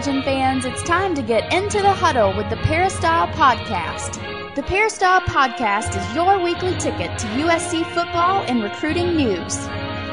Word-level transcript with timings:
Trojan 0.00 0.22
fans, 0.22 0.64
it's 0.64 0.82
time 0.82 1.14
to 1.14 1.20
get 1.20 1.52
into 1.52 1.82
the 1.82 1.92
huddle 1.92 2.34
with 2.34 2.48
the 2.48 2.56
Peristyle 2.56 3.26
Podcast. 3.34 4.14
The 4.54 4.62
Peristyle 4.62 5.20
Podcast 5.20 5.94
is 5.94 6.14
your 6.14 6.42
weekly 6.42 6.72
ticket 6.78 7.18
to 7.18 7.26
USC 7.26 7.84
football 7.92 8.42
and 8.44 8.62
recruiting 8.62 9.14
news. 9.14 9.58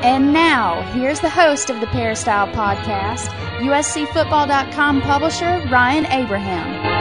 And 0.04 0.34
now, 0.34 0.82
here's 0.92 1.22
the 1.22 1.30
host 1.30 1.70
of 1.70 1.80
the 1.80 1.88
Peristyle 1.88 2.48
Podcast, 2.48 3.28
USCFootball.com 3.60 5.04
publisher 5.04 5.66
Ryan 5.72 6.06
Abraham. 6.08 6.98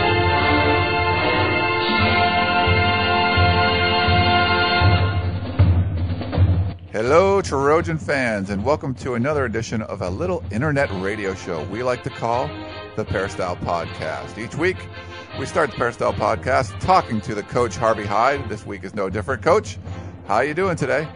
Hello, 6.92 7.42
Trojan 7.42 7.98
fans, 7.98 8.50
and 8.50 8.64
welcome 8.64 8.94
to 8.94 9.14
another 9.14 9.44
edition 9.44 9.82
of 9.82 10.02
a 10.02 10.08
little 10.08 10.44
internet 10.52 10.88
radio 11.02 11.34
show 11.34 11.64
we 11.64 11.82
like 11.82 12.04
to 12.04 12.10
call 12.10 12.48
the 12.96 13.04
Peristyle 13.04 13.56
Podcast. 13.56 14.38
Each 14.38 14.54
week, 14.56 14.78
we 15.38 15.44
start 15.44 15.70
the 15.70 15.76
Peristyle 15.76 16.14
Podcast 16.14 16.78
talking 16.80 17.20
to 17.20 17.34
the 17.34 17.42
coach 17.42 17.76
Harvey 17.76 18.06
Hyde. 18.06 18.48
This 18.48 18.66
week 18.66 18.84
is 18.84 18.94
no 18.94 19.10
different. 19.10 19.42
Coach, 19.42 19.78
how 20.26 20.40
you 20.40 20.54
doing 20.54 20.76
today? 20.76 21.06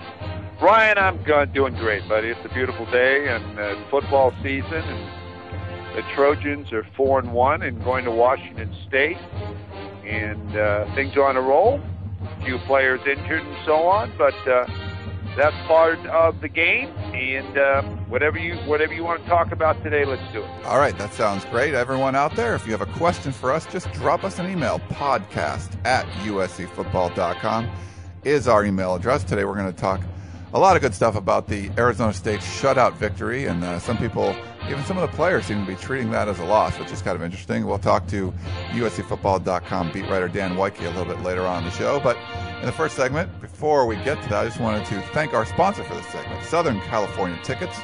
Ryan, 0.61 0.99
I'm 0.99 1.53
doing 1.53 1.75
great, 1.77 2.07
buddy. 2.07 2.29
It's 2.29 2.45
a 2.45 2.53
beautiful 2.53 2.85
day 2.91 3.29
and 3.29 3.59
uh, 3.59 3.77
football 3.91 4.35
season, 4.43 4.73
and 4.73 5.97
the 5.97 6.03
Trojans 6.15 6.71
are 6.71 6.87
four 6.97 7.19
and 7.19 7.33
one 7.33 7.63
and 7.63 7.83
going 7.83 8.05
to 8.05 8.11
Washington 8.11 8.75
State, 8.87 9.17
and 10.05 10.55
uh, 10.55 10.95
things 10.95 11.17
are 11.17 11.25
on 11.25 11.37
a 11.37 11.41
roll. 11.41 11.81
A 12.23 12.45
few 12.45 12.59
players 12.67 13.01
injured 13.07 13.43
and 13.43 13.57
so 13.65 13.87
on, 13.87 14.13
but. 14.19 14.35
Uh, 14.47 14.90
that's 15.41 15.57
part 15.67 15.99
of 16.07 16.39
the 16.43 16.49
game. 16.49 16.89
And 17.15 17.57
uh, 17.57 17.83
whatever 18.09 18.39
you 18.39 18.57
whatever 18.69 18.93
you 18.93 19.03
want 19.03 19.23
to 19.23 19.29
talk 19.29 19.53
about 19.53 19.83
today, 19.83 20.05
let's 20.05 20.31
do 20.33 20.43
it. 20.43 20.65
All 20.67 20.79
right, 20.79 20.97
that 20.99 21.15
sounds 21.15 21.47
great. 21.47 21.73
Everyone 21.73 22.15
out 22.15 22.37
there, 22.37 22.55
if 22.55 22.67
you 22.67 22.73
have 22.73 22.83
a 22.83 22.93
question 22.99 23.33
for 23.33 23.51
us, 23.51 23.65
just 23.67 23.91
drop 23.93 24.23
us 24.23 24.39
an 24.39 24.51
email. 24.51 24.81
Podcast 24.91 25.75
at 25.87 26.05
uscfootball.com 26.25 27.71
is 28.25 28.49
our 28.49 28.65
email 28.67 28.95
address. 28.95 29.25
Today 29.25 29.45
we're 29.45 29.55
going 29.55 29.73
to 29.73 29.81
talk 29.81 30.03
a 30.53 30.59
lot 30.59 30.77
of 30.77 30.83
good 30.83 30.95
stuff 30.95 31.17
about 31.17 31.47
the 31.47 31.71
Arizona 31.79 32.13
State 32.13 32.41
shutout 32.41 32.95
victory, 32.95 33.47
and 33.47 33.65
uh, 33.65 33.79
some 33.79 33.97
people, 33.97 34.37
even 34.69 34.85
some 34.85 34.99
of 34.99 35.09
the 35.09 35.17
players, 35.17 35.47
seem 35.47 35.65
to 35.65 35.67
be 35.67 35.77
treating 35.77 36.11
that 36.11 36.29
as 36.29 36.39
a 36.41 36.45
loss, 36.45 36.79
which 36.79 36.91
is 36.91 37.01
kind 37.01 37.17
of 37.17 37.23
interesting. 37.23 37.67
We'll 37.67 37.79
talk 37.79 38.07
to 38.09 38.35
USCFootball.com 38.73 39.93
beat 39.93 40.09
writer 40.11 40.29
Dan 40.29 40.57
Wyke 40.57 40.81
a 40.81 40.89
little 40.89 41.05
bit 41.05 41.23
later 41.23 41.47
on 41.47 41.63
in 41.63 41.65
the 41.65 41.71
show, 41.71 42.01
but 42.01 42.19
in 42.61 42.67
the 42.67 42.73
first 42.73 42.95
segment, 42.95 43.41
before 43.41 43.87
we 43.87 43.97
get 43.97 44.23
to 44.23 44.29
that, 44.29 44.43
I 44.43 44.45
just 44.45 44.61
wanted 44.61 44.85
to 44.87 45.01
thank 45.13 45.33
our 45.33 45.47
sponsor 45.47 45.83
for 45.83 45.95
this 45.95 46.07
segment, 46.09 46.45
Southern 46.45 46.81
California 46.83 47.39
Tickets, 47.43 47.79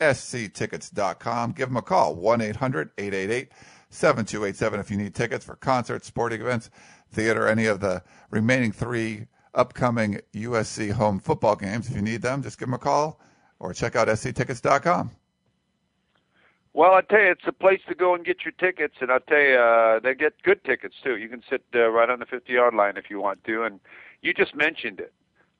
sctickets.com. 0.00 1.52
Give 1.52 1.68
them 1.68 1.76
a 1.76 1.82
call, 1.82 2.14
1 2.14 2.40
800 2.40 2.90
888 2.96 3.52
7287 3.90 4.80
if 4.80 4.90
you 4.90 4.96
need 4.96 5.14
tickets 5.14 5.44
for 5.44 5.56
concerts, 5.56 6.06
sporting 6.06 6.40
events, 6.40 6.70
theater, 7.10 7.46
any 7.46 7.66
of 7.66 7.80
the 7.80 8.02
remaining 8.30 8.72
three 8.72 9.26
upcoming 9.54 10.20
USC 10.34 10.92
home 10.92 11.20
football 11.20 11.56
games. 11.56 11.88
If 11.88 11.96
you 11.96 12.02
need 12.02 12.22
them, 12.22 12.42
just 12.42 12.58
give 12.58 12.68
them 12.68 12.74
a 12.74 12.78
call 12.78 13.20
or 13.58 13.72
check 13.72 13.96
out 13.96 14.08
sctickets.com. 14.08 15.10
Well, 16.72 16.92
I 16.92 17.00
tell 17.00 17.20
you, 17.20 17.30
it's 17.30 17.46
a 17.46 17.52
place 17.52 17.80
to 17.88 17.94
go 17.94 18.14
and 18.14 18.22
get 18.22 18.44
your 18.44 18.52
tickets, 18.52 18.96
and 19.00 19.10
I'll 19.10 19.20
tell 19.20 19.40
you, 19.40 19.54
uh, 19.56 19.98
they 19.98 20.14
get 20.14 20.42
good 20.42 20.62
tickets 20.62 20.94
too. 21.02 21.16
You 21.16 21.26
can 21.30 21.42
sit 21.48 21.64
uh, 21.74 21.88
right 21.88 22.10
on 22.10 22.18
the 22.18 22.26
50-yard 22.26 22.74
line 22.74 22.98
if 22.98 23.08
you 23.08 23.18
want 23.18 23.42
to, 23.44 23.62
and 23.62 23.80
you 24.22 24.32
just 24.32 24.54
mentioned 24.54 25.00
it. 25.00 25.12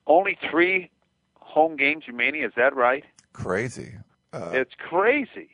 Only 0.05 0.37
three 0.49 0.89
home 1.35 1.75
games 1.75 2.03
remaining. 2.07 2.43
Is 2.43 2.53
that 2.55 2.75
right? 2.75 3.03
Crazy. 3.33 3.93
Uh, 4.33 4.51
it's 4.53 4.73
crazy. 4.77 5.49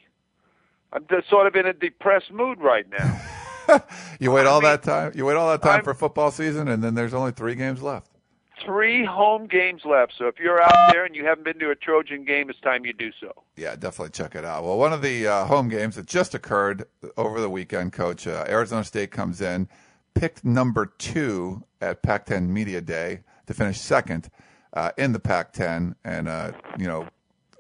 I'm 0.92 1.06
just 1.10 1.30
sort 1.30 1.48
of 1.48 1.56
in 1.56 1.66
a 1.66 1.74
depressed 1.74 2.32
mood 2.32 2.60
right 2.60 2.86
now. 2.90 3.22
you 4.20 4.32
wait 4.32 4.46
I 4.46 4.50
all 4.50 4.62
mean, 4.62 4.72
that 4.72 4.84
time. 4.84 5.12
You 5.16 5.26
wait 5.26 5.36
all 5.36 5.50
that 5.50 5.62
time 5.62 5.80
I'm, 5.80 5.84
for 5.84 5.94
football 5.94 6.32
season, 6.32 6.68
and 6.68 6.84
then 6.84 6.94
there's 6.94 7.14
only 7.14 7.32
three 7.32 7.56
games 7.56 7.82
left. 7.82 8.10
Three 8.64 9.04
home 9.04 9.48
games 9.48 9.82
left. 9.84 10.14
So 10.18 10.28
if 10.28 10.40
you're 10.40 10.62
out 10.62 10.92
there 10.94 11.06
and 11.06 11.16
you 11.16 11.26
haven't 11.26 11.44
been 11.44 11.60
to 11.60 11.72
a 11.72 11.76
Trojan 11.76 12.24
game, 12.24 12.50
it's 12.50 12.60
time 12.60 12.86
you 12.86 12.94
do 12.94 13.12
so. 13.20 13.44
Yeah, 13.58 13.76
definitely 13.76 14.12
check 14.12 14.36
it 14.36 14.46
out. 14.46 14.64
Well, 14.64 14.78
one 14.78 14.94
of 14.94 15.02
the 15.02 15.28
uh, 15.28 15.46
home 15.46 15.68
games 15.68 15.96
that 15.96 16.06
just 16.06 16.36
occurred 16.36 16.86
over 17.18 17.42
the 17.42 17.50
weekend, 17.50 17.94
Coach, 17.94 18.28
uh, 18.28 18.46
Arizona 18.48 18.84
State 18.84 19.12
comes 19.12 19.42
in, 19.42 19.68
picked 20.14 20.44
number 20.44 20.86
two 20.86 21.64
at 21.82 22.02
Pac-10 22.02 22.48
Media 22.48 22.82
Day 22.82 23.22
to 23.48 23.54
finish 23.54 23.80
second 23.80 24.30
uh, 24.74 24.92
in 24.98 25.14
the 25.14 25.20
Pac-10, 25.20 25.96
and 26.04 26.28
uh, 26.28 26.52
you 26.78 26.88
know, 26.88 27.08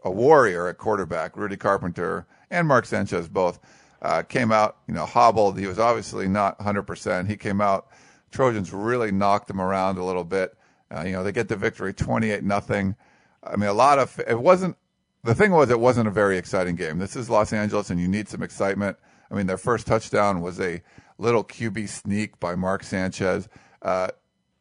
a 0.03 0.11
warrior 0.11 0.67
at 0.67 0.77
quarterback, 0.77 1.37
Rudy 1.37 1.57
Carpenter 1.57 2.25
and 2.49 2.67
Mark 2.67 2.85
Sanchez 2.85 3.27
both 3.27 3.59
uh, 4.01 4.21
came 4.21 4.51
out, 4.51 4.77
you 4.87 4.93
know, 4.93 5.05
hobbled. 5.05 5.57
He 5.57 5.67
was 5.67 5.79
obviously 5.79 6.27
not 6.27 6.59
100%. 6.59 7.27
He 7.27 7.37
came 7.37 7.61
out. 7.61 7.87
Trojans 8.31 8.73
really 8.73 9.11
knocked 9.11 9.49
him 9.49 9.61
around 9.61 9.97
a 9.97 10.03
little 10.03 10.23
bit. 10.23 10.55
Uh, 10.93 11.03
you 11.03 11.13
know, 11.13 11.23
they 11.23 11.31
get 11.31 11.47
the 11.47 11.55
victory 11.55 11.93
28 11.93 12.43
nothing. 12.43 12.95
I 13.43 13.55
mean, 13.55 13.69
a 13.69 13.73
lot 13.73 13.99
of 13.99 14.19
it 14.27 14.39
wasn't. 14.39 14.77
The 15.23 15.33
thing 15.33 15.51
was, 15.51 15.69
it 15.69 15.79
wasn't 15.79 16.09
a 16.09 16.11
very 16.11 16.37
exciting 16.37 16.75
game. 16.75 16.99
This 16.99 17.15
is 17.15 17.29
Los 17.29 17.53
Angeles, 17.53 17.89
and 17.89 17.99
you 17.99 18.09
need 18.09 18.27
some 18.27 18.43
excitement. 18.43 18.97
I 19.31 19.35
mean, 19.35 19.47
their 19.47 19.57
first 19.57 19.87
touchdown 19.87 20.41
was 20.41 20.59
a 20.59 20.81
little 21.17 21.43
QB 21.43 21.87
sneak 21.89 22.39
by 22.39 22.55
Mark 22.55 22.83
Sanchez. 22.83 23.47
Uh, 23.81 24.07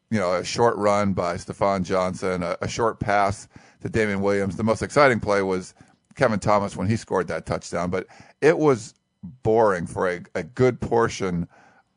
you 0.09 0.19
know, 0.19 0.35
a 0.35 0.43
short 0.43 0.77
run 0.77 1.13
by 1.13 1.35
Stafon 1.35 1.83
Johnson, 1.83 2.43
a, 2.43 2.55
a, 2.61 2.67
short 2.67 2.99
pass 2.99 3.47
to 3.81 3.89
Damian 3.89 4.21
Williams. 4.21 4.57
The 4.57 4.63
most 4.63 4.83
exciting 4.83 5.19
play 5.19 5.41
was 5.41 5.73
Kevin 6.15 6.39
Thomas 6.39 6.75
when 6.75 6.87
he 6.87 6.95
scored 6.95 7.27
that 7.29 7.47
touchdown, 7.47 7.89
but 7.89 8.05
it 8.41 8.57
was 8.57 8.93
boring 9.41 9.87
for 9.87 10.07
a, 10.09 10.21
a 10.35 10.43
good 10.43 10.79
portion 10.79 11.47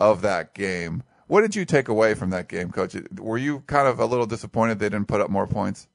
of 0.00 0.22
that 0.22 0.54
game. 0.54 1.02
What 1.26 1.42
did 1.42 1.56
you 1.56 1.64
take 1.64 1.88
away 1.88 2.14
from 2.14 2.30
that 2.30 2.48
game, 2.48 2.70
Coach? 2.70 2.96
Were 3.18 3.38
you 3.38 3.60
kind 3.66 3.88
of 3.88 3.98
a 3.98 4.06
little 4.06 4.26
disappointed 4.26 4.78
they 4.78 4.88
didn't 4.88 5.08
put 5.08 5.20
up 5.20 5.28
more 5.28 5.46
points? 5.46 5.88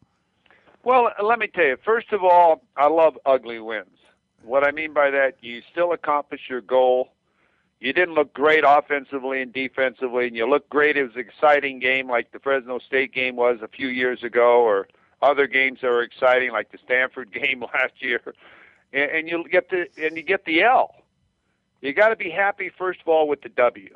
Well, 0.84 1.10
let 1.24 1.40
me 1.40 1.48
tell 1.48 1.66
you. 1.66 1.78
First 1.86 2.12
of 2.12 2.24
all, 2.24 2.64
I 2.76 2.88
love 2.88 3.18
ugly 3.26 3.60
wins. 3.60 3.88
What 4.44 4.64
I 4.64 4.72
mean 4.72 4.94
by 4.94 5.12
that, 5.12 5.36
you 5.42 5.62
still 5.72 5.94
accomplish 5.94 6.42
your 6.50 6.62
goal 6.62 7.10
you 7.82 7.94
didn't 7.94 8.14
look 8.14 8.32
great 8.34 8.64
offensively 8.66 9.42
and 9.42 9.52
defensively, 9.52 10.28
and 10.28 10.36
you 10.36 10.48
looked 10.48 10.70
great. 10.70 10.98
It 10.98 11.04
was 11.04 11.16
an 11.16 11.22
exciting 11.22 11.80
game 11.80 12.08
like 12.08 12.32
the 12.32 12.38
Fresno 12.40 12.78
State 12.78 13.12
game 13.12 13.36
was 13.36 13.58
a 13.64 13.68
few 13.68 13.88
years 13.88 14.24
ago, 14.24 14.62
or 14.62 14.88
other 15.24 15.48
games 15.48 15.80
that 15.82 15.88
were 15.88 16.04
exciting 16.04 16.52
like 16.52 16.72
the 16.72 16.78
Stanford 16.86 17.34
game 17.34 17.64
last 17.74 17.94
year. 17.98 18.22
And, 18.94 19.12
and 19.12 19.28
you 19.28 19.44
get 19.52 19.70
the 19.72 19.88
and 19.98 20.16
you 20.16 20.22
get 20.22 20.46
the 20.46 20.62
L. 20.62 20.94
You 21.82 21.92
got 21.94 22.10
to 22.10 22.16
be 22.16 22.30
happy 22.30 22.70
first 22.78 23.02
of 23.02 23.08
all 23.08 23.28
with 23.28 23.42
the 23.42 23.50
W, 23.50 23.96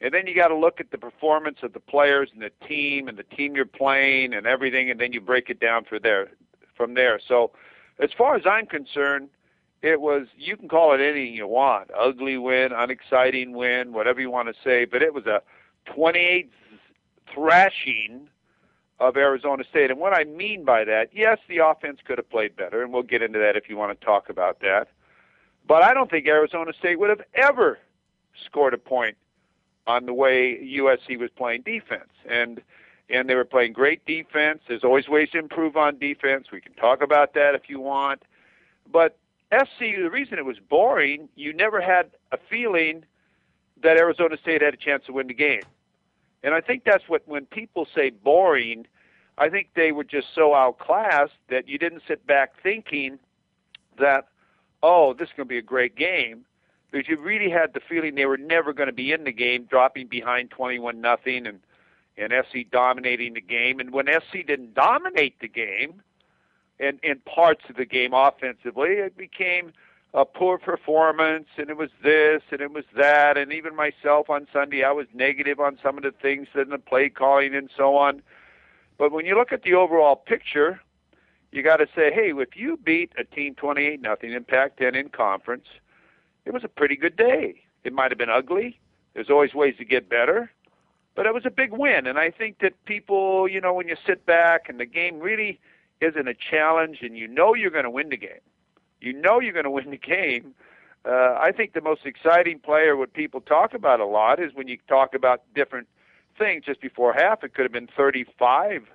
and 0.00 0.14
then 0.14 0.26
you 0.26 0.34
got 0.34 0.48
to 0.48 0.56
look 0.56 0.80
at 0.80 0.90
the 0.90 0.96
performance 0.96 1.58
of 1.62 1.74
the 1.74 1.80
players 1.80 2.30
and 2.32 2.40
the 2.40 2.66
team 2.66 3.08
and 3.08 3.18
the 3.18 3.24
team 3.24 3.54
you're 3.54 3.66
playing 3.66 4.32
and 4.32 4.46
everything, 4.46 4.90
and 4.90 4.98
then 4.98 5.12
you 5.12 5.20
break 5.20 5.50
it 5.50 5.60
down 5.60 5.84
for 5.84 5.98
there 5.98 6.28
from 6.74 6.94
there. 6.94 7.20
So, 7.28 7.50
as 7.98 8.08
far 8.16 8.36
as 8.36 8.46
I'm 8.46 8.64
concerned 8.64 9.28
it 9.82 10.00
was 10.00 10.28
you 10.36 10.56
can 10.56 10.68
call 10.68 10.94
it 10.94 11.00
anything 11.00 11.34
you 11.34 11.46
want 11.46 11.90
ugly 11.98 12.38
win 12.38 12.72
unexciting 12.72 13.52
win 13.52 13.92
whatever 13.92 14.20
you 14.20 14.30
want 14.30 14.48
to 14.48 14.54
say 14.64 14.84
but 14.84 15.02
it 15.02 15.12
was 15.12 15.26
a 15.26 15.42
28 15.86 16.50
thrashing 17.34 18.28
of 19.00 19.16
Arizona 19.16 19.64
State. 19.68 19.90
And 19.90 19.98
what 19.98 20.12
I 20.12 20.24
mean 20.24 20.64
by 20.64 20.84
that 20.84 21.10
yes 21.12 21.38
the 21.48 21.58
offense 21.58 21.98
could 22.04 22.18
have 22.18 22.30
played 22.30 22.56
better 22.56 22.82
and 22.82 22.92
we'll 22.92 23.02
get 23.02 23.22
into 23.22 23.38
that 23.38 23.56
if 23.56 23.68
you 23.68 23.76
want 23.76 23.98
to 23.98 24.06
talk 24.06 24.28
about 24.28 24.60
that 24.60 24.88
but 25.66 25.82
I 25.82 25.92
don't 25.94 26.10
think 26.10 26.26
Arizona 26.26 26.72
State 26.78 26.98
would 26.98 27.10
have 27.10 27.22
ever 27.34 27.78
scored 28.46 28.74
a 28.74 28.78
point 28.78 29.16
on 29.86 30.06
the 30.06 30.14
way 30.14 30.58
USC 30.78 31.18
was 31.18 31.30
playing 31.36 31.62
defense. 31.62 32.10
And 32.28 32.62
and 33.10 33.28
they 33.28 33.34
were 33.34 33.44
playing 33.44 33.74
great 33.74 34.06
defense. 34.06 34.60
There's 34.68 34.84
always 34.84 35.06
ways 35.06 35.28
to 35.30 35.38
improve 35.38 35.76
on 35.76 35.98
defense. 35.98 36.46
We 36.50 36.62
can 36.62 36.72
talk 36.74 37.02
about 37.02 37.34
that 37.34 37.54
if 37.54 37.68
you 37.68 37.78
want 37.78 38.22
but 38.90 39.18
SC, 39.52 39.80
the 39.80 40.10
reason 40.10 40.38
it 40.38 40.44
was 40.44 40.58
boring, 40.58 41.28
you 41.34 41.52
never 41.52 41.80
had 41.80 42.10
a 42.32 42.38
feeling 42.50 43.04
that 43.82 43.96
Arizona 43.96 44.36
State 44.40 44.62
had 44.62 44.74
a 44.74 44.76
chance 44.76 45.04
to 45.06 45.12
win 45.12 45.26
the 45.26 45.34
game. 45.34 45.62
And 46.42 46.54
I 46.54 46.60
think 46.60 46.84
that's 46.84 47.08
what, 47.08 47.22
when 47.26 47.46
people 47.46 47.86
say 47.94 48.10
boring, 48.10 48.86
I 49.38 49.48
think 49.48 49.70
they 49.74 49.92
were 49.92 50.04
just 50.04 50.28
so 50.34 50.54
outclassed 50.54 51.32
that 51.48 51.68
you 51.68 51.78
didn't 51.78 52.02
sit 52.06 52.26
back 52.26 52.52
thinking 52.62 53.18
that, 53.98 54.28
oh, 54.82 55.14
this 55.14 55.28
is 55.28 55.34
going 55.36 55.48
to 55.48 55.52
be 55.52 55.58
a 55.58 55.62
great 55.62 55.96
game. 55.96 56.44
Because 56.90 57.08
you 57.08 57.18
really 57.18 57.50
had 57.50 57.72
the 57.72 57.80
feeling 57.80 58.14
they 58.14 58.26
were 58.26 58.36
never 58.36 58.74
going 58.74 58.88
to 58.88 58.92
be 58.92 59.12
in 59.12 59.24
the 59.24 59.32
game, 59.32 59.64
dropping 59.64 60.08
behind 60.08 60.50
21 60.50 61.00
nothing 61.00 61.46
and, 61.46 61.60
and 62.18 62.32
SC 62.50 62.70
dominating 62.70 63.32
the 63.32 63.40
game. 63.40 63.80
And 63.80 63.92
when 63.92 64.06
SC 64.06 64.46
didn't 64.46 64.74
dominate 64.74 65.40
the 65.40 65.48
game, 65.48 66.02
in, 66.78 66.98
in 67.02 67.20
parts 67.20 67.62
of 67.68 67.76
the 67.76 67.84
game 67.84 68.12
offensively. 68.12 68.90
It 68.90 69.16
became 69.16 69.72
a 70.14 70.24
poor 70.24 70.58
performance, 70.58 71.46
and 71.56 71.70
it 71.70 71.76
was 71.76 71.90
this, 72.02 72.42
and 72.50 72.60
it 72.60 72.72
was 72.72 72.84
that, 72.96 73.38
and 73.38 73.52
even 73.52 73.74
myself 73.74 74.28
on 74.28 74.46
Sunday, 74.52 74.84
I 74.84 74.92
was 74.92 75.06
negative 75.14 75.58
on 75.58 75.78
some 75.82 75.96
of 75.96 76.02
the 76.02 76.12
things 76.12 76.48
in 76.54 76.68
the 76.68 76.78
play 76.78 77.08
calling 77.08 77.54
and 77.54 77.70
so 77.74 77.96
on. 77.96 78.22
But 78.98 79.10
when 79.12 79.24
you 79.24 79.34
look 79.36 79.52
at 79.52 79.62
the 79.62 79.74
overall 79.74 80.16
picture, 80.16 80.80
you 81.50 81.62
got 81.62 81.78
to 81.78 81.86
say, 81.94 82.12
hey, 82.12 82.32
if 82.36 82.56
you 82.56 82.76
beat 82.76 83.12
a 83.16 83.24
team 83.24 83.54
28 83.54 84.00
nothing 84.00 84.32
in 84.32 84.44
Pac-10 84.44 84.94
in 84.94 85.08
conference, 85.08 85.66
it 86.44 86.52
was 86.52 86.64
a 86.64 86.68
pretty 86.68 86.96
good 86.96 87.16
day. 87.16 87.62
It 87.84 87.92
might 87.92 88.10
have 88.10 88.18
been 88.18 88.30
ugly. 88.30 88.78
There's 89.14 89.30
always 89.30 89.54
ways 89.54 89.76
to 89.78 89.84
get 89.84 90.08
better, 90.08 90.50
but 91.14 91.26
it 91.26 91.34
was 91.34 91.44
a 91.46 91.50
big 91.50 91.72
win. 91.72 92.06
And 92.06 92.18
I 92.18 92.30
think 92.30 92.58
that 92.60 92.72
people, 92.84 93.48
you 93.48 93.60
know, 93.60 93.72
when 93.72 93.88
you 93.88 93.96
sit 94.06 94.24
back 94.26 94.68
and 94.68 94.80
the 94.80 94.86
game 94.86 95.20
really 95.20 95.60
isn't 96.02 96.28
a 96.28 96.34
challenge, 96.34 96.98
and 97.02 97.16
you 97.16 97.28
know 97.28 97.54
you're 97.54 97.70
going 97.70 97.84
to 97.84 97.90
win 97.90 98.08
the 98.08 98.16
game, 98.16 98.40
you 99.00 99.12
know 99.12 99.40
you're 99.40 99.52
going 99.52 99.64
to 99.70 99.70
win 99.70 99.90
the 99.90 99.98
game. 99.98 100.54
Uh, 101.04 101.36
I 101.38 101.50
think 101.50 101.72
the 101.72 101.80
most 101.80 102.06
exciting 102.06 102.60
player, 102.60 102.96
what 102.96 103.12
people 103.12 103.40
talk 103.40 103.74
about 103.74 103.98
a 103.98 104.06
lot, 104.06 104.40
is 104.40 104.54
when 104.54 104.68
you 104.68 104.78
talk 104.86 105.14
about 105.14 105.42
different 105.54 105.88
things. 106.38 106.64
Just 106.64 106.80
before 106.80 107.12
half, 107.12 107.42
it 107.42 107.54
could 107.54 107.64
have 107.64 107.72
been 107.72 107.88
35 107.96 108.88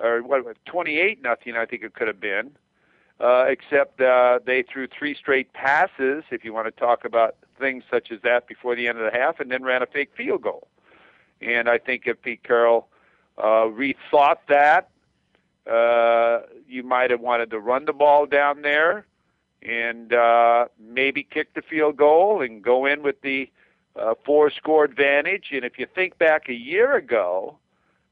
or 0.00 0.22
what, 0.22 0.56
28 0.64 1.22
nothing. 1.22 1.56
I 1.56 1.64
think 1.64 1.82
it 1.82 1.94
could 1.94 2.08
have 2.08 2.20
been. 2.20 2.50
Uh, 3.20 3.44
except 3.48 4.00
uh, 4.00 4.40
they 4.44 4.62
threw 4.62 4.88
three 4.88 5.14
straight 5.14 5.52
passes, 5.52 6.24
if 6.32 6.44
you 6.44 6.52
want 6.52 6.66
to 6.66 6.72
talk 6.72 7.04
about 7.04 7.36
things 7.60 7.84
such 7.88 8.10
as 8.10 8.20
that 8.22 8.48
before 8.48 8.74
the 8.74 8.88
end 8.88 8.98
of 8.98 9.10
the 9.10 9.16
half, 9.16 9.38
and 9.38 9.52
then 9.52 9.62
ran 9.62 9.82
a 9.82 9.86
fake 9.86 10.10
field 10.16 10.42
goal. 10.42 10.66
And 11.40 11.68
I 11.68 11.78
think 11.78 12.02
if 12.06 12.20
Pete 12.22 12.42
Carroll 12.42 12.88
uh, 13.38 13.68
rethought 13.70 14.38
that, 14.48 14.88
uh, 15.70 16.40
you 16.68 16.82
might 16.82 17.10
have 17.10 17.20
wanted 17.20 17.50
to 17.50 17.58
run 17.58 17.84
the 17.84 17.92
ball 17.92 18.26
down 18.26 18.62
there 18.62 19.06
and 19.62 20.12
uh, 20.12 20.66
maybe 20.78 21.22
kick 21.22 21.54
the 21.54 21.62
field 21.62 21.96
goal 21.96 22.42
and 22.42 22.62
go 22.62 22.84
in 22.84 23.02
with 23.02 23.20
the 23.22 23.50
uh, 23.96 24.14
four 24.24 24.50
score 24.50 24.84
advantage. 24.84 25.48
And 25.52 25.64
if 25.64 25.78
you 25.78 25.86
think 25.94 26.18
back 26.18 26.48
a 26.48 26.54
year 26.54 26.96
ago, 26.96 27.58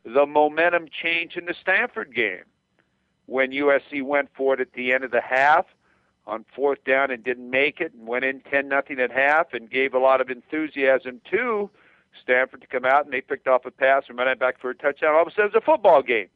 the 0.05 0.27
momentum 0.27 0.87
changed 0.91 1.37
in 1.37 1.45
the 1.45 1.55
Stanford 1.55 2.15
game 2.15 2.45
when 3.27 3.51
USC 3.53 4.03
went 4.03 4.31
for 4.35 4.55
it 4.55 4.61
at 4.61 4.73
the 4.73 4.93
end 4.93 5.05
of 5.05 5.11
the 5.11 5.21
half 5.21 5.67
on 6.27 6.45
fourth 6.55 6.83
down 6.85 7.11
and 7.11 7.23
didn't 7.23 7.51
make 7.51 7.81
it 7.81 7.93
and 7.93 8.07
went 8.07 8.25
in 8.25 8.41
10 8.41 8.69
nothing 8.69 9.01
at 9.01 9.11
half 9.11 9.53
and 9.53 9.71
gave 9.71 9.93
a 9.95 9.99
lot 9.99 10.21
of 10.21 10.31
enthusiasm 10.31 11.21
to 11.31 11.69
Stanford 12.21 12.61
to 12.61 12.67
come 12.67 12.85
out 12.85 13.05
and 13.05 13.13
they 13.13 13.21
picked 13.21 13.49
off 13.49 13.65
a 13.65 13.71
pass 13.71 14.05
and 14.09 14.19
ran 14.19 14.39
back 14.39 14.61
for 14.61 14.71
a 14.71 14.75
touchdown. 14.75 15.15
All 15.15 15.23
of 15.23 15.29
a 15.29 15.31
sudden, 15.31 15.47
it 15.47 15.55
was 15.55 15.63
a 15.63 15.65
football 15.65 16.03
game. 16.03 16.29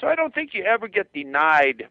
So 0.00 0.06
I 0.06 0.14
don't 0.14 0.34
think 0.34 0.54
you 0.54 0.64
ever 0.64 0.88
get 0.88 1.12
denied 1.12 1.88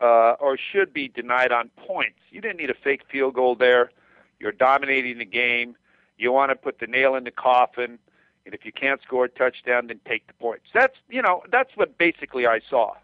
uh, 0.00 0.32
or 0.40 0.56
should 0.56 0.92
be 0.92 1.08
denied 1.08 1.52
on 1.52 1.70
points. 1.76 2.18
You 2.30 2.40
didn't 2.40 2.58
need 2.58 2.70
a 2.70 2.74
fake 2.74 3.02
field 3.10 3.34
goal 3.34 3.54
there. 3.54 3.90
You're 4.38 4.52
dominating 4.52 5.18
the 5.18 5.24
game. 5.24 5.76
You 6.16 6.32
want 6.32 6.50
to 6.50 6.56
put 6.56 6.78
the 6.78 6.86
nail 6.86 7.14
in 7.14 7.24
the 7.24 7.30
coffin. 7.30 7.98
And 8.44 8.54
if 8.54 8.64
you 8.64 8.72
can't 8.72 9.02
score 9.02 9.24
a 9.26 9.28
touchdown, 9.28 9.88
then 9.88 10.00
take 10.06 10.26
the 10.26 10.32
points. 10.34 10.66
That's 10.72 10.96
you 11.10 11.20
know 11.20 11.42
that's 11.50 11.76
what 11.76 11.98
basically 11.98 12.46
I 12.46 12.60
saw. 12.68 12.94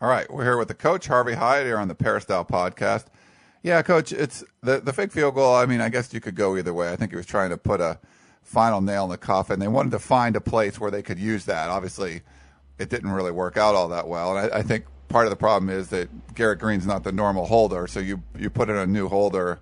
All 0.00 0.08
right, 0.08 0.30
we're 0.30 0.44
here 0.44 0.58
with 0.58 0.68
the 0.68 0.74
coach 0.74 1.06
Harvey 1.06 1.34
Hyde 1.34 1.64
here 1.64 1.78
on 1.78 1.88
the 1.88 1.94
Peristyle 1.94 2.44
podcast. 2.44 3.06
Yeah, 3.62 3.80
coach, 3.80 4.12
it's 4.12 4.44
the 4.62 4.80
the 4.80 4.92
fake 4.92 5.10
field 5.10 5.36
goal. 5.36 5.54
I 5.54 5.64
mean, 5.64 5.80
I 5.80 5.88
guess 5.88 6.12
you 6.12 6.20
could 6.20 6.34
go 6.34 6.56
either 6.56 6.74
way. 6.74 6.92
I 6.92 6.96
think 6.96 7.12
he 7.12 7.16
was 7.16 7.24
trying 7.24 7.50
to 7.50 7.56
put 7.56 7.80
a 7.80 7.98
final 8.42 8.82
nail 8.82 9.04
in 9.04 9.10
the 9.10 9.16
coffin. 9.16 9.58
They 9.58 9.68
wanted 9.68 9.92
to 9.92 9.98
find 9.98 10.36
a 10.36 10.40
place 10.40 10.78
where 10.78 10.90
they 10.90 11.02
could 11.02 11.18
use 11.18 11.46
that. 11.46 11.70
Obviously, 11.70 12.20
it 12.78 12.90
didn't 12.90 13.10
really 13.10 13.32
work 13.32 13.56
out 13.56 13.74
all 13.74 13.88
that 13.88 14.08
well, 14.08 14.36
and 14.36 14.52
I, 14.52 14.58
I 14.58 14.62
think 14.62 14.84
part 15.08 15.26
of 15.26 15.30
the 15.30 15.36
problem 15.36 15.70
is 15.70 15.88
that 15.90 16.34
Garrett 16.34 16.58
Green's 16.58 16.86
not 16.86 17.04
the 17.04 17.12
normal 17.12 17.46
holder. 17.46 17.86
So 17.86 18.00
you 18.00 18.22
you 18.38 18.50
put 18.50 18.68
in 18.68 18.76
a 18.76 18.86
new 18.86 19.08
holder 19.08 19.60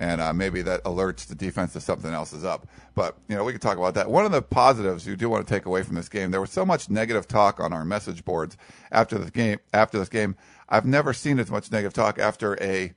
and 0.00 0.20
uh, 0.20 0.32
maybe 0.32 0.62
that 0.62 0.82
alerts 0.84 1.26
the 1.26 1.34
defense 1.34 1.74
that 1.74 1.82
something 1.82 2.12
else 2.12 2.32
is 2.32 2.42
up. 2.42 2.66
But 2.94 3.16
you 3.28 3.36
know, 3.36 3.44
we 3.44 3.52
could 3.52 3.60
talk 3.60 3.76
about 3.76 3.94
that. 3.94 4.10
One 4.10 4.24
of 4.24 4.32
the 4.32 4.42
positives 4.42 5.06
you 5.06 5.14
do 5.14 5.28
want 5.28 5.46
to 5.46 5.54
take 5.54 5.66
away 5.66 5.82
from 5.82 5.94
this 5.94 6.08
game, 6.08 6.30
there 6.30 6.40
was 6.40 6.50
so 6.50 6.64
much 6.64 6.88
negative 6.88 7.28
talk 7.28 7.60
on 7.60 7.72
our 7.72 7.84
message 7.84 8.24
boards 8.24 8.56
after 8.90 9.18
the 9.18 9.30
game. 9.30 9.58
After 9.74 9.98
this 9.98 10.08
game, 10.08 10.36
I've 10.68 10.86
never 10.86 11.12
seen 11.12 11.38
as 11.38 11.50
much 11.50 11.70
negative 11.70 11.92
talk 11.92 12.18
after 12.18 12.60
a 12.62 12.94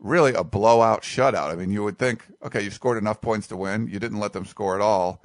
really 0.00 0.32
a 0.32 0.42
blowout 0.42 1.02
shutout. 1.02 1.50
I 1.50 1.54
mean, 1.54 1.70
you 1.70 1.84
would 1.84 1.98
think, 1.98 2.24
okay, 2.42 2.62
you 2.62 2.70
scored 2.70 2.98
enough 2.98 3.20
points 3.20 3.46
to 3.48 3.56
win. 3.56 3.86
You 3.86 3.98
didn't 3.98 4.18
let 4.18 4.32
them 4.32 4.46
score 4.46 4.74
at 4.74 4.80
all. 4.80 5.22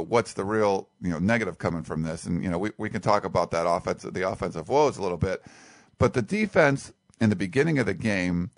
What's 0.00 0.32
the 0.32 0.44
real 0.44 0.88
you 1.00 1.10
know 1.10 1.18
negative 1.18 1.58
coming 1.58 1.82
from 1.82 2.02
this? 2.02 2.24
And 2.24 2.42
you 2.42 2.50
know, 2.50 2.58
we 2.58 2.70
we 2.78 2.88
can 2.88 3.00
talk 3.00 3.24
about 3.24 3.50
that 3.50 3.66
offense, 3.66 4.02
the 4.02 4.28
offensive 4.28 4.68
woes 4.68 4.96
a 4.96 5.02
little 5.02 5.18
bit, 5.18 5.42
but 5.98 6.14
the 6.14 6.22
defense 6.22 6.92
in 7.20 7.30
the 7.30 7.36
beginning 7.36 7.78
of 7.78 7.86
the 7.86 7.94
game 7.94 8.50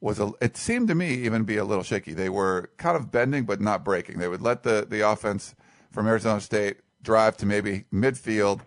was 0.00 0.20
a, 0.20 0.32
it 0.40 0.56
seemed 0.56 0.88
to 0.88 0.94
me 0.94 1.14
even 1.14 1.44
be 1.44 1.56
a 1.56 1.64
little 1.64 1.84
shaky. 1.84 2.14
They 2.14 2.28
were 2.28 2.70
kind 2.76 2.96
of 2.96 3.10
bending 3.10 3.44
but 3.44 3.60
not 3.60 3.84
breaking. 3.84 4.18
They 4.18 4.28
would 4.28 4.42
let 4.42 4.62
the, 4.62 4.86
the 4.88 5.00
offense 5.00 5.54
from 5.90 6.06
Arizona 6.06 6.40
State 6.40 6.78
drive 7.02 7.36
to 7.38 7.46
maybe 7.46 7.84
midfield, 7.92 8.60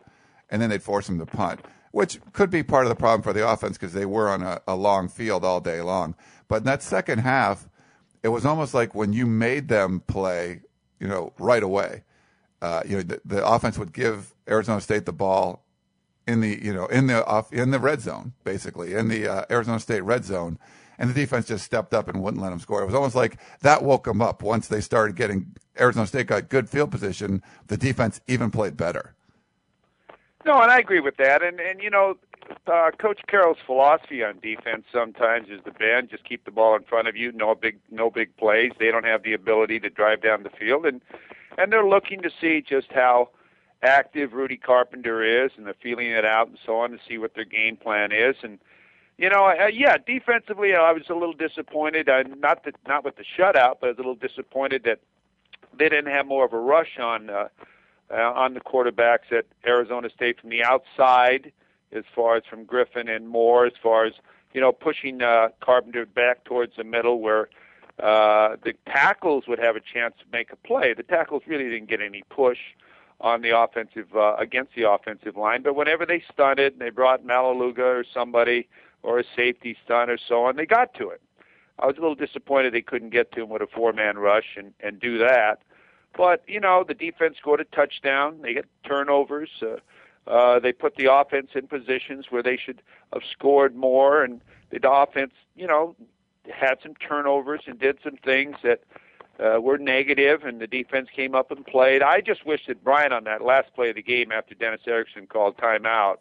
and 0.50 0.62
then 0.62 0.70
they'd 0.70 0.84
force 0.84 1.08
them 1.08 1.20
to 1.20 1.26
punt, 1.26 1.62
which 1.92 2.20
could 2.34 2.50
be 2.50 2.64
part 2.64 2.86
of 2.86 2.90
the 2.90 2.96
problem 2.96 3.22
for 3.22 3.34
the 3.34 3.48
offense 3.48 3.78
because 3.78 3.94
they 3.94 4.06
were 4.06 4.30
on 4.30 4.42
a, 4.44 4.62
a 4.68 4.76
long 4.76 5.08
field 5.08 5.44
all 5.44 5.60
day 5.60 5.82
long. 5.82 6.16
But 6.48 6.58
in 6.58 6.64
that 6.64 6.82
second 6.82 7.20
half, 7.20 7.70
it 8.24 8.30
was 8.30 8.46
almost 8.46 8.74
like 8.74 8.96
when 8.96 9.14
you 9.14 9.26
made 9.26 9.68
them 9.68 10.02
play, 10.02 10.62
you 11.00 11.08
know, 11.08 11.34
right 11.40 11.64
away. 11.64 12.04
Uh, 12.62 12.82
you 12.86 12.98
know, 12.98 13.04
the, 13.04 13.22
the 13.26 13.46
offense 13.46 13.78
would 13.78 13.94
give 13.94 14.34
Arizona 14.48 14.82
State 14.82 15.06
the 15.06 15.14
ball 15.14 15.64
in 16.28 16.42
the 16.42 16.64
you 16.64 16.74
know 16.74 16.86
in 16.88 17.08
the 17.08 17.26
off 17.26 17.52
in 17.52 17.72
the 17.72 17.80
red 17.80 18.02
zone 18.02 18.34
basically 18.44 18.94
in 18.94 19.08
the 19.08 19.28
uh, 19.28 19.46
Arizona 19.50 19.80
State 19.80 20.02
red 20.02 20.24
zone 20.24 20.60
and 21.00 21.10
the 21.10 21.14
defense 21.14 21.48
just 21.48 21.66
stepped 21.66 21.94
up 21.94 22.08
and 22.08 22.22
wouldn't 22.22 22.44
let 22.44 22.50
them 22.50 22.60
score. 22.60 22.82
It 22.82 22.86
was 22.86 22.94
almost 22.94 23.16
like 23.16 23.40
that 23.62 23.84
woke 23.84 24.04
them 24.04 24.22
up. 24.22 24.44
Once 24.44 24.68
they 24.68 24.82
started 24.82 25.16
getting 25.16 25.56
Arizona 25.80 26.06
State 26.06 26.28
got 26.28 26.50
good 26.50 26.70
field 26.70 26.92
position, 26.92 27.42
the 27.68 27.78
defense 27.78 28.20
even 28.28 28.52
played 28.52 28.76
better. 28.76 29.16
No, 30.46 30.62
and 30.62 30.70
I 30.70 30.78
agree 30.78 31.00
with 31.00 31.18
that. 31.18 31.42
And 31.42 31.60
and 31.60 31.82
you 31.82 31.90
know, 31.90 32.18
uh, 32.68 32.92
Coach 33.00 33.22
Carroll's 33.28 33.58
philosophy 33.66 34.24
on 34.24 34.40
defense 34.40 34.86
sometimes 34.94 35.50
is 35.50 35.62
the 35.64 35.72
bend, 35.72 36.10
just 36.10 36.26
keep 36.26 36.46
the 36.46 36.52
ball 36.52 36.76
in 36.76 36.84
front 36.84 37.08
of 37.08 37.16
you, 37.16 37.32
no 37.32 37.56
big 37.56 37.80
no 37.90 38.10
big 38.10 38.36
plays. 38.38 38.72
They 38.78 38.92
don't 38.92 39.06
have 39.06 39.24
the 39.24 39.34
ability 39.34 39.80
to 39.80 39.90
drive 39.90 40.22
down 40.22 40.44
the 40.44 40.50
field, 40.50 40.86
and 40.86 41.02
and 41.58 41.72
they're 41.72 41.88
looking 41.88 42.22
to 42.22 42.30
see 42.42 42.62
just 42.62 42.92
how 42.92 43.30
active 43.82 44.34
Rudy 44.34 44.58
Carpenter 44.58 45.46
is, 45.46 45.52
and 45.58 45.66
they're 45.66 45.76
feeling 45.82 46.08
it 46.08 46.26
out 46.26 46.48
and 46.48 46.58
so 46.66 46.80
on 46.80 46.92
to 46.92 47.00
see 47.08 47.18
what 47.18 47.34
their 47.36 47.46
game 47.46 47.78
plan 47.78 48.12
is. 48.12 48.36
And 48.44 48.60
you 49.18 49.30
know, 49.30 49.46
uh, 49.46 49.68
yeah, 49.68 49.98
defensively, 49.98 50.76
I 50.76 50.92
was 50.94 51.04
a 51.10 51.14
little 51.14 51.34
disappointed. 51.34 52.08
Uh, 52.08 52.24
not 52.38 52.64
that, 52.64 52.76
not 52.88 53.04
with 53.04 53.18
the 53.18 53.24
shutout, 53.38 53.78
but 53.82 53.88
I 53.88 53.90
was 53.90 53.98
a 53.98 54.02
little 54.02 54.16
disappointed 54.16 54.84
that 54.86 55.00
they 55.78 55.90
didn't 55.90 56.12
have 56.12 56.26
more 56.26 56.46
of 56.46 56.54
a 56.54 56.60
rush 56.60 56.98
on 57.00 57.30
uh, 57.30 57.48
uh, 58.12 58.16
on 58.16 58.54
the 58.54 58.62
quarterbacks 58.62 59.32
at 59.32 59.46
Arizona 59.68 60.10
State 60.10 60.40
from 60.40 60.50
the 60.50 60.64
outside, 60.64 61.52
as 61.92 62.04
far 62.16 62.38
as 62.38 62.44
from 62.50 62.66
Griffen 62.66 63.14
and 63.14 63.28
Moore, 63.28 63.66
as 63.66 63.74
far 63.82 64.06
as 64.06 64.14
you 64.54 64.62
know, 64.62 64.72
pushing 64.72 65.22
uh, 65.22 65.50
Carpenter 65.62 66.06
back 66.06 66.44
towards 66.44 66.76
the 66.76 66.84
middle 66.84 67.20
where 67.20 67.50
uh, 68.02 68.56
the 68.64 68.74
tackles 68.86 69.46
would 69.48 69.60
have 69.60 69.76
a 69.76 69.82
chance 69.82 70.16
to 70.20 70.26
make 70.32 70.52
a 70.52 70.56
play. 70.56 70.94
The 70.94 71.04
tackles 71.04 71.44
really 71.48 71.70
didn't 71.70 71.90
get 71.90 72.02
any 72.02 72.24
push 72.30 72.60
on 73.22 73.42
the 73.42 73.58
offensive 73.58 74.16
uh, 74.16 74.36
against 74.38 74.74
the 74.76 74.90
offensive 74.90 75.36
line, 75.36 75.62
but 75.62 75.76
whenever 75.76 76.06
they 76.06 76.24
stunted 76.32 76.74
and 76.74 76.82
they 76.82 76.90
brought 76.90 77.26
Maualuga 77.26 77.80
or 77.80 78.06
somebody 78.14 78.68
or 79.04 79.20
a 79.20 79.24
safety 79.36 79.78
stunt 79.84 80.10
or 80.10 80.18
so 80.18 80.44
on. 80.46 80.56
They 80.56 80.66
got 80.66 80.94
to 80.96 81.10
it. 81.10 81.22
I 81.78 81.86
was 81.86 81.98
a 81.98 82.02
little 82.02 82.16
disappointed 82.16 82.74
they 82.74 82.82
couldn't 82.82 83.12
get 83.12 83.32
to 83.34 83.44
him 83.44 83.50
with 83.50 83.62
a 83.62 83.68
four 83.68 83.94
man 83.94 84.18
rush 84.18 84.58
and, 84.58 84.74
and 84.80 85.00
do 85.00 85.18
that. 85.20 85.60
But, 86.18 86.44
you 86.48 86.60
know, 86.60 86.84
the 86.86 86.94
defense 86.94 87.38
scored 87.38 87.62
a 87.62 87.66
touchdown. 87.66 88.42
They 88.42 88.54
get 88.54 88.66
turnovers. 88.84 89.50
Uh, 89.62 89.78
uh, 90.30 90.60
they 90.60 90.74
put 90.74 90.96
the 90.96 91.12
offense 91.12 91.52
in 91.56 91.68
positions 91.68 92.26
where 92.30 92.44
they 92.44 92.58
should 92.58 92.82
have 93.14 93.22
scored 93.32 93.76
more. 93.76 94.24
And 94.24 94.42
the 94.72 94.92
offense, 94.92 95.34
you 95.56 95.68
know, 95.68 95.96
had 96.50 96.76
some 96.82 96.96
turnovers 96.96 97.62
and 97.68 97.80
did 97.80 97.98
some 98.04 98.18
things 98.18 98.56
that 98.64 98.82
uh, 99.40 99.60
were 99.62 99.78
negative, 99.78 100.44
and 100.44 100.60
the 100.60 100.68
defense 100.68 101.08
came 101.16 101.34
up 101.34 101.52
and 101.52 101.66
played. 101.66 102.02
I 102.02 102.22
just 102.22 102.46
wish 102.46 102.62
that 102.68 102.84
Brian, 102.84 103.14
on 103.14 103.24
that 103.24 103.42
last 103.42 103.74
play 103.74 103.90
of 103.90 103.96
the 103.96 104.02
game 104.02 104.32
after 104.32 104.54
Dennis 104.56 104.82
Erickson 104.86 105.28
called 105.28 105.58
timeout, 105.58 106.18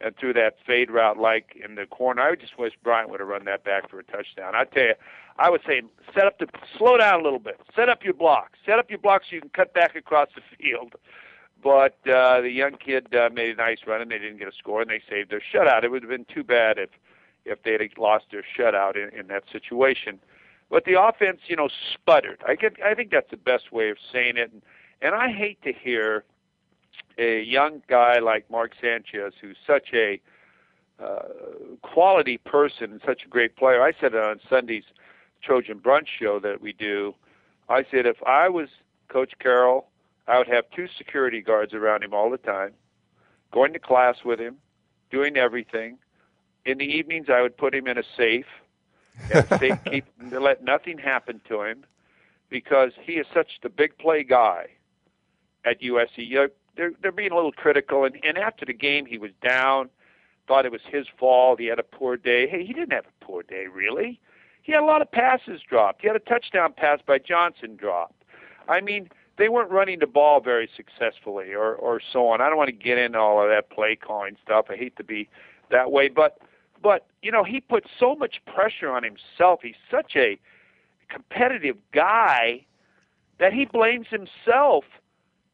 and 0.00 0.16
threw 0.16 0.32
that 0.32 0.56
fade 0.66 0.90
route 0.90 1.18
like 1.18 1.60
in 1.64 1.74
the 1.74 1.86
corner. 1.86 2.22
I 2.22 2.34
just 2.36 2.58
wish 2.58 2.72
Bryant 2.82 3.10
would 3.10 3.20
have 3.20 3.28
run 3.28 3.44
that 3.46 3.64
back 3.64 3.90
for 3.90 3.98
a 3.98 4.04
touchdown. 4.04 4.54
I 4.54 4.64
tell 4.64 4.84
you, 4.84 4.94
I 5.38 5.50
would 5.50 5.60
say 5.66 5.82
set 6.14 6.26
up 6.26 6.38
the 6.38 6.46
slow 6.76 6.96
down 6.96 7.20
a 7.20 7.22
little 7.22 7.38
bit, 7.38 7.60
set 7.74 7.88
up 7.88 8.04
your 8.04 8.14
block, 8.14 8.52
set 8.64 8.78
up 8.78 8.90
your 8.90 8.98
block 8.98 9.22
so 9.28 9.34
you 9.34 9.40
can 9.40 9.50
cut 9.50 9.74
back 9.74 9.96
across 9.96 10.28
the 10.34 10.42
field. 10.56 10.94
But 11.62 11.98
uh, 12.08 12.40
the 12.40 12.50
young 12.50 12.72
kid 12.72 13.12
uh, 13.14 13.30
made 13.32 13.50
a 13.50 13.56
nice 13.56 13.78
run, 13.86 14.00
and 14.00 14.10
they 14.10 14.18
didn't 14.18 14.38
get 14.38 14.46
a 14.46 14.52
score, 14.56 14.80
and 14.80 14.90
they 14.90 15.02
saved 15.10 15.30
their 15.30 15.42
shutout. 15.42 15.82
It 15.82 15.90
would 15.90 16.02
have 16.02 16.10
been 16.10 16.26
too 16.32 16.44
bad 16.44 16.78
if 16.78 16.90
if 17.48 17.62
they 17.62 17.72
had 17.72 17.80
lost 17.98 18.26
their 18.30 18.42
shutout 18.56 18.96
in, 18.96 19.18
in 19.18 19.26
that 19.28 19.44
situation. 19.50 20.20
But 20.70 20.84
the 20.84 21.00
offense, 21.00 21.40
you 21.46 21.56
know, 21.56 21.68
sputtered. 21.94 22.42
I 22.46 22.54
get, 22.54 22.76
I 22.84 22.94
think 22.94 23.10
that's 23.10 23.30
the 23.30 23.36
best 23.38 23.72
way 23.72 23.90
of 23.90 23.96
saying 24.12 24.36
it. 24.36 24.52
And, 24.52 24.62
and 25.00 25.14
I 25.14 25.30
hate 25.30 25.62
to 25.62 25.72
hear 25.72 26.24
a 27.16 27.42
young 27.42 27.82
guy 27.88 28.18
like 28.18 28.50
Mark 28.50 28.72
Sanchez, 28.80 29.32
who's 29.40 29.56
such 29.66 29.88
a 29.94 30.20
uh, 31.02 31.22
quality 31.82 32.38
person 32.38 32.92
and 32.92 33.00
such 33.06 33.22
a 33.24 33.28
great 33.28 33.56
player. 33.56 33.82
I 33.82 33.92
said 34.00 34.14
it 34.14 34.22
on 34.22 34.40
Sunday's 34.48 34.84
Trojan 35.42 35.78
Brunch 35.78 36.08
show 36.18 36.38
that 36.40 36.60
we 36.60 36.72
do. 36.72 37.14
I 37.68 37.84
said 37.90 38.06
if 38.06 38.22
I 38.26 38.48
was 38.48 38.68
Coach 39.08 39.32
Carroll, 39.38 39.86
I 40.26 40.38
would 40.38 40.48
have 40.48 40.64
two 40.74 40.88
security 40.96 41.40
guards 41.40 41.72
around 41.72 42.02
him 42.02 42.12
all 42.12 42.30
the 42.30 42.38
time, 42.38 42.72
going 43.52 43.72
to 43.72 43.78
class 43.78 44.16
with 44.24 44.38
him, 44.38 44.56
doing 45.10 45.36
everything. 45.36 45.98
In 46.64 46.78
the 46.78 46.84
evenings, 46.84 47.26
I 47.32 47.42
would 47.42 47.56
put 47.56 47.74
him 47.74 47.86
in 47.86 47.98
a 47.98 48.02
safe, 48.16 48.46
and 49.32 49.46
stay, 49.56 49.78
keep 49.90 50.04
let 50.30 50.62
nothing 50.62 50.98
happen 50.98 51.40
to 51.48 51.62
him 51.62 51.84
because 52.50 52.92
he 53.02 53.14
is 53.14 53.26
such 53.32 53.60
the 53.62 53.68
big 53.68 53.96
play 53.98 54.22
guy 54.24 54.66
at 55.64 55.80
USC. 55.80 56.50
They're 56.76 56.92
they're 57.02 57.12
being 57.12 57.32
a 57.32 57.34
little 57.36 57.52
critical, 57.52 58.04
and, 58.04 58.16
and 58.22 58.38
after 58.38 58.64
the 58.64 58.72
game, 58.72 59.06
he 59.06 59.18
was 59.18 59.32
down, 59.42 59.88
thought 60.46 60.64
it 60.64 60.72
was 60.72 60.80
his 60.90 61.06
fault. 61.18 61.58
He 61.60 61.66
had 61.66 61.78
a 61.78 61.84
poor 61.84 62.16
day. 62.16 62.48
Hey, 62.48 62.64
he 62.64 62.72
didn't 62.72 62.92
have 62.92 63.04
a 63.04 63.24
poor 63.24 63.42
day, 63.42 63.66
really. 63.72 64.20
He 64.62 64.72
had 64.72 64.82
a 64.82 64.86
lot 64.86 65.02
of 65.02 65.10
passes 65.10 65.60
dropped. 65.68 66.02
He 66.02 66.06
had 66.06 66.16
a 66.16 66.20
touchdown 66.20 66.72
pass 66.76 67.00
by 67.04 67.18
Johnson 67.18 67.76
dropped. 67.76 68.22
I 68.68 68.80
mean, 68.80 69.08
they 69.38 69.48
weren't 69.48 69.70
running 69.70 69.98
the 69.98 70.06
ball 70.06 70.40
very 70.40 70.68
successfully, 70.76 71.52
or 71.54 71.74
or 71.74 72.00
so 72.12 72.28
on. 72.28 72.40
I 72.40 72.48
don't 72.48 72.58
want 72.58 72.68
to 72.68 72.72
get 72.72 72.98
into 72.98 73.18
all 73.18 73.42
of 73.42 73.48
that 73.48 73.70
play 73.70 73.96
calling 73.96 74.36
stuff. 74.42 74.66
I 74.68 74.76
hate 74.76 74.96
to 74.96 75.04
be 75.04 75.28
that 75.70 75.90
way, 75.90 76.08
but 76.08 76.38
but 76.82 77.06
you 77.22 77.32
know, 77.32 77.44
he 77.44 77.60
puts 77.60 77.88
so 77.98 78.14
much 78.14 78.40
pressure 78.46 78.90
on 78.90 79.02
himself. 79.02 79.60
He's 79.62 79.74
such 79.90 80.16
a 80.16 80.38
competitive 81.08 81.76
guy 81.92 82.66
that 83.38 83.52
he 83.52 83.64
blames 83.64 84.06
himself 84.08 84.84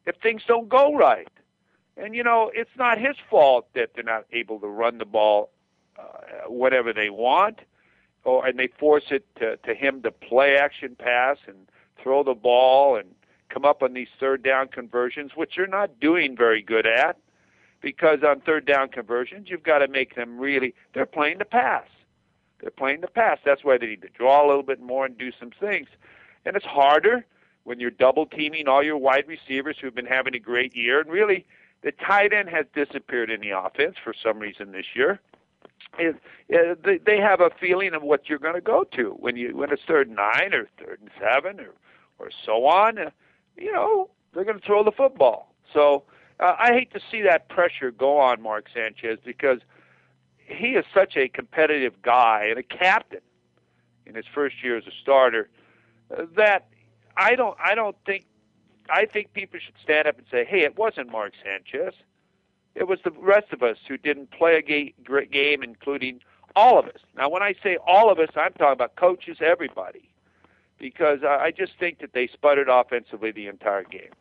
if 0.05 0.15
things 0.17 0.43
don't 0.47 0.69
go 0.69 0.93
right. 0.95 1.27
And 1.97 2.15
you 2.15 2.23
know, 2.23 2.51
it's 2.53 2.75
not 2.77 2.97
his 2.97 3.15
fault 3.29 3.67
that 3.73 3.91
they're 3.95 4.03
not 4.03 4.25
able 4.31 4.59
to 4.59 4.67
run 4.67 4.97
the 4.97 5.05
ball 5.05 5.49
uh, 5.97 6.49
whatever 6.49 6.91
they 6.91 7.09
want, 7.09 7.59
or 8.23 8.45
and 8.45 8.59
they 8.59 8.67
force 8.67 9.05
it 9.11 9.25
to, 9.37 9.57
to 9.57 9.73
him 9.73 10.01
to 10.01 10.11
play 10.11 10.57
action 10.57 10.95
pass 10.97 11.37
and 11.47 11.55
throw 12.01 12.23
the 12.23 12.33
ball 12.33 12.97
and 12.97 13.07
come 13.49 13.63
up 13.63 13.81
on 13.81 13.93
these 13.93 14.09
third 14.19 14.43
down 14.43 14.67
conversions, 14.67 15.31
which 15.35 15.53
they're 15.55 15.67
not 15.67 15.99
doing 15.99 16.35
very 16.35 16.61
good 16.61 16.85
at, 16.85 17.17
because 17.85 18.23
on 18.27 18.41
third 18.41 18.65
down 18.65 18.89
conversions 18.89 19.47
you've 19.47 19.61
got 19.61 19.77
to 19.77 19.87
make 19.87 20.15
them 20.15 20.39
really. 20.39 20.73
They're 20.95 21.05
playing 21.05 21.37
the 21.37 21.45
pass. 21.45 21.85
They're 22.59 22.71
playing 22.71 23.01
the 23.01 23.07
pass. 23.07 23.37
That's 23.45 23.63
why 23.63 23.77
they 23.77 23.85
need 23.85 24.01
to 24.01 24.09
draw 24.09 24.43
a 24.43 24.47
little 24.47 24.63
bit 24.63 24.81
more 24.81 25.05
and 25.05 25.15
do 25.15 25.31
some 25.39 25.51
things. 25.51 25.87
And 26.47 26.55
it's 26.55 26.65
harder 26.65 27.27
when 27.63 27.79
you're 27.79 27.91
double 27.91 28.25
teaming 28.25 28.67
all 28.67 28.81
your 28.81 28.97
wide 28.97 29.27
receivers 29.27 29.77
who've 29.79 29.93
been 29.93 30.07
having 30.07 30.33
a 30.33 30.39
great 30.39 30.75
year. 30.75 30.99
And 30.99 31.11
really, 31.11 31.45
the 31.83 31.91
tight 31.91 32.33
end 32.33 32.49
has 32.49 32.65
disappeared 32.73 33.29
in 33.29 33.39
the 33.39 33.51
offense 33.51 33.97
for 34.03 34.15
some 34.15 34.39
reason 34.39 34.71
this 34.71 34.87
year. 34.95 35.19
They 35.99 37.19
have 37.19 37.39
a 37.39 37.51
feeling 37.61 37.93
of 37.93 38.01
what 38.01 38.27
you're 38.27 38.39
going 38.39 38.55
to 38.55 38.61
go 38.61 38.83
to 38.95 39.11
when 39.11 39.35
you 39.35 39.55
when 39.55 39.71
it's 39.71 39.83
third 39.87 40.07
and 40.07 40.15
nine 40.15 40.55
or 40.55 40.67
third 40.79 41.01
and 41.01 41.11
seven 41.21 41.59
or 41.59 41.75
or 42.17 42.31
so 42.47 42.65
on. 42.65 42.97
Uh, 42.97 43.11
you 43.55 43.71
know, 43.71 44.09
they're 44.33 44.43
going 44.43 44.59
to 44.59 44.65
throw 44.65 44.83
the 44.83 44.91
football. 44.91 45.53
So 45.71 46.03
uh, 46.39 46.55
I 46.57 46.73
hate 46.73 46.93
to 46.93 46.99
see 47.11 47.21
that 47.21 47.49
pressure 47.49 47.91
go 47.91 48.19
on 48.19 48.41
Mark 48.41 48.67
Sanchez 48.73 49.19
because 49.23 49.59
he 50.37 50.69
is 50.69 50.85
such 50.93 51.15
a 51.15 51.27
competitive 51.27 52.01
guy 52.01 52.47
and 52.49 52.59
a 52.59 52.63
captain 52.63 53.21
in 54.05 54.15
his 54.15 54.25
first 54.33 54.63
year 54.63 54.77
as 54.77 54.85
a 54.85 54.91
starter 55.01 55.49
uh, 56.15 56.25
that 56.35 56.67
I 57.17 57.35
don't 57.35 57.57
I 57.63 57.75
don't 57.75 57.95
think 58.05 58.25
I 58.89 59.05
think 59.05 59.33
people 59.33 59.59
should 59.63 59.75
stand 59.81 60.07
up 60.07 60.17
and 60.17 60.27
say, 60.29 60.45
"Hey, 60.45 60.61
it 60.61 60.77
wasn't 60.77 61.11
Mark 61.11 61.33
Sanchez. 61.43 61.93
It 62.75 62.87
was 62.87 62.99
the 63.03 63.11
rest 63.11 63.53
of 63.53 63.63
us 63.63 63.77
who 63.87 63.97
didn't 63.97 64.31
play 64.31 64.57
a 64.57 64.61
ga- 64.61 64.93
great 65.03 65.31
game, 65.31 65.63
including 65.63 66.19
all 66.55 66.77
of 66.77 66.85
us." 66.85 66.99
Now, 67.15 67.29
when 67.29 67.41
I 67.41 67.55
say 67.63 67.77
all 67.87 68.11
of 68.11 68.19
us, 68.19 68.29
I'm 68.35 68.53
talking 68.53 68.73
about 68.73 68.95
coaches, 68.95 69.37
everybody, 69.39 70.11
because 70.77 71.23
I 71.23 71.51
just 71.51 71.79
think 71.79 71.99
that 71.99 72.13
they 72.13 72.27
sputtered 72.27 72.69
offensively 72.69 73.31
the 73.31 73.47
entire 73.47 73.83
game. 73.83 74.11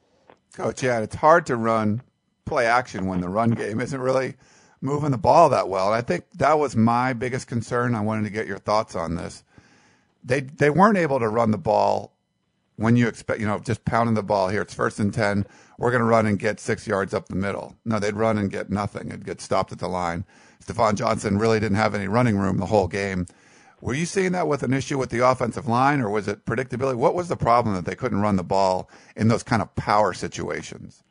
Coach, 0.53 0.83
yeah, 0.83 1.01
it's 1.01 1.17
hard 1.17 1.47
to 1.47 1.57
run 1.57 2.03
play 2.45 2.67
action 2.67 3.07
when 3.07 3.21
the 3.21 3.29
run 3.29 3.51
game 3.51 3.81
isn't 3.81 4.01
really 4.01 4.35
moving 4.81 5.11
the 5.11 5.19
ball 5.19 5.49
that 5.49 5.69
well. 5.69 5.93
I 5.93 6.03
think 6.03 6.25
that 6.35 6.59
was 6.59 6.77
my 6.77 7.13
biggest 7.13 7.47
concern. 7.47 7.95
I 7.95 8.01
wanted 8.03 8.25
to 8.25 8.31
get 8.31 8.47
your 8.47 8.59
thoughts 8.59 8.95
on 8.95 9.17
this. 9.17 9.43
They 10.23 10.41
they 10.41 10.71
weren't 10.71 10.99
able 10.99 11.19
to 11.21 11.29
run 11.29 11.51
the 11.51 11.59
ball 11.59 12.15
when 12.77 12.97
you 12.97 13.09
expect, 13.09 13.41
you 13.41 13.47
know, 13.47 13.59
just 13.59 13.85
pounding 13.85 14.15
the 14.15 14.23
ball 14.23 14.49
here. 14.49 14.63
It's 14.63 14.75
first 14.75 14.99
and 14.99 15.13
10. 15.13 15.47
We're 15.79 15.91
going 15.91 16.01
to 16.01 16.07
run 16.07 16.27
and 16.27 16.39
get 16.39 16.61
six 16.61 16.87
yards 16.87 17.15
up 17.15 17.29
the 17.29 17.37
middle. 17.37 17.77
No, 17.85 17.99
they'd 17.99 18.15
run 18.15 18.39
and 18.39 18.51
get 18.51 18.71
nothing. 18.71 19.09
It'd 19.09 19.25
get 19.25 19.41
stopped 19.41 19.73
at 19.73 19.79
the 19.79 19.89
line. 19.89 20.25
Stafon 20.65 20.95
Johnson 20.95 21.39
really 21.39 21.61
didn't 21.61 21.77
have 21.77 21.95
any 21.95 22.09
running 22.09 22.37
room 22.37 22.59
the 22.59 22.67
whole 22.67 22.89
game. 22.89 23.27
Were 23.85 23.93
you 23.93 24.07
seeing 24.07 24.33
that 24.33 24.49
with 24.49 24.63
an 24.63 24.73
issue 24.73 24.97
with 24.97 25.11
the 25.11 25.19
offensive 25.19 25.69
line, 25.69 26.01
or 26.01 26.09
was 26.09 26.27
it 26.27 26.47
predictability? 26.47 26.95
What 26.95 27.15
was 27.15 27.29
the 27.29 27.37
problem 27.37 27.75
that 27.75 27.85
they 27.85 27.95
couldn't 27.95 28.23
run 28.23 28.37
the 28.37 28.43
ball 28.43 28.89
in 29.15 29.29
those 29.29 29.43
kind 29.43 29.61
of 29.61 29.75
power 29.75 30.15
situations? 30.15 31.03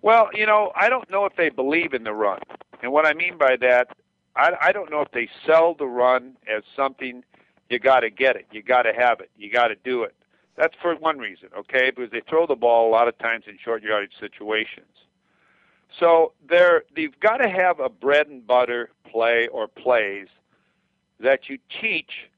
Well, 0.00 0.30
you 0.32 0.46
know, 0.46 0.72
I 0.74 0.88
don't 0.88 1.10
know 1.10 1.26
if 1.26 1.36
they 1.36 1.50
believe 1.50 1.92
in 1.92 2.04
the 2.04 2.14
run. 2.14 2.40
And 2.82 2.90
what 2.90 3.04
I 3.04 3.12
mean 3.12 3.36
by 3.36 3.56
that, 3.56 3.88
I, 4.34 4.52
I 4.62 4.72
don't 4.72 4.90
know 4.90 5.02
if 5.02 5.10
they 5.10 5.28
sell 5.44 5.74
the 5.74 5.84
run 5.84 6.38
as 6.48 6.62
something 6.74 7.22
you 7.68 7.78
got 7.78 8.00
to 8.00 8.08
get 8.08 8.34
it, 8.36 8.46
you 8.50 8.62
got 8.62 8.84
to 8.84 8.94
have 8.94 9.20
it, 9.20 9.30
you 9.36 9.52
got 9.52 9.68
to 9.68 9.76
do 9.84 10.02
it. 10.02 10.14
That's 10.56 10.74
for 10.80 10.94
one 10.94 11.18
reason, 11.18 11.50
okay? 11.54 11.92
Because 11.94 12.10
they 12.12 12.22
throw 12.26 12.46
the 12.46 12.56
ball 12.56 12.88
a 12.88 12.92
lot 12.92 13.08
of 13.08 13.18
times 13.18 13.44
in 13.46 13.58
short 13.62 13.82
yardage 13.82 14.14
situations. 14.18 14.86
So 16.00 16.32
they're, 16.48 16.84
they've 16.94 17.20
got 17.20 17.38
to 17.38 17.48
have 17.50 17.78
a 17.78 17.90
bread 17.90 18.28
and 18.28 18.46
butter 18.46 18.88
play 19.04 19.48
or 19.48 19.68
plays 19.68 20.28
that 21.20 21.48
you 21.48 21.58
teach 21.80 22.28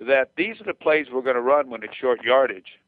that 0.00 0.30
these 0.36 0.60
are 0.60 0.64
the 0.64 0.74
plays 0.74 1.06
we're 1.12 1.22
going 1.22 1.34
to 1.34 1.40
run 1.40 1.70
when 1.70 1.82
it's 1.82 1.94
short 1.94 2.22
yardage 2.22 2.78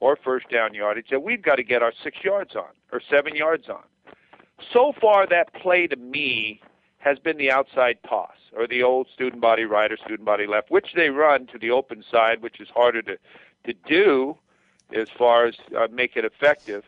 or 0.00 0.16
first 0.16 0.48
down 0.48 0.74
yardage 0.74 1.06
that 1.10 1.22
we've 1.22 1.42
got 1.42 1.56
to 1.56 1.62
get 1.62 1.82
our 1.82 1.92
six 2.02 2.18
yards 2.24 2.54
on 2.56 2.70
or 2.92 3.00
seven 3.10 3.34
yards 3.34 3.68
on. 3.68 3.82
So 4.72 4.92
far, 5.00 5.26
that 5.26 5.52
play 5.54 5.86
to 5.88 5.96
me 5.96 6.60
has 6.98 7.18
been 7.18 7.36
the 7.36 7.50
outside 7.50 7.98
toss 8.08 8.36
or 8.56 8.66
the 8.66 8.82
old 8.82 9.08
student 9.12 9.40
body 9.40 9.64
right 9.64 9.90
or 9.90 9.96
student 9.96 10.24
body 10.24 10.46
left, 10.46 10.70
which 10.70 10.92
they 10.94 11.10
run 11.10 11.46
to 11.48 11.58
the 11.58 11.70
open 11.70 12.04
side, 12.08 12.42
which 12.42 12.60
is 12.60 12.68
harder 12.68 13.02
to 13.02 13.18
to 13.64 13.74
do 13.86 14.36
as 14.94 15.08
far 15.16 15.46
as 15.46 15.54
uh, 15.76 15.86
make 15.90 16.16
it 16.16 16.24
effective, 16.24 16.84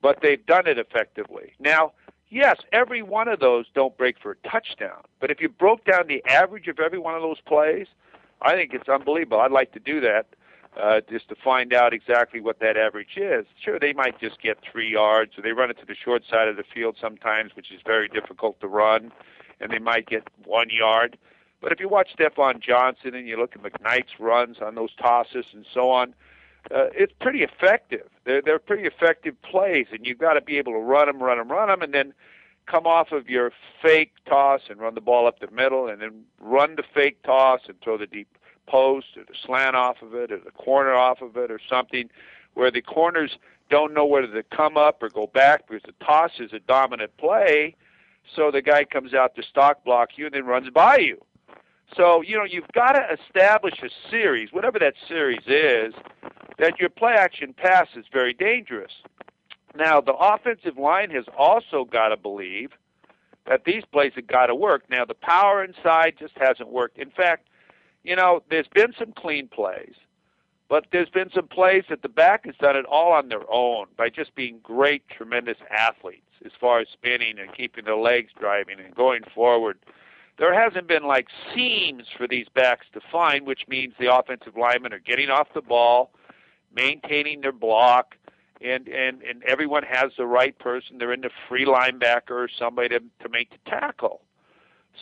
but 0.00 0.20
they've 0.22 0.44
done 0.46 0.66
it 0.66 0.78
effectively. 0.78 1.52
Now, 1.58 1.92
yes, 2.34 2.58
every 2.72 3.02
one 3.02 3.28
of 3.28 3.40
those 3.40 3.66
don't 3.74 3.96
break 3.96 4.18
for 4.20 4.32
a 4.32 4.48
touchdown, 4.48 5.02
but 5.20 5.30
if 5.30 5.40
you 5.40 5.48
broke 5.48 5.84
down 5.84 6.06
the 6.08 6.22
average 6.26 6.68
of 6.68 6.80
every 6.80 6.98
one 6.98 7.14
of 7.14 7.22
those 7.22 7.40
plays, 7.40 7.86
I 8.42 8.54
think 8.54 8.74
it's 8.74 8.88
unbelievable. 8.88 9.40
I'd 9.40 9.52
like 9.52 9.72
to 9.72 9.80
do 9.80 10.00
that 10.00 10.26
uh, 10.80 11.00
just 11.08 11.28
to 11.28 11.36
find 11.36 11.72
out 11.72 11.94
exactly 11.94 12.40
what 12.40 12.58
that 12.58 12.76
average 12.76 13.16
is. 13.16 13.46
Sure, 13.62 13.78
they 13.78 13.92
might 13.92 14.18
just 14.20 14.42
get 14.42 14.58
three 14.70 14.90
yards, 14.90 15.38
or 15.38 15.42
they 15.42 15.52
run 15.52 15.70
it 15.70 15.78
to 15.78 15.86
the 15.86 15.94
short 15.94 16.24
side 16.28 16.48
of 16.48 16.56
the 16.56 16.64
field 16.64 16.96
sometimes, 17.00 17.54
which 17.54 17.70
is 17.70 17.80
very 17.86 18.08
difficult 18.08 18.60
to 18.60 18.66
run, 18.66 19.12
and 19.60 19.70
they 19.70 19.78
might 19.78 20.06
get 20.06 20.24
one 20.44 20.68
yard. 20.70 21.16
But 21.60 21.72
if 21.72 21.80
you 21.80 21.88
watch 21.88 22.14
Stafon 22.18 22.60
Johnson 22.60 23.14
and 23.14 23.26
you 23.26 23.38
look 23.38 23.54
at 23.56 23.62
McKnight's 23.62 24.18
runs 24.18 24.58
on 24.60 24.74
those 24.74 24.94
tosses 25.00 25.46
and 25.54 25.64
so 25.72 25.90
on, 25.90 26.14
uh, 26.70 26.88
it's 26.92 27.12
pretty 27.20 27.42
effective. 27.42 28.08
They're 28.24 28.42
they're 28.42 28.58
pretty 28.58 28.84
effective 28.84 29.40
plays, 29.42 29.86
and 29.92 30.06
you've 30.06 30.18
got 30.18 30.34
to 30.34 30.40
be 30.40 30.58
able 30.58 30.72
to 30.72 30.78
run 30.78 31.06
them, 31.06 31.22
run 31.22 31.38
them, 31.38 31.48
run 31.48 31.68
them, 31.68 31.82
and 31.82 31.92
then 31.92 32.14
come 32.66 32.86
off 32.86 33.12
of 33.12 33.28
your 33.28 33.52
fake 33.82 34.12
toss 34.26 34.62
and 34.70 34.80
run 34.80 34.94
the 34.94 35.00
ball 35.00 35.26
up 35.26 35.40
the 35.40 35.50
middle, 35.50 35.88
and 35.88 36.00
then 36.00 36.24
run 36.40 36.76
the 36.76 36.84
fake 36.94 37.22
toss 37.22 37.60
and 37.68 37.80
throw 37.82 37.98
the 37.98 38.06
deep 38.06 38.28
post 38.66 39.08
or 39.16 39.24
the 39.24 39.34
slant 39.44 39.76
off 39.76 40.00
of 40.02 40.14
it 40.14 40.32
or 40.32 40.38
the 40.38 40.50
corner 40.52 40.94
off 40.94 41.20
of 41.20 41.36
it 41.36 41.50
or 41.50 41.60
something 41.68 42.08
where 42.54 42.70
the 42.70 42.80
corners 42.80 43.36
don't 43.70 43.92
know 43.92 44.06
whether 44.06 44.26
to 44.28 44.42
come 44.56 44.76
up 44.76 45.02
or 45.02 45.08
go 45.08 45.26
back 45.26 45.68
because 45.68 45.82
the 45.84 46.04
toss 46.04 46.32
is 46.38 46.52
a 46.52 46.60
dominant 46.60 47.16
play. 47.16 47.74
So 48.34 48.50
the 48.50 48.62
guy 48.62 48.84
comes 48.84 49.12
out 49.12 49.34
to 49.36 49.42
stock 49.42 49.84
block 49.84 50.10
you 50.16 50.26
and 50.26 50.34
then 50.34 50.46
runs 50.46 50.70
by 50.70 50.98
you. 50.98 51.20
So, 51.96 52.22
you 52.22 52.36
know, 52.36 52.44
you've 52.44 52.70
got 52.72 52.92
to 52.92 53.06
establish 53.12 53.74
a 53.82 53.90
series, 54.10 54.52
whatever 54.52 54.78
that 54.78 54.94
series 55.06 55.42
is, 55.46 55.94
that 56.58 56.78
your 56.78 56.88
play 56.88 57.14
action 57.14 57.52
pass 57.52 57.88
is 57.96 58.04
very 58.12 58.32
dangerous. 58.32 58.92
Now, 59.76 60.00
the 60.00 60.14
offensive 60.14 60.78
line 60.78 61.10
has 61.10 61.24
also 61.36 61.84
got 61.84 62.08
to 62.08 62.16
believe 62.16 62.70
that 63.46 63.64
these 63.64 63.82
plays 63.92 64.12
have 64.14 64.26
got 64.26 64.46
to 64.46 64.54
work. 64.54 64.84
Now, 64.88 65.04
the 65.04 65.14
power 65.14 65.64
inside 65.64 66.14
just 66.18 66.34
hasn't 66.36 66.70
worked. 66.70 66.98
In 66.98 67.10
fact, 67.10 67.48
you 68.04 68.16
know, 68.16 68.42
there's 68.50 68.68
been 68.68 68.92
some 68.98 69.12
clean 69.12 69.48
plays, 69.48 69.94
but 70.68 70.86
there's 70.92 71.10
been 71.10 71.30
some 71.34 71.48
plays 71.48 71.84
that 71.88 72.02
the 72.02 72.08
back 72.08 72.46
has 72.46 72.54
done 72.56 72.76
it 72.76 72.84
all 72.86 73.12
on 73.12 73.28
their 73.28 73.50
own 73.50 73.86
by 73.96 74.08
just 74.08 74.34
being 74.34 74.60
great, 74.62 75.02
tremendous 75.08 75.58
athletes 75.70 76.22
as 76.44 76.52
far 76.60 76.80
as 76.80 76.88
spinning 76.92 77.38
and 77.38 77.54
keeping 77.54 77.84
their 77.84 77.96
legs 77.96 78.30
driving 78.38 78.78
and 78.78 78.94
going 78.94 79.22
forward. 79.34 79.78
There 80.38 80.54
hasn't 80.54 80.88
been 80.88 81.04
like 81.04 81.28
seams 81.54 82.04
for 82.16 82.26
these 82.26 82.46
backs 82.54 82.86
to 82.92 83.00
find, 83.12 83.46
which 83.46 83.68
means 83.68 83.94
the 83.98 84.14
offensive 84.14 84.56
linemen 84.56 84.92
are 84.92 84.98
getting 84.98 85.30
off 85.30 85.48
the 85.54 85.62
ball, 85.62 86.10
maintaining 86.74 87.40
their 87.40 87.52
block, 87.52 88.16
and 88.60 88.88
and 88.88 89.22
and 89.22 89.42
everyone 89.44 89.82
has 89.84 90.12
the 90.16 90.26
right 90.26 90.58
person. 90.58 90.98
They're 90.98 91.12
in 91.12 91.20
the 91.20 91.30
free 91.48 91.66
linebacker 91.66 92.30
or 92.30 92.48
somebody 92.48 92.88
to 92.90 93.00
to 93.22 93.28
make 93.28 93.50
the 93.50 93.70
tackle. 93.70 94.22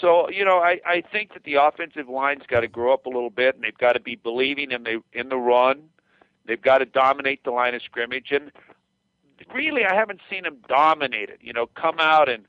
So 0.00 0.28
you 0.30 0.44
know, 0.44 0.58
I 0.58 0.80
I 0.86 1.02
think 1.12 1.34
that 1.34 1.44
the 1.44 1.54
offensive 1.54 2.08
line's 2.08 2.44
got 2.46 2.60
to 2.60 2.68
grow 2.68 2.92
up 2.92 3.06
a 3.06 3.10
little 3.10 3.30
bit, 3.30 3.54
and 3.54 3.64
they've 3.64 3.76
got 3.76 3.92
to 3.92 4.00
be 4.00 4.16
believing 4.16 4.70
in 4.70 4.84
the 4.84 5.02
in 5.12 5.28
the 5.28 5.36
run. 5.36 5.84
They've 6.44 6.60
got 6.60 6.78
to 6.78 6.86
dominate 6.86 7.44
the 7.44 7.52
line 7.52 7.74
of 7.74 7.82
scrimmage, 7.82 8.32
and 8.32 8.50
really, 9.54 9.84
I 9.84 9.94
haven't 9.94 10.20
seen 10.28 10.42
them 10.42 10.56
dominate 10.68 11.28
it. 11.28 11.38
You 11.40 11.52
know, 11.52 11.66
come 11.66 11.96
out 12.00 12.28
and 12.28 12.44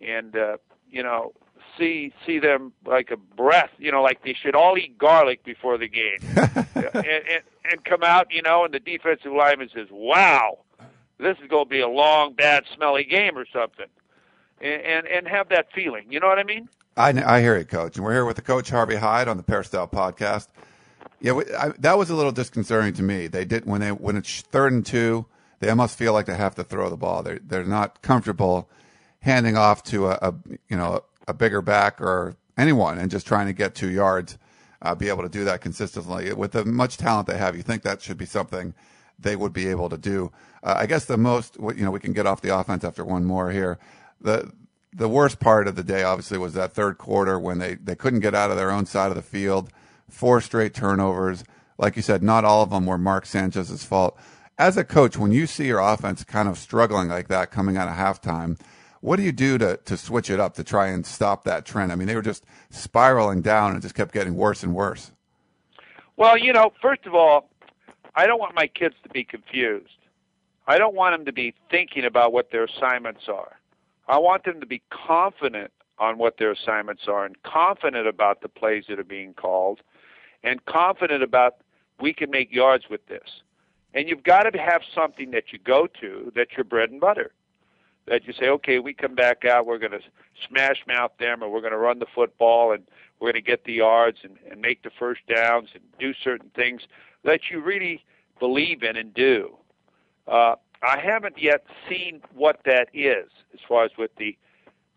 and 0.00 0.36
uh, 0.36 0.56
you 0.90 1.02
know 1.02 1.32
see 1.78 2.12
see 2.26 2.38
them 2.38 2.72
like 2.84 3.10
a 3.10 3.16
breath, 3.16 3.70
you 3.78 3.92
know, 3.92 4.02
like 4.02 4.22
they 4.24 4.34
should 4.34 4.54
all 4.54 4.76
eat 4.76 4.98
garlic 4.98 5.44
before 5.44 5.78
the 5.78 5.88
game, 5.88 6.18
and, 6.74 6.94
and 6.94 7.42
and 7.64 7.84
come 7.84 8.02
out, 8.02 8.28
you 8.30 8.42
know, 8.42 8.64
and 8.64 8.74
the 8.74 8.80
defensive 8.80 9.32
lineman 9.32 9.70
says, 9.74 9.88
"Wow, 9.90 10.58
this 11.18 11.36
is 11.42 11.48
going 11.48 11.64
to 11.64 11.70
be 11.70 11.80
a 11.80 11.88
long, 11.88 12.34
bad, 12.34 12.64
smelly 12.74 13.04
game 13.04 13.36
or 13.36 13.46
something," 13.52 13.86
and 14.60 14.82
and, 14.82 15.06
and 15.06 15.28
have 15.28 15.48
that 15.50 15.72
feeling. 15.72 16.06
You 16.10 16.20
know 16.20 16.28
what 16.28 16.38
I 16.38 16.44
mean? 16.44 16.68
I, 16.96 17.08
I 17.10 17.40
hear 17.40 17.56
you, 17.56 17.64
Coach. 17.64 17.96
And 17.96 18.04
we're 18.04 18.12
here 18.12 18.24
with 18.26 18.36
the 18.36 18.42
Coach 18.42 18.68
Harvey 18.68 18.96
Hyde 18.96 19.26
on 19.26 19.38
the 19.38 19.42
Peristyle 19.42 19.88
podcast. 19.88 20.48
Yeah, 21.20 21.40
I, 21.58 21.68
that 21.78 21.96
was 21.96 22.10
a 22.10 22.14
little 22.14 22.32
disconcerting 22.32 22.94
to 22.94 23.02
me. 23.02 23.28
They 23.28 23.44
did 23.44 23.64
when 23.64 23.80
they 23.80 23.92
when 23.92 24.16
it's 24.16 24.40
third 24.42 24.72
and 24.72 24.84
two, 24.84 25.26
they 25.60 25.70
almost 25.70 25.96
feel 25.96 26.12
like 26.12 26.26
they 26.26 26.36
have 26.36 26.54
to 26.56 26.64
throw 26.64 26.90
the 26.90 26.96
ball. 26.96 27.22
They're 27.22 27.38
they're 27.42 27.64
not 27.64 28.02
comfortable 28.02 28.68
handing 29.20 29.56
off 29.56 29.84
to 29.84 30.08
a, 30.08 30.18
a 30.20 30.34
you 30.68 30.76
know 30.76 31.04
a 31.28 31.34
bigger 31.34 31.62
back 31.62 32.00
or 32.00 32.36
anyone 32.56 32.98
and 32.98 33.10
just 33.10 33.26
trying 33.26 33.46
to 33.46 33.52
get 33.52 33.74
two 33.74 33.90
yards. 33.90 34.38
Uh, 34.80 34.96
be 34.96 35.08
able 35.08 35.22
to 35.22 35.28
do 35.28 35.44
that 35.44 35.60
consistently 35.60 36.32
with 36.32 36.50
the 36.50 36.64
much 36.64 36.96
talent 36.96 37.28
they 37.28 37.38
have. 37.38 37.54
You 37.54 37.62
think 37.62 37.82
that 37.82 38.02
should 38.02 38.18
be 38.18 38.26
something 38.26 38.74
they 39.16 39.36
would 39.36 39.52
be 39.52 39.68
able 39.68 39.88
to 39.88 39.96
do. 39.96 40.32
Uh, 40.60 40.74
I 40.76 40.86
guess 40.86 41.04
the 41.04 41.16
most 41.16 41.56
you 41.56 41.84
know 41.84 41.92
we 41.92 42.00
can 42.00 42.12
get 42.12 42.26
off 42.26 42.40
the 42.40 42.56
offense 42.56 42.82
after 42.82 43.04
one 43.04 43.24
more 43.24 43.52
here. 43.52 43.78
The 44.20 44.50
the 44.92 45.08
worst 45.08 45.40
part 45.40 45.66
of 45.68 45.76
the 45.76 45.82
day 45.82 46.02
obviously 46.02 46.38
was 46.38 46.54
that 46.54 46.74
third 46.74 46.98
quarter 46.98 47.38
when 47.38 47.58
they, 47.58 47.74
they 47.76 47.94
couldn't 47.94 48.20
get 48.20 48.34
out 48.34 48.50
of 48.50 48.56
their 48.56 48.70
own 48.70 48.84
side 48.84 49.10
of 49.10 49.16
the 49.16 49.22
field. 49.22 49.70
Four 50.08 50.40
straight 50.40 50.74
turnovers. 50.74 51.44
Like 51.78 51.96
you 51.96 52.02
said, 52.02 52.22
not 52.22 52.44
all 52.44 52.62
of 52.62 52.70
them 52.70 52.84
were 52.84 52.98
Mark 52.98 53.24
Sanchez's 53.24 53.84
fault. 53.84 54.18
As 54.58 54.76
a 54.76 54.84
coach, 54.84 55.16
when 55.16 55.32
you 55.32 55.46
see 55.46 55.66
your 55.66 55.80
offense 55.80 56.24
kind 56.24 56.48
of 56.48 56.58
struggling 56.58 57.08
like 57.08 57.28
that 57.28 57.50
coming 57.50 57.78
out 57.78 57.88
of 57.88 57.94
halftime, 57.94 58.60
what 59.02 59.16
do 59.16 59.24
you 59.24 59.32
do 59.32 59.58
to, 59.58 59.76
to 59.84 59.96
switch 59.96 60.30
it 60.30 60.38
up 60.40 60.54
to 60.54 60.64
try 60.64 60.86
and 60.86 61.04
stop 61.04 61.42
that 61.44 61.66
trend? 61.66 61.90
I 61.90 61.96
mean, 61.96 62.06
they 62.06 62.14
were 62.14 62.22
just 62.22 62.44
spiraling 62.70 63.42
down 63.42 63.72
and 63.72 63.82
just 63.82 63.96
kept 63.96 64.14
getting 64.14 64.36
worse 64.36 64.62
and 64.62 64.74
worse. 64.74 65.10
Well, 66.16 66.38
you 66.38 66.52
know, 66.52 66.72
first 66.80 67.04
of 67.04 67.14
all, 67.14 67.50
I 68.14 68.26
don't 68.26 68.38
want 68.38 68.54
my 68.54 68.68
kids 68.68 68.94
to 69.02 69.08
be 69.08 69.24
confused. 69.24 69.88
I 70.68 70.78
don't 70.78 70.94
want 70.94 71.16
them 71.16 71.24
to 71.26 71.32
be 71.32 71.52
thinking 71.68 72.04
about 72.04 72.32
what 72.32 72.52
their 72.52 72.64
assignments 72.64 73.22
are. 73.26 73.58
I 74.06 74.18
want 74.18 74.44
them 74.44 74.60
to 74.60 74.66
be 74.66 74.82
confident 74.90 75.72
on 75.98 76.16
what 76.16 76.38
their 76.38 76.52
assignments 76.52 77.02
are 77.08 77.24
and 77.24 77.42
confident 77.42 78.06
about 78.06 78.40
the 78.40 78.48
plays 78.48 78.84
that 78.88 79.00
are 79.00 79.04
being 79.04 79.34
called 79.34 79.80
and 80.44 80.64
confident 80.64 81.24
about 81.24 81.56
we 82.00 82.12
can 82.12 82.30
make 82.30 82.52
yards 82.52 82.84
with 82.88 83.04
this. 83.06 83.42
And 83.94 84.08
you've 84.08 84.22
got 84.22 84.44
to 84.44 84.56
have 84.58 84.82
something 84.94 85.32
that 85.32 85.52
you 85.52 85.58
go 85.58 85.88
to 86.00 86.32
that's 86.36 86.52
your 86.56 86.64
bread 86.64 86.90
and 86.90 87.00
butter. 87.00 87.32
That 88.06 88.26
you 88.26 88.32
say, 88.32 88.48
okay, 88.48 88.78
we 88.80 88.94
come 88.94 89.14
back 89.14 89.44
out, 89.44 89.66
we're 89.66 89.78
going 89.78 89.92
to 89.92 90.00
smash 90.48 90.82
mouth 90.88 91.12
them, 91.20 91.42
or 91.42 91.48
we're 91.50 91.60
going 91.60 91.72
to 91.72 91.78
run 91.78 92.00
the 92.00 92.06
football, 92.12 92.72
and 92.72 92.82
we're 93.20 93.30
going 93.30 93.42
to 93.42 93.48
get 93.48 93.64
the 93.64 93.74
yards 93.74 94.18
and, 94.24 94.36
and 94.50 94.60
make 94.60 94.82
the 94.82 94.90
first 94.98 95.20
downs 95.32 95.68
and 95.74 95.82
do 96.00 96.12
certain 96.24 96.50
things 96.56 96.82
that 97.24 97.42
you 97.50 97.60
really 97.60 98.04
believe 98.40 98.82
in 98.82 98.96
and 98.96 99.14
do. 99.14 99.56
Uh, 100.26 100.56
I 100.82 100.98
haven't 100.98 101.40
yet 101.40 101.64
seen 101.88 102.22
what 102.34 102.60
that 102.64 102.88
is 102.92 103.28
as 103.54 103.60
far 103.68 103.84
as 103.84 103.92
with 103.96 104.10
the 104.16 104.36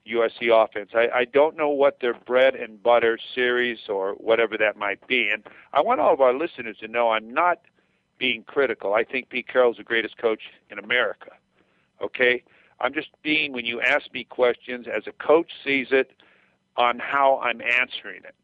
USC 0.08 0.52
offense. 0.52 0.92
I, 0.94 1.08
I 1.14 1.26
don't 1.26 1.56
know 1.58 1.70
what 1.70 2.00
their 2.00 2.14
bread 2.14 2.56
and 2.56 2.82
butter 2.82 3.18
series 3.34 3.80
or 3.90 4.14
whatever 4.14 4.58
that 4.58 4.78
might 4.78 5.06
be. 5.08 5.30
And 5.30 5.44
I 5.74 5.82
want 5.82 6.00
all 6.00 6.14
of 6.14 6.22
our 6.22 6.34
listeners 6.34 6.78
to 6.82 6.88
know 6.88 7.12
I'm 7.12 7.34
not 7.34 7.62
being 8.18 8.44
critical. 8.44 8.94
I 8.94 9.04
think 9.04 9.30
Pete 9.30 9.48
Carroll's 9.48 9.78
the 9.78 9.84
greatest 9.84 10.18
coach 10.18 10.42
in 10.70 10.80
America. 10.80 11.32
Okay? 12.02 12.44
I'm 12.79 12.94
just 12.94 13.10
being, 13.24 13.53
when 13.53 13.65
you 13.65 13.82
ask 13.82 14.12
me 14.13 14.24
questions, 14.24 14.86
as 14.94 15.03
a 15.08 15.12
coach 15.12 15.51
sees 15.63 15.88
it, 15.91 16.12
on 16.77 17.00
how 17.00 17.39
I'm 17.39 17.62
answering 17.62 18.22
it. 18.24 18.36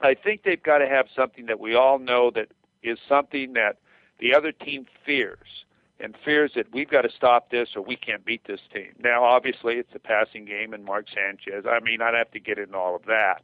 I 0.00 0.14
think 0.14 0.42
they've 0.42 0.62
got 0.62 0.78
to 0.78 0.88
have 0.88 1.06
something 1.14 1.46
that 1.46 1.60
we 1.60 1.74
all 1.74 1.98
know 1.98 2.30
that 2.34 2.48
is 2.82 2.98
something 3.08 3.54
that 3.54 3.78
the 4.18 4.34
other 4.34 4.52
team 4.52 4.86
fears 5.06 5.64
and 6.00 6.16
fears 6.24 6.52
that 6.56 6.66
we've 6.72 6.90
got 6.90 7.02
to 7.02 7.10
stop 7.10 7.50
this 7.50 7.70
or 7.76 7.82
we 7.82 7.96
can't 7.96 8.24
beat 8.24 8.42
this 8.46 8.60
team. 8.74 8.92
Now, 9.02 9.24
obviously, 9.24 9.74
it's 9.74 9.94
a 9.94 9.98
passing 9.98 10.44
game 10.44 10.74
and 10.74 10.84
Mark 10.84 11.06
Sanchez. 11.14 11.64
I 11.68 11.80
mean, 11.80 12.02
I'd 12.02 12.14
have 12.14 12.30
to 12.32 12.40
get 12.40 12.58
into 12.58 12.76
all 12.76 12.96
of 12.96 13.04
that. 13.06 13.42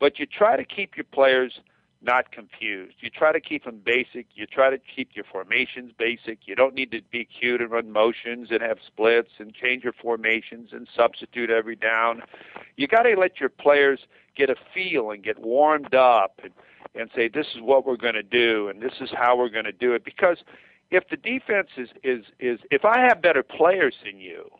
But 0.00 0.18
you 0.18 0.26
try 0.26 0.56
to 0.56 0.64
keep 0.64 0.96
your 0.96 1.04
players 1.04 1.60
not 2.06 2.32
confused. 2.32 2.96
You 3.00 3.10
try 3.10 3.32
to 3.32 3.40
keep 3.40 3.64
them 3.64 3.82
basic. 3.84 4.26
You 4.34 4.46
try 4.46 4.70
to 4.70 4.78
keep 4.78 5.10
your 5.14 5.24
formations 5.30 5.92
basic. 5.98 6.46
You 6.46 6.54
don't 6.54 6.74
need 6.74 6.90
to 6.92 7.02
be 7.10 7.26
cute 7.26 7.60
and 7.60 7.70
run 7.70 7.92
motions 7.92 8.48
and 8.50 8.62
have 8.62 8.78
splits 8.86 9.32
and 9.38 9.52
change 9.52 9.84
your 9.84 9.92
formations 9.92 10.70
and 10.72 10.88
substitute 10.96 11.50
every 11.50 11.76
down. 11.76 12.22
You 12.76 12.86
got 12.86 13.02
to 13.02 13.14
let 13.18 13.40
your 13.40 13.50
players 13.50 14.00
get 14.34 14.48
a 14.48 14.56
feel 14.72 15.10
and 15.10 15.22
get 15.22 15.38
warmed 15.38 15.94
up 15.94 16.40
and 16.42 16.52
and 16.94 17.10
say 17.14 17.28
this 17.28 17.48
is 17.54 17.60
what 17.60 17.84
we're 17.84 17.96
going 17.98 18.14
to 18.14 18.22
do 18.22 18.68
and 18.68 18.80
this 18.80 18.94
is 19.02 19.10
how 19.12 19.36
we're 19.36 19.50
going 19.50 19.66
to 19.66 19.72
do 19.72 19.92
it 19.92 20.02
because 20.02 20.38
if 20.90 21.08
the 21.08 21.16
defense 21.16 21.68
is 21.76 21.88
is 22.02 22.24
is 22.38 22.60
if 22.70 22.84
I 22.84 23.00
have 23.00 23.20
better 23.20 23.42
players 23.42 23.94
than 24.04 24.20
you, 24.20 24.50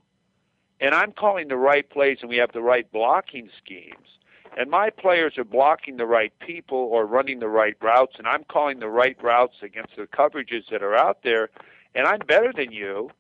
and 0.81 0.95
I'm 0.95 1.13
calling 1.13 1.49
the 1.49 1.57
right 1.57 1.89
plays 1.89 2.19
and 2.21 2.29
we 2.29 2.37
have 2.37 2.53
the 2.53 2.63
right 2.63 2.91
blocking 2.91 3.49
schemes, 3.63 4.19
and 4.57 4.71
my 4.71 4.91
players 4.91 5.37
are 5.37 5.45
blocking 5.45 5.99
the 5.99 6.07
right 6.07 6.33
people 6.41 6.79
or 6.79 7.07
running 7.07 7.41
the 7.41 7.49
right 7.49 7.77
routes, 7.81 8.15
and 8.19 8.27
I'm 8.27 8.45
calling 8.45 8.81
the 8.81 8.89
right 8.89 9.17
routes 9.23 9.57
against 9.63 9.97
the 9.97 10.07
coverages 10.07 10.69
that 10.71 10.83
are 10.83 10.97
out 10.97 11.19
there, 11.23 11.51
and 11.95 12.07
I'm 12.07 12.21
better 12.27 12.53
than 12.53 12.73
you, 12.73 13.11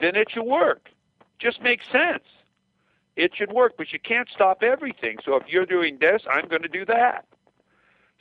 then 0.00 0.16
it 0.16 0.30
should 0.30 0.44
work. 0.44 0.88
Just 1.38 1.62
makes 1.62 1.86
sense. 1.90 2.24
It 3.16 3.34
should 3.34 3.52
work, 3.52 3.74
but 3.76 3.92
you 3.92 3.98
can't 3.98 4.28
stop 4.28 4.62
everything. 4.62 5.18
So 5.24 5.36
if 5.36 5.48
you're 5.48 5.66
doing 5.66 5.98
this, 6.00 6.22
I'm 6.30 6.48
going 6.48 6.62
to 6.62 6.68
do 6.68 6.84
that. 6.86 7.26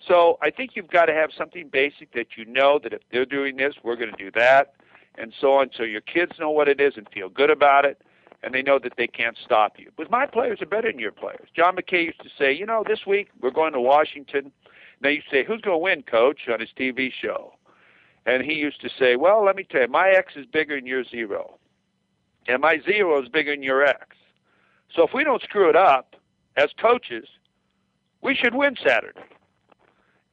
So 0.06 0.38
I 0.41 0.52
think 0.52 0.76
you've 0.76 0.89
got 0.89 1.06
to 1.06 1.13
have 1.13 1.32
something 1.38 1.69
basic 1.69 2.13
that 2.13 2.38
you 2.38 2.45
know 2.45 2.80
that 2.84 2.93
if 2.93 3.02
they're 3.12 3.26
doing 3.26 3.56
this, 3.58 3.76
we're 3.84 3.95
going 3.95 4.12
to 4.12 4.24
do 4.24 4.32
that, 4.32 4.74
and 5.17 5.34
so 5.39 5.54
on. 5.54 5.69
So 5.76 5.84
your 5.84 6.02
kids 6.02 6.34
know 6.39 6.52
what 6.52 6.67
it 6.67 6.82
is 6.82 6.98
and 6.98 7.08
feel 7.10 7.30
good 7.30 7.50
about 7.50 7.86
it, 7.86 8.02
and 8.43 8.54
they 8.54 8.62
know 8.62 8.80
that 8.80 8.93
they 8.98 9.08
can't 9.08 9.38
stop 9.43 9.80
you. 9.80 9.91
But 9.98 10.12
my 10.12 10.26
players 10.26 10.62
are 10.62 10.65
better 10.65 10.91
than 10.91 11.00
your 11.00 11.12
players. 11.12 11.48
John 11.56 11.76
McKay 11.76 12.06
used 12.06 12.21
to 12.24 12.30
say, 12.38 12.54
you 12.54 12.65
know, 12.65 12.84
this 12.88 13.06
week 13.06 13.30
we're 13.41 13.52
going 13.52 13.74
to 13.74 13.82
Washington. 13.82 14.52
Now 15.02 15.10
you 15.10 15.21
say, 15.32 15.43
who's 15.43 15.62
going 15.62 15.76
to 15.76 15.78
win, 15.78 16.04
Coach, 16.04 16.41
on 16.52 16.60
his 16.60 16.69
TV 16.78 17.12
show? 17.12 17.54
And 18.26 18.43
he 18.43 18.54
used 18.54 18.82
to 18.82 18.89
say, 18.98 19.15
well, 19.15 19.43
let 19.43 19.56
me 19.56 19.63
tell 19.63 19.82
you, 19.82 19.88
my 19.88 20.10
X 20.10 20.34
is 20.36 20.45
bigger 20.45 20.76
than 20.76 20.86
your 20.88 21.04
zero, 21.04 21.60
and 22.48 22.62
my 22.62 22.80
zero 22.84 23.21
is 23.21 23.30
bigger 23.30 23.52
than 23.52 23.62
your 23.62 23.84
X. 23.84 24.15
So 24.95 25.04
if 25.04 25.13
we 25.13 25.24
don't 25.24 25.43
screw 25.43 25.69
it 25.69 25.76
up 25.76 26.15
as 26.58 26.69
coaches, 26.80 27.28
we 28.21 28.34
should 28.34 28.56
win 28.56 28.76
Saturday 28.84 29.21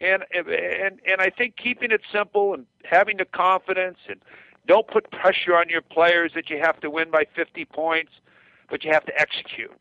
and 0.03 0.25
and 0.35 1.01
and 1.07 1.21
I 1.21 1.31
think 1.31 1.57
keeping 1.57 1.91
it 1.91 2.03
simple 2.12 2.55
and 2.55 2.67
having 2.85 3.17
the 3.17 3.25
confidence 3.25 3.99
and 4.09 4.21
don't 4.66 4.87
put 4.87 5.11
pressure 5.11 5.57
on 5.57 5.68
your 5.68 5.83
players 5.83 6.33
that 6.35 6.51
you 6.51 6.59
have 6.59 6.81
to 6.81 6.90
win 6.90 7.11
by 7.11 7.25
50 7.35 7.64
points, 7.66 8.12
but 8.70 8.85
you 8.85 8.92
have 8.92 9.05
to 9.07 9.20
execute, 9.20 9.72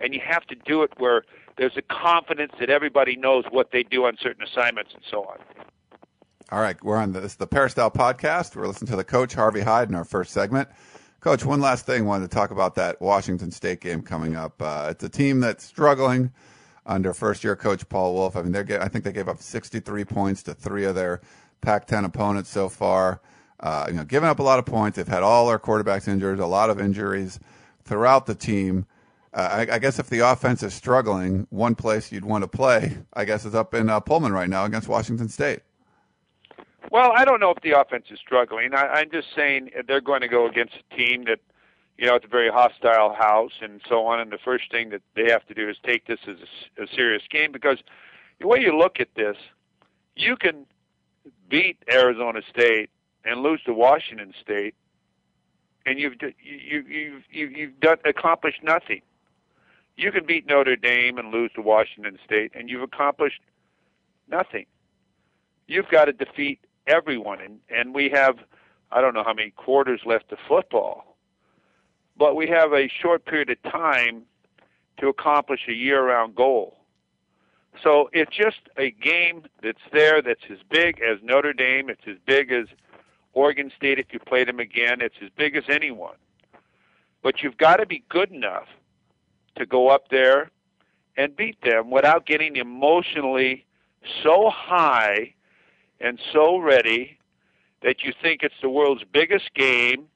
and 0.00 0.14
you 0.14 0.20
have 0.24 0.44
to 0.46 0.54
do 0.54 0.82
it 0.82 0.92
where 0.98 1.24
there's 1.56 1.76
a 1.76 1.82
confidence 1.82 2.52
that 2.60 2.70
everybody 2.70 3.16
knows 3.16 3.44
what 3.50 3.72
they 3.72 3.82
do 3.82 4.04
on 4.06 4.16
certain 4.20 4.42
assignments 4.42 4.92
and 4.94 5.02
so 5.10 5.24
on. 5.24 5.38
All 6.50 6.60
right, 6.60 6.82
we're 6.82 6.98
on 6.98 7.12
this 7.12 7.34
the 7.36 7.46
Peristyle 7.46 7.90
podcast. 7.90 8.54
We're 8.56 8.66
listening 8.66 8.90
to 8.90 8.96
the 8.96 9.04
coach 9.04 9.34
Harvey 9.34 9.62
Hyde 9.62 9.88
in 9.88 9.94
our 9.94 10.04
first 10.04 10.32
segment. 10.32 10.68
Coach, 11.20 11.44
one 11.44 11.60
last 11.60 11.86
thing, 11.86 12.04
wanted 12.04 12.30
to 12.30 12.34
talk 12.34 12.50
about 12.50 12.74
that 12.74 13.00
Washington 13.00 13.50
State 13.50 13.80
game 13.80 14.02
coming 14.02 14.34
up. 14.34 14.60
Uh, 14.60 14.88
it's 14.90 15.04
a 15.04 15.08
team 15.08 15.40
that's 15.40 15.64
struggling 15.64 16.32
under 16.84 17.14
first 17.14 17.44
year 17.44 17.56
coach 17.56 17.88
Paul 17.88 18.14
Wulff. 18.14 18.36
I 18.36 18.42
mean, 18.42 18.52
they're 18.52 18.82
I 18.82 18.88
think 18.88 19.04
they 19.04 19.12
gave 19.12 19.28
up 19.28 19.40
63 19.40 20.04
points 20.04 20.42
to 20.42 20.54
three 20.54 20.84
of 20.84 20.94
their 20.94 21.20
Pac-10 21.60 22.04
opponents 22.04 22.50
so 22.50 22.68
far. 22.68 23.20
Uh, 23.62 23.86
you 23.88 23.94
know, 23.94 24.04
giving 24.04 24.28
up 24.28 24.40
a 24.40 24.42
lot 24.42 24.58
of 24.58 24.66
points. 24.66 24.96
They've 24.96 25.06
had 25.06 25.22
all 25.22 25.46
their 25.46 25.58
quarterbacks 25.58 26.08
injured, 26.08 26.40
a 26.40 26.46
lot 26.46 26.68
of 26.68 26.80
injuries 26.80 27.38
throughout 27.84 28.26
the 28.26 28.34
team. 28.34 28.86
Uh, 29.32 29.66
I, 29.68 29.74
I, 29.74 29.78
guess 29.78 29.98
if 29.98 30.10
the 30.10 30.18
offense 30.18 30.62
is 30.62 30.74
struggling, 30.74 31.46
one 31.50 31.74
place 31.74 32.12
you'd 32.12 32.24
want 32.24 32.42
to 32.42 32.48
play, 32.48 32.98
I 33.14 33.24
guess, 33.24 33.44
is 33.44 33.54
up 33.54 33.72
in 33.72 33.88
uh, 33.88 34.00
Pullman 34.00 34.32
right 34.32 34.48
now 34.48 34.64
against 34.64 34.88
Washington 34.88 35.28
State. 35.28 35.60
Well, 36.90 37.12
I 37.14 37.24
don't 37.24 37.40
know 37.40 37.50
if 37.50 37.62
the 37.62 37.78
offense 37.78 38.06
is 38.10 38.18
struggling. 38.18 38.74
I, 38.74 38.88
I'm 38.88 39.10
just 39.10 39.28
saying 39.34 39.70
they're 39.86 40.02
going 40.02 40.20
to 40.20 40.28
go 40.28 40.46
against 40.46 40.74
a 40.74 40.96
team 40.96 41.24
that 41.24 41.38
you 41.98 42.06
know, 42.06 42.14
it's 42.16 42.24
a 42.24 42.28
very 42.28 42.50
hostile 42.50 43.14
house 43.14 43.52
and 43.60 43.80
so 43.88 44.06
on. 44.06 44.18
And 44.18 44.32
the 44.32 44.38
first 44.44 44.70
thing 44.70 44.90
that 44.90 45.02
they 45.14 45.30
have 45.30 45.46
to 45.46 45.54
do 45.54 45.68
is 45.68 45.76
take 45.84 46.06
this 46.06 46.18
as 46.26 46.36
a, 46.78 46.82
a 46.82 46.86
serious 46.88 47.22
game 47.30 47.52
because 47.52 47.78
the 48.40 48.48
way 48.48 48.60
you 48.60 48.76
look 48.76 48.98
at 48.98 49.14
this, 49.14 49.36
you 50.16 50.36
can 50.36 50.66
beat 51.48 51.78
Arizona 51.90 52.40
State 52.50 52.90
and 53.24 53.42
lose 53.42 53.62
to 53.64 53.72
Washington 53.72 54.32
State, 54.40 54.74
and 55.86 55.98
you've 55.98 56.14
you 56.42 56.84
you 56.88 57.22
you 57.30 57.46
you've 57.48 57.80
done 57.80 57.98
accomplished 58.04 58.62
nothing. 58.62 59.02
You 59.96 60.10
can 60.10 60.24
beat 60.24 60.46
Notre 60.46 60.76
Dame 60.76 61.18
and 61.18 61.32
lose 61.32 61.50
to 61.54 61.62
Washington 61.62 62.18
State, 62.24 62.52
and 62.54 62.70
you've 62.70 62.82
accomplished 62.82 63.40
nothing. 64.28 64.66
You've 65.66 65.88
got 65.88 66.06
to 66.06 66.12
defeat 66.12 66.60
everyone, 66.86 67.40
and 67.40 67.58
and 67.68 67.94
we 67.94 68.08
have 68.10 68.38
I 68.90 69.00
don't 69.00 69.14
know 69.14 69.24
how 69.24 69.34
many 69.34 69.50
quarters 69.50 70.00
left 70.04 70.32
of 70.32 70.38
football 70.48 71.12
but 72.16 72.36
we 72.36 72.48
have 72.48 72.72
a 72.72 72.88
short 72.88 73.24
period 73.24 73.50
of 73.50 73.62
time 73.62 74.22
to 74.98 75.08
accomplish 75.08 75.60
a 75.68 75.72
year-round 75.72 76.34
goal. 76.34 76.76
So 77.82 78.10
it's 78.12 78.36
just 78.36 78.60
a 78.76 78.90
game 78.90 79.44
that's 79.62 79.80
there 79.92 80.20
that's 80.20 80.44
as 80.50 80.58
big 80.70 81.00
as 81.00 81.18
Notre 81.22 81.54
Dame. 81.54 81.88
It's 81.88 82.06
as 82.06 82.18
big 82.26 82.52
as 82.52 82.66
Oregon 83.34 83.70
State 83.76 83.98
if 83.98 84.06
you 84.12 84.18
play 84.18 84.44
them 84.44 84.60
again. 84.60 85.00
It's 85.00 85.16
as 85.22 85.30
big 85.36 85.56
as 85.56 85.64
anyone. 85.68 86.16
But 87.22 87.42
you've 87.42 87.56
got 87.56 87.76
to 87.76 87.86
be 87.86 88.04
good 88.08 88.30
enough 88.30 88.68
to 89.56 89.66
go 89.66 89.88
up 89.88 90.08
there 90.08 90.50
and 91.16 91.36
beat 91.36 91.60
them 91.62 91.90
without 91.90 92.26
getting 92.26 92.56
emotionally 92.56 93.64
so 94.22 94.50
high 94.50 95.34
and 96.00 96.18
so 96.32 96.58
ready 96.58 97.18
that 97.82 98.02
you 98.02 98.12
think 98.20 98.42
it's 98.42 98.54
the 98.60 98.68
world's 98.68 99.04
biggest 99.12 99.54
game, 99.54 100.06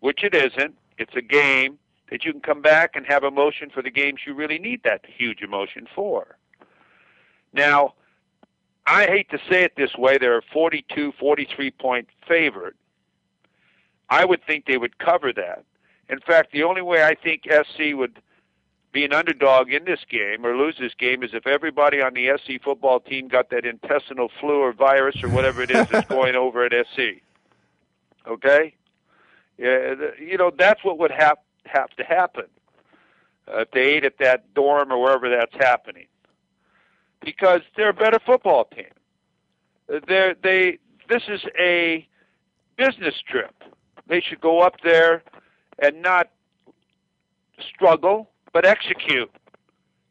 which 0.00 0.22
it 0.22 0.34
isn't. 0.34 0.74
It's 0.98 1.14
a 1.16 1.22
game 1.22 1.78
that 2.10 2.24
you 2.24 2.32
can 2.32 2.40
come 2.40 2.62
back 2.62 2.94
and 2.94 3.06
have 3.06 3.24
emotion 3.24 3.70
for 3.70 3.82
the 3.82 3.90
games 3.90 4.20
you 4.26 4.34
really 4.34 4.58
need 4.58 4.82
that 4.84 5.04
huge 5.06 5.42
emotion 5.42 5.88
for. 5.94 6.36
Now, 7.52 7.94
I 8.86 9.06
hate 9.06 9.30
to 9.30 9.38
say 9.48 9.62
it 9.62 9.76
this 9.76 9.94
way, 9.96 10.18
they're 10.18 10.38
a 10.38 10.42
42, 10.52 11.12
43 11.18 11.70
point 11.72 12.08
favorite. 12.28 12.74
I 14.10 14.24
would 14.24 14.44
think 14.46 14.66
they 14.66 14.76
would 14.76 14.98
cover 14.98 15.32
that. 15.32 15.64
In 16.08 16.20
fact, 16.20 16.52
the 16.52 16.62
only 16.64 16.82
way 16.82 17.02
I 17.02 17.14
think 17.14 17.44
SC 17.44 17.94
would 17.94 18.20
be 18.92 19.04
an 19.04 19.12
underdog 19.12 19.72
in 19.72 19.84
this 19.84 20.00
game 20.08 20.44
or 20.44 20.56
lose 20.56 20.76
this 20.78 20.92
game 20.94 21.22
is 21.22 21.30
if 21.32 21.46
everybody 21.46 22.00
on 22.00 22.14
the 22.14 22.30
SC 22.38 22.62
football 22.62 23.00
team 23.00 23.26
got 23.26 23.50
that 23.50 23.64
intestinal 23.64 24.30
flu 24.38 24.60
or 24.60 24.72
virus 24.72 25.16
or 25.22 25.28
whatever 25.30 25.62
it 25.62 25.70
is 25.70 25.88
that's 25.88 26.08
going 26.08 26.36
over 26.36 26.64
at 26.64 26.86
SC. 26.86 27.22
Okay? 28.26 28.74
Yeah, 29.58 29.94
you 30.20 30.36
know, 30.36 30.52
that's 30.56 30.84
what 30.84 30.98
would 30.98 31.10
have 31.10 31.38
have 31.64 31.90
to 31.96 32.04
happen 32.04 32.44
uh, 33.48 33.60
if 33.60 33.70
they 33.70 33.80
ate 33.80 34.04
at 34.04 34.18
that 34.18 34.52
dorm 34.52 34.92
or 34.92 35.00
wherever 35.00 35.30
that's 35.30 35.54
happening 35.54 36.06
because 37.24 37.60
they're 37.76 37.90
a 37.90 37.94
better 37.94 38.18
football 38.24 38.64
team. 38.66 38.86
They're, 40.06 40.34
they 40.42 40.78
this 41.08 41.22
is 41.28 41.42
a 41.58 42.06
business 42.76 43.14
trip. 43.28 43.54
They 44.06 44.20
should 44.20 44.40
go 44.40 44.60
up 44.60 44.76
there 44.82 45.22
and 45.78 46.02
not 46.02 46.30
struggle, 47.74 48.30
but 48.52 48.64
execute 48.64 49.30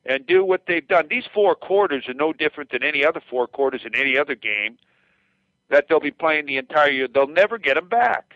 and 0.05 0.25
do 0.27 0.43
what 0.43 0.63
they've 0.67 0.87
done. 0.87 1.07
These 1.09 1.25
four 1.33 1.55
quarters 1.55 2.07
are 2.07 2.13
no 2.13 2.33
different 2.33 2.71
than 2.71 2.83
any 2.83 3.05
other 3.05 3.21
four 3.29 3.47
quarters 3.47 3.81
in 3.85 3.95
any 3.95 4.17
other 4.17 4.35
game 4.35 4.77
that 5.69 5.85
they'll 5.87 5.99
be 5.99 6.11
playing 6.11 6.45
the 6.45 6.57
entire 6.57 6.91
year. 6.91 7.07
They'll 7.07 7.27
never 7.27 7.57
get 7.57 7.75
them 7.75 7.87
back. 7.87 8.35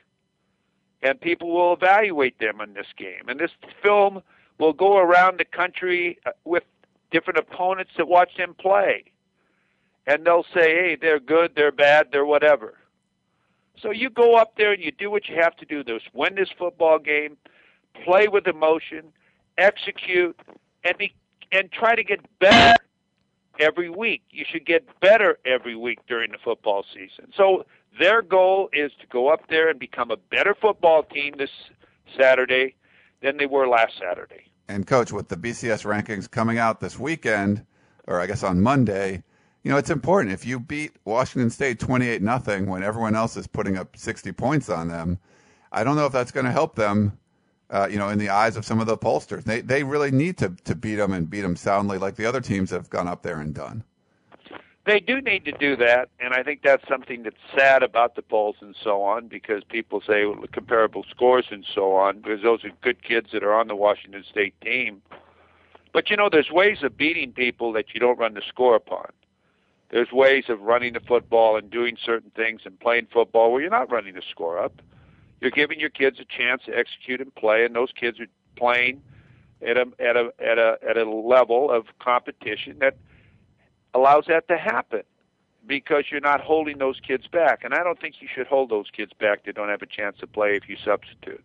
And 1.03 1.19
people 1.19 1.51
will 1.51 1.73
evaluate 1.73 2.39
them 2.39 2.61
in 2.61 2.73
this 2.73 2.87
game. 2.97 3.27
And 3.27 3.39
this 3.39 3.51
film 3.83 4.23
will 4.59 4.73
go 4.73 4.97
around 4.97 5.39
the 5.39 5.45
country 5.45 6.17
uh, 6.25 6.31
with 6.43 6.63
different 7.11 7.39
opponents 7.39 7.91
that 7.97 8.07
watch 8.07 8.31
them 8.37 8.53
play. 8.53 9.05
And 10.05 10.25
they'll 10.25 10.45
say, 10.53 10.75
hey, 10.75 10.97
they're 10.99 11.19
good, 11.19 11.53
they're 11.55 11.71
bad, 11.71 12.07
they're 12.11 12.25
whatever. 12.25 12.75
So 13.81 13.91
you 13.91 14.09
go 14.09 14.35
up 14.35 14.53
there 14.57 14.73
and 14.73 14.83
you 14.83 14.91
do 14.91 15.11
what 15.11 15.27
you 15.27 15.35
have 15.35 15.55
to 15.57 15.65
do. 15.65 15.83
There's 15.83 16.01
win 16.13 16.35
this 16.35 16.49
football 16.57 16.97
game, 16.97 17.37
play 18.03 18.27
with 18.27 18.47
emotion, 18.47 19.11
execute, 19.57 20.39
and 20.83 20.97
be 20.97 21.13
and 21.51 21.71
try 21.71 21.95
to 21.95 22.03
get 22.03 22.19
better 22.39 22.75
every 23.59 23.89
week. 23.89 24.23
You 24.29 24.45
should 24.49 24.65
get 24.65 24.99
better 24.99 25.37
every 25.45 25.75
week 25.75 25.99
during 26.07 26.31
the 26.31 26.37
football 26.43 26.85
season. 26.93 27.31
So 27.35 27.65
their 27.99 28.21
goal 28.21 28.69
is 28.73 28.91
to 29.01 29.07
go 29.07 29.29
up 29.29 29.47
there 29.49 29.69
and 29.69 29.79
become 29.79 30.11
a 30.11 30.17
better 30.17 30.55
football 30.59 31.03
team 31.03 31.35
this 31.37 31.49
Saturday 32.17 32.75
than 33.21 33.37
they 33.37 33.45
were 33.45 33.67
last 33.67 33.93
Saturday. 33.99 34.46
And 34.69 34.85
coach, 34.85 35.11
with 35.11 35.29
the 35.29 35.37
BCS 35.37 35.85
rankings 35.85 36.29
coming 36.29 36.57
out 36.57 36.79
this 36.79 36.99
weekend, 36.99 37.65
or 38.05 38.19
I 38.19 38.27
guess 38.27 38.43
on 38.43 38.61
Monday, 38.61 39.23
you 39.63 39.71
know 39.71 39.77
it's 39.77 39.89
important. 39.89 40.33
If 40.33 40.45
you 40.45 40.59
beat 40.59 40.93
Washington 41.05 41.49
State 41.49 41.79
twenty-eight 41.79 42.21
nothing 42.21 42.67
when 42.67 42.83
everyone 42.83 43.15
else 43.15 43.37
is 43.37 43.47
putting 43.47 43.77
up 43.77 43.95
sixty 43.95 44.31
points 44.31 44.69
on 44.69 44.89
them, 44.89 45.19
I 45.71 45.83
don't 45.83 45.95
know 45.95 46.05
if 46.05 46.13
that's 46.13 46.31
going 46.31 46.45
to 46.45 46.51
help 46.51 46.75
them. 46.75 47.17
Uh, 47.69 47.87
you 47.91 47.97
know, 47.97 48.07
in 48.07 48.17
the 48.17 48.29
eyes 48.29 48.55
of 48.55 48.63
some 48.65 48.79
of 48.79 48.87
the 48.87 48.97
pollsters, 48.97 49.43
they 49.43 49.61
they 49.61 49.83
really 49.83 50.11
need 50.11 50.37
to 50.37 50.49
to 50.65 50.75
beat 50.75 50.95
them 50.95 51.13
and 51.13 51.29
beat 51.29 51.41
them 51.41 51.55
soundly, 51.55 51.97
like 51.97 52.15
the 52.15 52.25
other 52.25 52.41
teams 52.41 52.71
have 52.71 52.89
gone 52.89 53.07
up 53.07 53.23
there 53.23 53.39
and 53.39 53.53
done. 53.53 53.83
They 54.87 55.01
do 55.01 55.19
need 55.19 55.43
to 55.43 55.51
do 55.51 55.75
that, 55.75 56.07
and 56.17 56.33
I 56.33 56.43
think 56.43 56.61
that's 56.63 56.87
something 56.87 57.23
that's 57.23 57.35
sad 57.53 57.83
about 57.83 58.15
the 58.15 58.21
polls 58.21 58.55
and 58.61 58.73
so 58.81 59.03
on, 59.03 59.27
because 59.27 59.61
people 59.65 59.99
say 59.99 60.25
well, 60.25 60.41
comparable 60.53 61.03
scores 61.09 61.47
and 61.51 61.65
so 61.75 61.91
on, 61.91 62.21
because 62.21 62.41
those 62.41 62.63
are 62.63 62.69
good 62.81 63.03
kids 63.03 63.31
that 63.33 63.43
are 63.43 63.53
on 63.53 63.67
the 63.67 63.75
Washington 63.75 64.23
State 64.23 64.55
team. 64.61 65.01
But 65.91 66.09
you 66.09 66.15
know, 66.15 66.29
there's 66.31 66.51
ways 66.51 66.83
of 66.83 66.95
beating 66.95 67.33
people 67.33 67.73
that 67.73 67.93
you 67.93 67.99
don't 67.99 68.17
run 68.17 68.33
the 68.33 68.41
score 68.47 68.77
upon. 68.77 69.07
There's 69.89 70.13
ways 70.13 70.45
of 70.47 70.61
running 70.61 70.93
the 70.93 71.01
football 71.01 71.57
and 71.57 71.69
doing 71.69 71.97
certain 72.01 72.31
things 72.33 72.61
and 72.63 72.79
playing 72.79 73.07
football 73.11 73.51
where 73.51 73.59
you're 73.59 73.69
not 73.69 73.91
running 73.91 74.15
the 74.15 74.23
score 74.31 74.57
up. 74.57 74.81
You're 75.41 75.51
giving 75.51 75.81
your 75.81 75.89
kids 75.89 76.17
a 76.21 76.25
chance 76.25 76.61
to 76.65 76.71
execute 76.71 77.19
and 77.19 77.35
play, 77.35 77.65
and 77.65 77.75
those 77.75 77.91
kids 77.91 78.21
are 78.21 78.27
playing 78.55 79.01
at 79.61 79.75
a 79.75 79.85
at 79.99 80.15
a 80.15 80.31
at 80.39 80.57
a 80.57 80.77
at 80.87 80.95
a 80.95 81.09
level 81.09 81.69
of 81.69 81.87
competition 81.99 82.77
that 82.79 82.95
allows 83.93 84.25
that 84.27 84.47
to 84.47 84.57
happen 84.57 85.03
because 85.65 86.05
you're 86.09 86.21
not 86.21 86.41
holding 86.41 86.77
those 86.77 86.99
kids 86.99 87.27
back. 87.27 87.63
And 87.63 87.73
I 87.73 87.83
don't 87.83 87.99
think 87.99 88.15
you 88.21 88.27
should 88.33 88.47
hold 88.47 88.69
those 88.69 88.89
kids 88.89 89.11
back 89.19 89.45
that 89.45 89.55
don't 89.55 89.69
have 89.69 89.81
a 89.81 89.87
chance 89.87 90.17
to 90.19 90.27
play 90.27 90.55
if 90.55 90.69
you 90.69 90.77
substitute. 90.83 91.43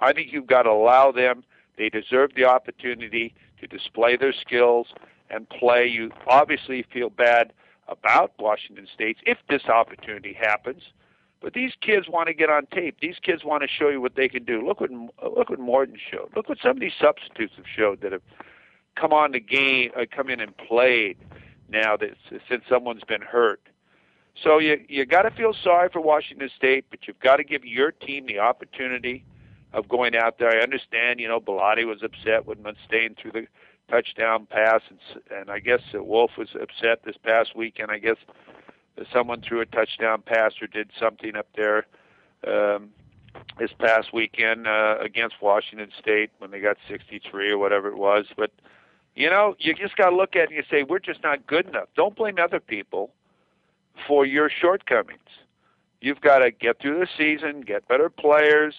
I 0.00 0.12
think 0.12 0.32
you've 0.32 0.46
got 0.46 0.62
to 0.62 0.70
allow 0.70 1.12
them. 1.12 1.44
They 1.78 1.88
deserve 1.88 2.34
the 2.36 2.44
opportunity 2.44 3.34
to 3.60 3.66
display 3.66 4.16
their 4.16 4.32
skills 4.32 4.88
and 5.30 5.48
play. 5.48 5.86
You 5.86 6.10
obviously 6.26 6.84
feel 6.92 7.08
bad 7.08 7.52
about 7.88 8.32
Washington 8.38 8.86
State 8.92 9.18
if 9.24 9.38
this 9.48 9.64
opportunity 9.66 10.34
happens. 10.34 10.82
But 11.40 11.54
these 11.54 11.72
kids 11.80 12.08
want 12.08 12.28
to 12.28 12.34
get 12.34 12.50
on 12.50 12.66
tape. 12.66 12.98
These 13.00 13.16
kids 13.20 13.42
want 13.42 13.62
to 13.62 13.68
show 13.68 13.88
you 13.88 14.00
what 14.00 14.14
they 14.14 14.28
can 14.28 14.44
do. 14.44 14.64
Look 14.64 14.80
what 14.80 14.90
look 14.90 15.50
what 15.50 15.58
Morton 15.58 15.96
showed. 16.10 16.30
Look 16.36 16.48
what 16.48 16.58
some 16.62 16.72
of 16.72 16.80
these 16.80 16.92
substitutes 17.00 17.54
have 17.56 17.64
showed 17.66 18.00
that 18.02 18.12
have 18.12 18.22
come 18.94 19.12
on 19.12 19.32
the 19.32 19.40
game, 19.40 19.90
uh, 19.96 20.04
come 20.08 20.30
in 20.30 20.38
and 20.38 20.56
played 20.56 21.16
now 21.72 21.96
that 21.96 22.10
since 22.48 22.62
someone's 22.68 23.04
been 23.04 23.22
hurt. 23.22 23.60
So 24.42 24.58
you 24.58 24.84
you 24.88 25.04
got 25.04 25.22
to 25.22 25.30
feel 25.30 25.52
sorry 25.52 25.88
for 25.92 26.00
Washington 26.00 26.50
State, 26.56 26.86
but 26.90 27.00
you've 27.06 27.20
got 27.20 27.36
to 27.36 27.44
give 27.44 27.64
your 27.64 27.90
team 27.90 28.26
the 28.26 28.38
opportunity 28.38 29.24
of 29.72 29.88
going 29.88 30.16
out 30.16 30.38
there. 30.38 30.50
I 30.50 30.62
understand, 30.62 31.20
you 31.20 31.28
know, 31.28 31.40
Bellotti 31.40 31.84
was 31.86 32.02
upset 32.02 32.46
when 32.46 32.62
Mustain 32.62 33.16
threw 33.20 33.32
the 33.32 33.46
touchdown 33.90 34.46
pass, 34.46 34.80
and, 34.88 34.98
and 35.30 35.50
I 35.50 35.58
guess 35.58 35.80
Wulff 35.92 36.32
was 36.38 36.48
upset 36.60 37.04
this 37.04 37.16
past 37.22 37.56
weekend. 37.56 37.90
I 37.90 37.98
guess 37.98 38.16
someone 39.12 39.40
threw 39.42 39.60
a 39.60 39.66
touchdown 39.66 40.22
pass 40.22 40.52
or 40.60 40.66
did 40.66 40.90
something 40.98 41.36
up 41.36 41.48
there 41.56 41.86
um, 42.46 42.90
this 43.58 43.70
past 43.78 44.12
weekend 44.12 44.66
uh, 44.66 44.96
against 45.00 45.36
Washington 45.40 45.90
State 45.98 46.30
when 46.38 46.50
they 46.50 46.60
got 46.60 46.76
63 46.88 47.50
or 47.50 47.58
whatever 47.58 47.88
it 47.88 47.96
was. 47.96 48.26
But 48.36 48.50
you 49.14 49.28
know, 49.28 49.54
you 49.58 49.74
just 49.74 49.96
got 49.96 50.10
to 50.10 50.16
look 50.16 50.36
at 50.36 50.44
it 50.44 50.48
and 50.48 50.56
you 50.56 50.64
say, 50.70 50.82
we're 50.82 50.98
just 50.98 51.22
not 51.22 51.46
good 51.46 51.68
enough. 51.68 51.88
Don't 51.94 52.16
blame 52.16 52.36
other 52.38 52.60
people 52.60 53.10
for 54.06 54.24
your 54.24 54.50
shortcomings. 54.50 55.20
You've 56.00 56.20
got 56.20 56.38
to 56.38 56.50
get 56.50 56.80
through 56.80 57.00
the 57.00 57.08
season, 57.16 57.60
get 57.60 57.86
better 57.88 58.10
players, 58.10 58.74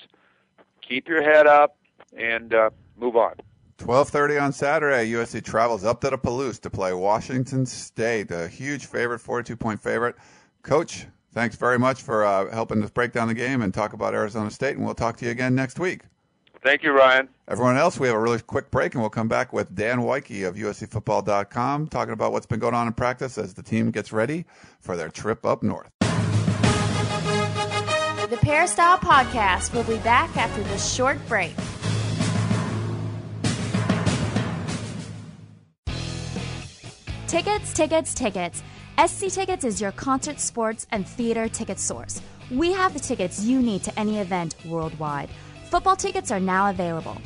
keep 0.82 1.08
your 1.08 1.22
head 1.22 1.48
up, 1.48 1.78
and 2.18 2.54
uh, 2.54 2.70
move 2.98 3.16
on. 3.16 3.36
12:30 3.78 4.42
on 4.42 4.54
Saturday, 4.54 5.12
USC 5.12 5.44
travels 5.44 5.84
up 5.84 6.02
to 6.02 6.10
the 6.10 6.18
Palouse 6.18 6.60
to 6.62 6.70
play 6.70 6.94
Washington 6.94 7.66
State, 7.66 8.32
a 8.32 8.48
huge 8.48 8.86
favorite, 8.86 9.20
42 9.20 9.56
point 9.56 9.82
favorite. 9.82 10.16
Coach, 10.62 11.08
thanks 11.34 11.56
very 11.56 11.80
much 11.80 12.02
for 12.02 12.24
uh, 12.24 12.52
helping 12.52 12.84
us 12.84 12.92
break 12.92 13.12
down 13.12 13.28
the 13.28 13.34
game 13.34 13.62
and 13.62 13.74
talk 13.74 13.94
about 13.94 14.14
Arizona 14.14 14.52
State, 14.52 14.78
and 14.78 14.86
we'll 14.86 14.96
talk 14.96 15.18
to 15.18 15.26
you 15.26 15.32
again 15.32 15.56
next 15.56 15.80
week. 15.80 16.04
Thank 16.64 16.82
you, 16.82 16.94
Ryan. 16.94 17.28
Everyone 17.50 17.76
else, 17.76 18.00
we 18.00 18.08
have 18.08 18.16
a 18.16 18.20
really 18.20 18.40
quick 18.40 18.72
break, 18.72 18.94
and 18.94 19.04
we'll 19.04 19.10
come 19.10 19.28
back 19.28 19.52
with 19.52 19.76
Dan 19.76 20.02
Wyke 20.02 20.30
of 20.44 20.56
USCFootball.com 20.56 21.88
talking 21.88 22.14
about 22.14 22.32
what's 22.32 22.46
been 22.46 22.60
going 22.60 22.74
on 22.74 22.88
in 22.88 22.94
practice 22.94 23.38
as 23.38 23.54
the 23.54 23.62
team 23.62 23.92
gets 23.92 24.14
ready 24.14 24.46
for 24.80 24.96
their 24.96 25.10
trip 25.10 25.46
up 25.46 25.62
north. 25.62 25.90
The 28.30 28.38
Peristyle 28.42 28.98
Podcast 28.98 29.74
will 29.74 29.84
be 29.84 29.98
back 29.98 30.36
after 30.38 30.64
this 30.64 30.94
short 30.94 31.20
break. 31.28 31.54
Tickets, 37.28 37.74
tickets, 37.74 38.14
tickets. 38.14 38.64
SC 39.06 39.28
Tickets 39.28 39.66
is 39.66 39.82
your 39.82 39.92
concert, 39.92 40.40
sports, 40.40 40.88
and 40.92 41.06
theater 41.06 41.50
ticket 41.50 41.80
source. 41.80 42.22
We 42.52 42.72
have 42.72 42.94
the 42.94 43.00
tickets 43.00 43.44
you 43.44 43.62
need 43.62 43.84
to 43.84 44.00
any 44.00 44.20
event 44.20 44.56
worldwide. 44.66 45.30
Football 45.74 45.96
tickets 45.96 46.30
are 46.30 46.40
now 46.40 46.70
available. 46.70 47.18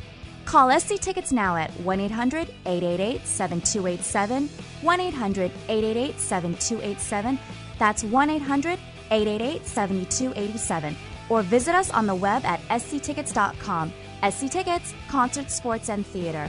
Call 0.46 0.70
SC 0.80 0.98
Tickets 0.98 1.32
now 1.32 1.56
at 1.56 1.70
1 1.80 2.00
800 2.00 2.48
888 2.64 3.26
7287. 3.26 4.48
1 4.80 5.00
800 5.00 5.52
888 5.68 6.18
7287. 6.18 7.38
That's 7.78 8.04
1 8.04 8.30
800 8.30 8.78
888 9.10 9.66
7287. 9.66 10.96
Or 11.28 11.42
visit 11.42 11.74
us 11.74 11.90
on 11.90 12.06
the 12.06 12.14
web 12.14 12.42
at 12.46 12.60
sctickets.com. 12.80 13.92
SC 14.30 14.50
Tickets, 14.50 14.94
Concert, 15.10 15.50
Sports, 15.50 15.90
and 15.90 16.06
Theater. 16.06 16.48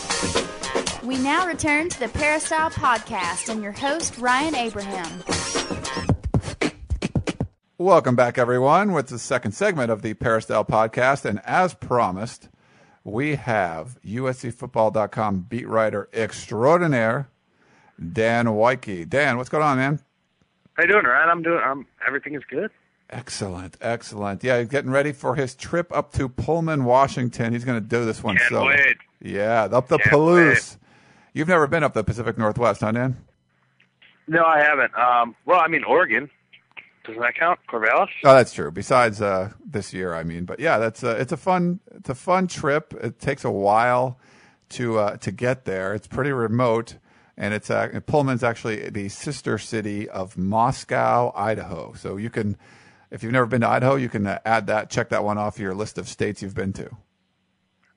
We 1.11 1.17
now 1.17 1.45
return 1.45 1.89
to 1.89 1.99
the 1.99 2.07
Peristyle 2.07 2.69
Podcast 2.69 3.49
and 3.49 3.61
your 3.61 3.73
host, 3.73 4.17
Ryan 4.17 4.55
Abraham. 4.55 5.21
Welcome 7.77 8.15
back, 8.15 8.37
everyone, 8.37 8.93
with 8.93 9.07
the 9.07 9.19
second 9.19 9.51
segment 9.51 9.91
of 9.91 10.03
the 10.03 10.13
Peristyle 10.13 10.63
Podcast. 10.63 11.25
And 11.25 11.41
as 11.43 11.73
promised, 11.73 12.47
we 13.03 13.35
have 13.35 13.99
USCFootball.com 14.05 15.47
beat 15.49 15.67
writer 15.67 16.07
extraordinaire, 16.13 17.27
Dan 18.13 18.55
Wyke. 18.55 19.09
Dan, 19.09 19.35
what's 19.35 19.49
going 19.49 19.65
on, 19.65 19.75
man? 19.75 19.99
How 20.75 20.83
you 20.83 20.93
doing, 20.93 21.03
Ryan? 21.03 21.29
I'm 21.29 21.43
doing. 21.43 21.61
I'm 21.61 21.87
everything 22.07 22.35
is 22.35 22.43
good. 22.49 22.71
Excellent, 23.09 23.75
excellent. 23.81 24.45
Yeah, 24.45 24.59
he's 24.59 24.69
getting 24.69 24.91
ready 24.91 25.11
for 25.11 25.35
his 25.35 25.55
trip 25.55 25.91
up 25.91 26.13
to 26.13 26.29
Pullman, 26.29 26.85
Washington. 26.85 27.51
He's 27.51 27.65
going 27.65 27.83
to 27.83 27.85
do 27.85 28.05
this 28.05 28.23
one. 28.23 28.37
Can't 28.37 28.49
so, 28.49 28.67
wait. 28.67 28.95
Yeah, 29.21 29.63
up 29.63 29.89
the 29.89 29.97
Can't 29.97 30.09
Palouse. 30.09 30.77
You've 31.33 31.47
never 31.47 31.67
been 31.67 31.83
up 31.83 31.93
the 31.93 32.03
Pacific 32.03 32.37
Northwest, 32.37 32.81
huh, 32.81 32.91
Dan? 32.91 33.17
No, 34.27 34.43
I 34.43 34.61
haven't. 34.61 34.93
Um, 34.95 35.35
well, 35.45 35.61
I 35.61 35.67
mean 35.67 35.83
Oregon. 35.83 36.29
Doesn't 37.05 37.21
that 37.21 37.35
count? 37.35 37.59
Corvallis. 37.67 38.09
Oh, 38.23 38.35
that's 38.35 38.53
true. 38.53 38.71
Besides 38.71 39.21
uh, 39.21 39.51
this 39.65 39.93
year, 39.93 40.13
I 40.13 40.23
mean, 40.23 40.45
but 40.45 40.59
yeah, 40.59 40.77
that's 40.77 41.03
uh, 41.03 41.15
it's 41.19 41.31
a 41.31 41.37
fun 41.37 41.79
it's 41.95 42.09
a 42.09 42.15
fun 42.15 42.47
trip. 42.47 42.93
It 43.01 43.19
takes 43.19 43.43
a 43.43 43.49
while 43.49 44.19
to 44.69 44.99
uh, 44.99 45.17
to 45.17 45.31
get 45.31 45.65
there. 45.65 45.95
It's 45.95 46.07
pretty 46.07 46.31
remote, 46.31 46.97
and 47.35 47.53
it's 47.53 47.71
uh, 47.71 47.99
Pullman's 48.05 48.43
actually 48.43 48.89
the 48.89 49.09
sister 49.09 49.57
city 49.57 50.07
of 50.09 50.37
Moscow, 50.37 51.31
Idaho. 51.35 51.93
So 51.93 52.17
you 52.17 52.29
can, 52.29 52.55
if 53.09 53.23
you've 53.23 53.33
never 53.33 53.47
been 53.47 53.61
to 53.61 53.67
Idaho, 53.67 53.95
you 53.95 54.09
can 54.09 54.27
uh, 54.27 54.39
add 54.45 54.67
that, 54.67 54.89
check 54.91 55.09
that 55.09 55.23
one 55.23 55.39
off 55.39 55.57
your 55.59 55.73
list 55.73 55.97
of 55.97 56.07
states 56.07 56.43
you've 56.43 56.55
been 56.55 56.73
to. 56.73 56.89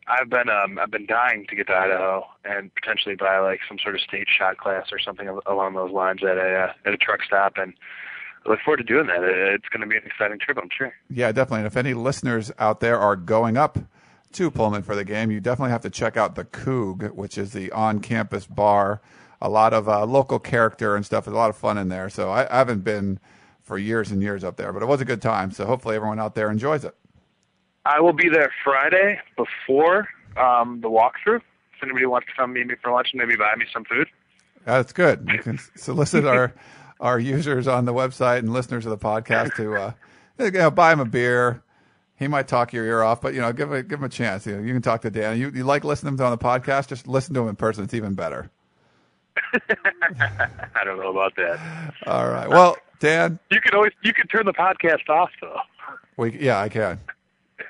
I've 0.06 0.28
been 0.28 0.48
um, 0.48 0.78
I've 0.78 0.90
been 0.90 1.06
dying 1.06 1.46
to 1.48 1.56
get 1.56 1.66
to 1.68 1.74
Idaho 1.74 2.26
and 2.44 2.74
potentially 2.74 3.14
buy 3.14 3.38
like 3.38 3.60
some 3.68 3.78
sort 3.82 3.94
of 3.94 4.00
stage 4.00 4.28
shot 4.38 4.58
class 4.58 4.88
or 4.92 4.98
something 4.98 5.28
along 5.46 5.74
those 5.74 5.92
lines 5.92 6.22
at 6.22 6.36
a 6.36 6.54
uh, 6.54 6.72
at 6.84 6.92
a 6.92 6.96
truck 6.96 7.22
stop, 7.22 7.54
and 7.56 7.74
I 8.44 8.50
look 8.50 8.60
forward 8.64 8.78
to 8.78 8.84
doing 8.84 9.06
that. 9.06 9.22
It's 9.22 9.68
going 9.68 9.80
to 9.80 9.86
be 9.86 9.96
an 9.96 10.02
exciting 10.04 10.38
trip, 10.38 10.58
I'm 10.60 10.68
sure. 10.76 10.92
Yeah, 11.08 11.32
definitely. 11.32 11.60
And 11.60 11.66
if 11.66 11.76
any 11.76 11.94
listeners 11.94 12.52
out 12.58 12.80
there 12.80 12.98
are 12.98 13.16
going 13.16 13.56
up 13.56 13.78
to 14.32 14.50
Pullman 14.50 14.82
for 14.82 14.94
the 14.94 15.04
game, 15.04 15.30
you 15.30 15.40
definitely 15.40 15.70
have 15.70 15.82
to 15.82 15.90
check 15.90 16.16
out 16.16 16.34
the 16.34 16.44
Coog, 16.44 17.12
which 17.12 17.38
is 17.38 17.52
the 17.52 17.72
on-campus 17.72 18.46
bar. 18.46 19.00
A 19.40 19.48
lot 19.48 19.72
of 19.72 19.88
uh, 19.88 20.04
local 20.04 20.38
character 20.38 20.96
and 20.96 21.06
stuff. 21.06 21.24
There's 21.24 21.34
a 21.34 21.38
lot 21.38 21.50
of 21.50 21.56
fun 21.56 21.78
in 21.78 21.88
there. 21.88 22.08
So 22.10 22.30
I, 22.30 22.52
I 22.52 22.58
haven't 22.58 22.84
been 22.84 23.20
for 23.62 23.78
years 23.78 24.10
and 24.10 24.20
years 24.22 24.44
up 24.44 24.56
there, 24.56 24.72
but 24.72 24.82
it 24.82 24.86
was 24.86 25.00
a 25.00 25.04
good 25.04 25.22
time. 25.22 25.50
So 25.50 25.64
hopefully 25.66 25.96
everyone 25.96 26.18
out 26.18 26.34
there 26.34 26.50
enjoys 26.50 26.84
it. 26.84 26.94
I 27.84 28.00
will 28.00 28.12
be 28.12 28.28
there 28.28 28.50
Friday 28.62 29.20
before 29.36 30.08
um, 30.36 30.80
the 30.80 30.88
walkthrough. 30.88 31.36
If 31.76 31.82
anybody 31.82 32.06
wants 32.06 32.26
to 32.28 32.32
come 32.36 32.52
meet 32.52 32.66
me 32.66 32.74
for 32.82 32.90
lunch 32.92 33.08
and 33.12 33.20
maybe 33.20 33.36
buy 33.36 33.54
me 33.56 33.66
some 33.72 33.84
food. 33.84 34.08
That's 34.64 34.92
good. 34.92 35.28
You 35.30 35.38
can 35.40 35.58
solicit 35.76 36.24
our 36.24 36.54
our 37.00 37.18
users 37.18 37.68
on 37.68 37.84
the 37.84 37.92
website 37.92 38.38
and 38.38 38.52
listeners 38.52 38.86
of 38.86 38.90
the 38.90 39.04
podcast 39.04 39.56
to 39.56 39.74
uh, 39.74 39.92
you 40.38 40.50
know, 40.52 40.70
buy 40.70 40.92
him 40.92 41.00
a 41.00 41.04
beer. 41.04 41.62
He 42.16 42.28
might 42.28 42.46
talk 42.48 42.72
your 42.72 42.84
ear 42.86 43.02
off, 43.02 43.20
but 43.20 43.34
you 43.34 43.40
know, 43.40 43.52
give 43.52 43.72
a, 43.72 43.82
give 43.82 43.98
him 43.98 44.04
a 44.04 44.08
chance. 44.08 44.46
You 44.46 44.56
know, 44.56 44.62
you 44.62 44.72
can 44.72 44.80
talk 44.82 45.02
to 45.02 45.10
Dan. 45.10 45.38
You 45.38 45.50
you 45.50 45.64
like 45.64 45.84
listening 45.84 46.16
to 46.16 46.22
him 46.22 46.32
on 46.32 46.38
the 46.38 46.42
podcast? 46.42 46.88
Just 46.88 47.06
listen 47.06 47.34
to 47.34 47.42
him 47.42 47.48
in 47.48 47.56
person. 47.56 47.84
It's 47.84 47.92
even 47.94 48.14
better. 48.14 48.50
I 49.52 50.84
don't 50.84 50.98
know 50.98 51.10
about 51.10 51.34
that. 51.36 51.94
All 52.06 52.28
right. 52.28 52.48
Well, 52.48 52.76
Dan, 53.00 53.38
You 53.50 53.60
can 53.60 53.74
always 53.74 53.92
you 54.02 54.12
can 54.14 54.26
turn 54.28 54.46
the 54.46 54.52
podcast 54.52 55.08
off 55.08 55.30
though. 55.40 55.58
we 56.16 56.38
yeah, 56.38 56.60
I 56.60 56.68
can. 56.68 57.00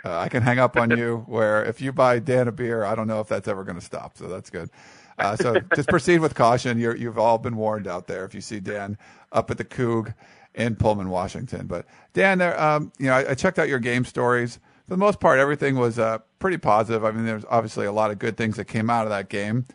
Uh, 0.04 0.18
I 0.18 0.28
can 0.28 0.42
hang 0.42 0.58
up 0.58 0.76
on 0.76 0.90
you. 0.90 1.24
Where 1.26 1.64
if 1.64 1.80
you 1.80 1.92
buy 1.92 2.18
Dan 2.18 2.48
a 2.48 2.52
beer, 2.52 2.84
I 2.84 2.94
don't 2.94 3.06
know 3.06 3.20
if 3.20 3.28
that's 3.28 3.48
ever 3.48 3.64
going 3.64 3.78
to 3.78 3.84
stop. 3.84 4.16
So 4.16 4.28
that's 4.28 4.50
good. 4.50 4.70
Uh, 5.18 5.36
so 5.36 5.60
just 5.74 5.88
proceed 5.88 6.18
with 6.20 6.34
caution. 6.34 6.78
You're, 6.78 6.96
you've 6.96 7.18
all 7.18 7.38
been 7.38 7.56
warned 7.56 7.86
out 7.86 8.06
there. 8.06 8.24
If 8.24 8.34
you 8.34 8.40
see 8.40 8.60
Dan 8.60 8.98
up 9.32 9.50
at 9.50 9.58
the 9.58 9.64
Coog 9.64 10.14
in 10.54 10.76
Pullman, 10.76 11.08
Washington, 11.08 11.66
but 11.66 11.86
Dan, 12.12 12.38
there, 12.38 12.60
um, 12.60 12.92
you 12.98 13.06
know, 13.06 13.14
I, 13.14 13.30
I 13.30 13.34
checked 13.34 13.58
out 13.58 13.68
your 13.68 13.78
game 13.78 14.04
stories. 14.04 14.58
For 14.86 14.90
the 14.90 14.96
most 14.98 15.20
part, 15.20 15.38
everything 15.38 15.76
was 15.76 15.98
uh, 15.98 16.18
pretty 16.38 16.58
positive. 16.58 17.04
I 17.04 17.10
mean, 17.12 17.24
there's 17.24 17.44
obviously 17.48 17.86
a 17.86 17.92
lot 17.92 18.10
of 18.10 18.18
good 18.18 18.36
things 18.36 18.56
that 18.56 18.66
came 18.66 18.90
out 18.90 19.04
of 19.04 19.10
that 19.10 19.28
game. 19.28 19.66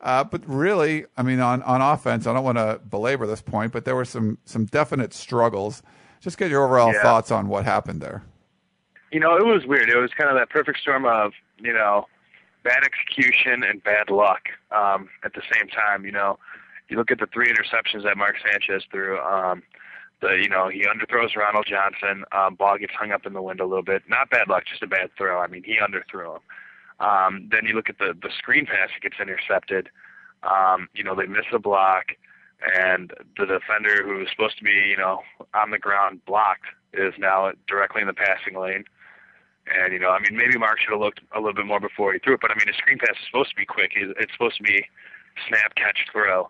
Uh, 0.00 0.22
but 0.24 0.42
really, 0.46 1.06
I 1.16 1.22
mean, 1.22 1.40
on, 1.40 1.62
on 1.62 1.80
offense, 1.80 2.26
I 2.26 2.32
don't 2.34 2.44
want 2.44 2.58
to 2.58 2.80
belabor 2.88 3.26
this 3.26 3.40
point, 3.42 3.72
but 3.72 3.84
there 3.84 3.96
were 3.96 4.04
some 4.04 4.38
some 4.44 4.64
definite 4.66 5.12
struggles. 5.12 5.82
Just 6.20 6.38
get 6.38 6.50
your 6.50 6.64
overall 6.64 6.92
Yeah. 6.92 7.02
thoughts 7.02 7.30
on 7.32 7.48
what 7.48 7.64
happened 7.64 8.00
there. 8.00 8.22
You 9.12 9.20
know, 9.20 9.36
it 9.36 9.44
was 9.44 9.64
weird. 9.66 9.88
It 9.88 9.96
was 9.96 10.10
kind 10.16 10.30
of 10.30 10.36
that 10.36 10.50
perfect 10.50 10.80
storm 10.80 11.04
of, 11.04 11.32
you 11.58 11.72
know, 11.72 12.06
bad 12.64 12.82
execution 12.84 13.62
and 13.62 13.82
bad 13.82 14.10
luck 14.10 14.48
um, 14.70 15.08
at 15.24 15.32
the 15.34 15.42
same 15.52 15.68
time. 15.68 16.04
You 16.04 16.12
know, 16.12 16.38
you 16.88 16.96
look 16.96 17.10
at 17.10 17.18
the 17.18 17.26
three 17.26 17.52
interceptions 17.52 18.04
that 18.04 18.16
Mark 18.16 18.36
Sanchez 18.44 18.82
threw. 18.90 19.18
Um, 19.18 19.62
the 20.20 20.38
you 20.42 20.48
know 20.48 20.68
he 20.68 20.84
underthrows 20.84 21.36
Ronald 21.36 21.66
Johnson. 21.68 22.24
Um, 22.32 22.54
ball 22.56 22.78
gets 22.78 22.92
hung 22.98 23.12
up 23.12 23.26
in 23.26 23.32
the 23.32 23.42
wind 23.42 23.60
a 23.60 23.66
little 23.66 23.84
bit. 23.84 24.02
Not 24.08 24.30
bad 24.30 24.48
luck, 24.48 24.64
just 24.68 24.82
a 24.82 24.86
bad 24.86 25.10
throw. 25.16 25.40
I 25.40 25.46
mean, 25.46 25.62
he 25.62 25.76
underthrew 25.76 26.36
him. 26.36 26.42
Um, 27.00 27.48
then 27.50 27.64
you 27.64 27.74
look 27.74 27.88
at 27.88 27.98
the 27.98 28.14
the 28.20 28.30
screen 28.36 28.66
pass 28.66 28.88
that 28.92 29.02
gets 29.02 29.20
intercepted. 29.20 29.88
Um, 30.42 30.88
you 30.94 31.04
know, 31.04 31.14
they 31.14 31.26
miss 31.26 31.46
a 31.52 31.58
block, 31.58 32.06
and 32.76 33.12
the 33.36 33.46
defender 33.46 34.02
who 34.04 34.18
was 34.18 34.28
supposed 34.30 34.58
to 34.58 34.64
be 34.64 34.88
you 34.90 34.96
know 34.96 35.20
on 35.54 35.70
the 35.70 35.78
ground 35.78 36.24
blocked 36.26 36.66
is 36.92 37.14
now 37.18 37.52
directly 37.68 38.00
in 38.00 38.08
the 38.08 38.14
passing 38.14 38.58
lane. 38.58 38.84
And 39.76 39.92
you 39.92 39.98
know, 39.98 40.10
I 40.10 40.20
mean, 40.20 40.36
maybe 40.36 40.58
Mark 40.58 40.80
should 40.80 40.92
have 40.92 41.00
looked 41.00 41.20
a 41.34 41.38
little 41.38 41.54
bit 41.54 41.66
more 41.66 41.80
before 41.80 42.12
he 42.12 42.18
threw 42.18 42.34
it. 42.34 42.40
But 42.40 42.50
I 42.50 42.54
mean, 42.54 42.68
a 42.68 42.76
screen 42.76 42.98
pass 42.98 43.16
is 43.16 43.26
supposed 43.26 43.50
to 43.50 43.56
be 43.56 43.66
quick. 43.66 43.92
It's 43.96 44.32
supposed 44.32 44.56
to 44.56 44.62
be 44.62 44.84
snap, 45.48 45.74
catch, 45.74 46.06
throw, 46.10 46.48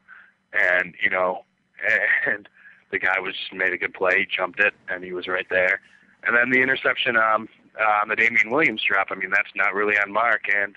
and 0.52 0.94
you 1.02 1.10
know, 1.10 1.44
and 2.26 2.48
the 2.90 2.98
guy 2.98 3.18
was 3.20 3.34
made 3.52 3.72
a 3.72 3.78
good 3.78 3.94
play. 3.94 4.20
He 4.20 4.26
jumped 4.26 4.60
it, 4.60 4.74
and 4.88 5.04
he 5.04 5.12
was 5.12 5.26
right 5.26 5.46
there. 5.50 5.80
And 6.24 6.36
then 6.36 6.50
the 6.50 6.62
interception 6.62 7.16
um, 7.16 7.48
uh, 7.80 8.02
on 8.02 8.08
the 8.08 8.16
Damian 8.16 8.50
Williams 8.50 8.82
drop. 8.86 9.08
I 9.10 9.14
mean, 9.14 9.30
that's 9.30 9.54
not 9.54 9.74
really 9.74 9.94
on 9.98 10.12
Mark. 10.12 10.42
And 10.54 10.76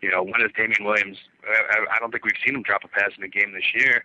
you 0.00 0.10
know, 0.10 0.22
when 0.22 0.40
is 0.40 0.50
Damian 0.56 0.84
Williams? 0.84 1.18
I, 1.46 1.96
I 1.96 1.98
don't 1.98 2.10
think 2.10 2.24
we've 2.24 2.40
seen 2.44 2.54
him 2.54 2.62
drop 2.62 2.84
a 2.84 2.88
pass 2.88 3.10
in 3.16 3.24
a 3.24 3.28
game 3.28 3.52
this 3.52 3.74
year. 3.74 4.04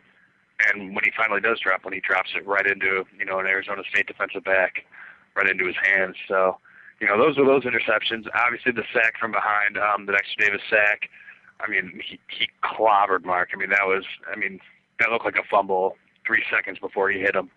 And 0.67 0.95
when 0.95 1.03
he 1.03 1.11
finally 1.15 1.41
does 1.41 1.59
drop, 1.59 1.83
when 1.83 1.93
he 1.93 1.99
drops 1.99 2.31
it 2.35 2.45
right 2.47 2.65
into 2.65 3.05
you 3.17 3.25
know 3.25 3.39
an 3.39 3.47
Arizona 3.47 3.83
State 3.89 4.07
defensive 4.07 4.43
back, 4.43 4.85
right 5.35 5.49
into 5.49 5.65
his 5.65 5.75
hands. 5.81 6.15
So 6.27 6.57
you 7.05 7.11
know, 7.11 7.23
those 7.23 7.37
were 7.37 7.45
those 7.45 7.63
interceptions. 7.63 8.25
Obviously, 8.33 8.71
the 8.71 8.83
sack 8.91 9.13
from 9.19 9.31
behind, 9.31 9.77
um, 9.77 10.07
the 10.07 10.13
Dexter 10.13 10.43
Davis 10.43 10.61
sack. 10.67 11.09
I 11.59 11.69
mean, 11.69 12.01
he 12.03 12.19
he 12.27 12.49
clobbered 12.63 13.23
Mark. 13.23 13.49
I 13.53 13.57
mean, 13.57 13.69
that 13.69 13.85
was, 13.85 14.03
I 14.31 14.35
mean, 14.35 14.59
that 14.99 15.11
looked 15.11 15.23
like 15.23 15.37
a 15.37 15.47
fumble 15.49 15.97
three 16.25 16.43
seconds 16.51 16.79
before 16.79 17.11
he 17.11 17.19
hit 17.19 17.35
him. 17.35 17.51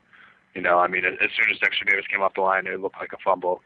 You 0.54 0.60
know, 0.60 0.78
I 0.78 0.86
mean, 0.86 1.06
as 1.06 1.30
soon 1.34 1.50
as 1.50 1.58
Dexter 1.60 1.86
Davis 1.86 2.04
came 2.10 2.20
off 2.20 2.34
the 2.34 2.42
line, 2.42 2.66
it 2.66 2.78
looked 2.78 2.98
like 3.00 3.14
a 3.14 3.18
fumble. 3.24 3.62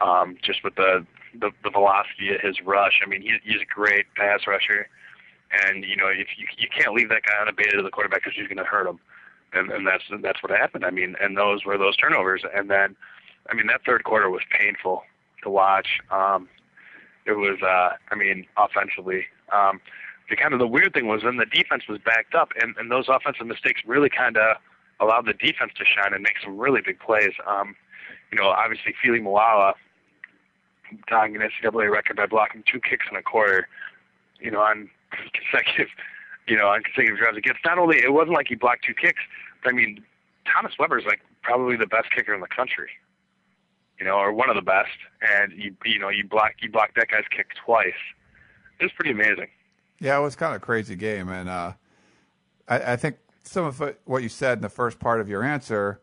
Um, 0.00 0.36
just 0.44 0.62
with 0.62 0.76
the, 0.76 1.04
the 1.34 1.50
the 1.64 1.70
velocity 1.70 2.32
of 2.32 2.40
his 2.40 2.60
rush. 2.64 3.00
I 3.04 3.08
mean, 3.08 3.22
he, 3.22 3.32
he's 3.42 3.62
a 3.62 3.74
great 3.74 4.06
pass 4.14 4.46
rusher, 4.46 4.88
and 5.66 5.82
you 5.82 5.96
know, 5.96 6.06
if 6.06 6.28
you 6.38 6.46
you 6.56 6.68
can't 6.68 6.94
leave 6.94 7.08
that 7.08 7.22
guy 7.26 7.34
unabated 7.40 7.74
to 7.74 7.82
the 7.82 7.90
quarterback 7.90 8.22
because 8.22 8.38
he's 8.38 8.46
going 8.46 8.58
to 8.58 8.64
hurt 8.64 8.86
him, 8.86 9.00
and 9.54 9.72
and 9.72 9.86
that's 9.86 10.04
that's 10.22 10.40
what 10.40 10.52
happened. 10.52 10.84
I 10.84 10.90
mean, 10.90 11.16
and 11.20 11.36
those 11.36 11.64
were 11.64 11.76
those 11.76 11.96
turnovers, 11.96 12.42
and 12.54 12.70
then 12.70 12.94
I 13.50 13.54
mean, 13.54 13.66
that 13.66 13.80
third 13.84 14.04
quarter 14.04 14.30
was 14.30 14.42
painful 14.56 15.02
to 15.46 15.50
watch. 15.50 16.00
Um, 16.10 16.48
it 17.24 17.32
was, 17.32 17.58
uh, 17.62 17.96
I 18.10 18.14
mean, 18.14 18.46
offensively. 18.56 19.24
Um, 19.52 19.80
the 20.28 20.36
kind 20.36 20.52
of 20.52 20.58
the 20.58 20.66
weird 20.66 20.92
thing 20.92 21.06
was 21.06 21.22
then 21.22 21.36
the 21.36 21.46
defense 21.46 21.84
was 21.88 21.98
backed 22.04 22.34
up, 22.34 22.50
and, 22.60 22.76
and 22.76 22.90
those 22.90 23.06
offensive 23.08 23.46
mistakes 23.46 23.80
really 23.86 24.10
kind 24.10 24.36
of 24.36 24.56
allowed 25.00 25.26
the 25.26 25.32
defense 25.32 25.72
to 25.78 25.84
shine 25.84 26.12
and 26.12 26.22
make 26.22 26.34
some 26.42 26.58
really 26.58 26.80
big 26.84 26.98
plays. 26.98 27.32
Um, 27.46 27.74
you 28.30 28.38
know, 28.38 28.48
obviously, 28.48 28.94
Fili 29.02 29.20
Moala 29.20 29.74
tying 31.08 31.36
an 31.36 31.42
NCAA 31.42 31.90
record 31.90 32.16
by 32.16 32.26
blocking 32.26 32.62
two 32.70 32.80
kicks 32.80 33.06
in 33.10 33.16
a 33.16 33.22
quarter. 33.22 33.68
You 34.40 34.50
know, 34.50 34.60
on 34.60 34.90
consecutive, 35.32 35.88
you 36.46 36.56
know, 36.56 36.68
on 36.68 36.82
consecutive 36.82 37.18
drives 37.18 37.38
against. 37.38 37.60
Not 37.64 37.78
only 37.78 37.98
it 37.98 38.12
wasn't 38.12 38.34
like 38.34 38.48
he 38.48 38.56
blocked 38.56 38.84
two 38.84 38.94
kicks, 38.94 39.22
but 39.62 39.70
I 39.70 39.76
mean, 39.76 40.04
Thomas 40.52 40.72
Weber's 40.78 41.04
like 41.06 41.20
probably 41.42 41.76
the 41.76 41.86
best 41.86 42.10
kicker 42.14 42.34
in 42.34 42.40
the 42.40 42.48
country 42.48 42.90
you 43.98 44.06
know, 44.06 44.16
or 44.16 44.32
one 44.32 44.50
of 44.50 44.56
the 44.56 44.62
best, 44.62 44.96
and 45.20 45.52
you 45.52 45.74
you 45.84 45.98
know 45.98 46.08
you 46.08 46.26
block 46.26 46.52
you 46.60 46.70
block 46.70 46.90
that 46.96 47.08
guy's 47.08 47.24
kick 47.34 47.48
twice. 47.64 47.92
It 48.78 48.84
was 48.84 48.92
pretty 48.92 49.12
amazing. 49.12 49.48
Yeah, 50.00 50.18
it 50.18 50.22
was 50.22 50.36
kind 50.36 50.54
of 50.54 50.62
a 50.62 50.64
crazy 50.64 50.96
game, 50.96 51.28
and 51.28 51.48
uh, 51.48 51.72
I, 52.68 52.92
I 52.92 52.96
think 52.96 53.16
some 53.42 53.64
of 53.64 53.82
what 54.04 54.22
you 54.22 54.28
said 54.28 54.58
in 54.58 54.62
the 54.62 54.68
first 54.68 54.98
part 54.98 55.20
of 55.20 55.28
your 55.28 55.42
answer, 55.42 56.00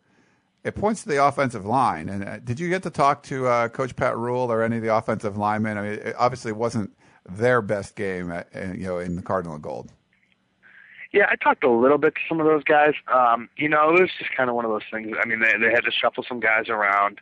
it 0.63 0.75
points 0.75 1.03
to 1.03 1.09
the 1.09 1.23
offensive 1.23 1.65
line. 1.65 2.09
And 2.09 2.23
uh, 2.23 2.39
did 2.39 2.59
you 2.59 2.69
get 2.69 2.83
to 2.83 2.89
talk 2.89 3.21
to 3.23 3.47
uh, 3.47 3.67
Coach 3.67 3.95
Pat 3.95 4.17
Ruel 4.17 4.51
or 4.51 4.63
any 4.63 4.77
of 4.77 4.83
the 4.83 4.95
offensive 4.95 5.37
linemen? 5.37 5.77
I 5.77 5.81
mean, 5.81 5.91
it 5.93 6.15
obviously 6.17 6.51
wasn't 6.51 6.91
their 7.29 7.61
best 7.61 7.95
game, 7.95 8.31
at, 8.31 8.47
you 8.53 8.85
know, 8.85 8.99
in 8.99 9.15
the 9.15 9.21
Cardinal 9.21 9.57
Gold. 9.57 9.91
Yeah, 11.11 11.27
I 11.29 11.35
talked 11.35 11.63
a 11.63 11.69
little 11.69 11.99
bit 11.99 12.15
to 12.15 12.21
some 12.27 12.39
of 12.39 12.47
those 12.47 12.63
guys. 12.63 12.93
Um, 13.13 13.47
you 13.55 13.69
know, 13.69 13.89
it 13.89 14.01
was 14.01 14.09
just 14.17 14.35
kind 14.35 14.49
of 14.49 14.55
one 14.55 14.65
of 14.65 14.71
those 14.71 14.81
things. 14.91 15.15
I 15.21 15.27
mean, 15.27 15.41
they 15.41 15.53
they 15.59 15.71
had 15.71 15.83
to 15.83 15.91
shuffle 15.91 16.25
some 16.27 16.39
guys 16.39 16.69
around 16.69 17.21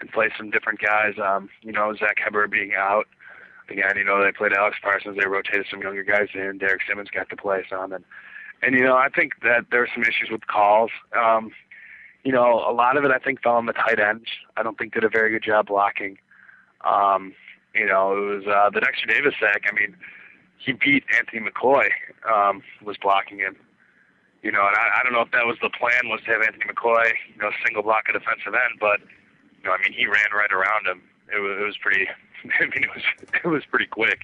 and 0.00 0.10
play 0.10 0.28
some 0.36 0.50
different 0.50 0.80
guys. 0.80 1.14
Um, 1.22 1.48
you 1.62 1.72
know, 1.72 1.94
Zach 1.98 2.16
Heber 2.22 2.46
being 2.48 2.72
out 2.76 3.06
again. 3.68 3.96
You 3.96 4.04
know, 4.04 4.22
they 4.22 4.32
played 4.32 4.52
Alex 4.52 4.76
Parsons. 4.82 5.16
They 5.18 5.26
rotated 5.26 5.66
some 5.70 5.80
younger 5.80 6.02
guys 6.02 6.28
in. 6.34 6.58
Derek 6.58 6.82
Simmons 6.88 7.10
got 7.10 7.28
to 7.30 7.36
play 7.36 7.64
some, 7.68 7.92
and 7.92 8.04
and 8.62 8.74
you 8.74 8.84
know, 8.84 8.96
I 8.96 9.08
think 9.08 9.32
that 9.42 9.66
there 9.70 9.80
were 9.80 9.88
some 9.92 10.02
issues 10.02 10.28
with 10.30 10.46
calls. 10.46 10.90
Um, 11.16 11.52
you 12.24 12.32
know, 12.32 12.64
a 12.68 12.72
lot 12.72 12.96
of 12.96 13.04
it 13.04 13.10
I 13.10 13.18
think 13.18 13.42
fell 13.42 13.54
on 13.54 13.66
the 13.66 13.72
tight 13.72 14.00
ends. 14.00 14.26
I 14.56 14.62
don't 14.62 14.76
think 14.76 14.94
did 14.94 15.04
a 15.04 15.08
very 15.08 15.30
good 15.30 15.42
job 15.42 15.68
blocking. 15.68 16.18
Um, 16.84 17.34
you 17.74 17.86
know, 17.86 18.16
it 18.16 18.20
was 18.20 18.44
uh, 18.46 18.70
the 18.70 18.80
Dexter 18.80 19.06
Davis 19.06 19.34
sack. 19.38 19.62
I 19.70 19.74
mean, 19.74 19.96
he 20.58 20.72
beat 20.72 21.04
Anthony 21.16 21.42
McCoy. 21.48 21.88
Um, 22.28 22.62
was 22.82 22.96
blocking 22.96 23.38
him. 23.38 23.56
You 24.42 24.52
know, 24.52 24.66
and 24.66 24.76
I, 24.76 25.00
I 25.00 25.02
don't 25.02 25.12
know 25.12 25.22
if 25.22 25.30
that 25.32 25.46
was 25.46 25.56
the 25.60 25.70
plan 25.70 26.08
was 26.08 26.20
to 26.26 26.32
have 26.32 26.42
Anthony 26.42 26.64
McCoy, 26.64 27.12
you 27.34 27.42
know, 27.42 27.50
single 27.64 27.82
block 27.82 28.04
a 28.08 28.12
defensive 28.12 28.54
end, 28.54 28.78
but 28.80 29.00
know, 29.66 29.72
I 29.72 29.82
mean, 29.82 29.92
he 29.92 30.06
ran 30.06 30.30
right 30.32 30.52
around 30.52 30.86
him. 30.86 31.02
It 31.34 31.40
was, 31.40 31.58
it 31.60 31.64
was 31.64 31.76
pretty. 31.78 32.06
I 32.60 32.64
mean, 32.64 32.84
it 32.84 32.90
was 32.94 33.02
it 33.44 33.48
was 33.48 33.64
pretty 33.64 33.86
quick. 33.86 34.20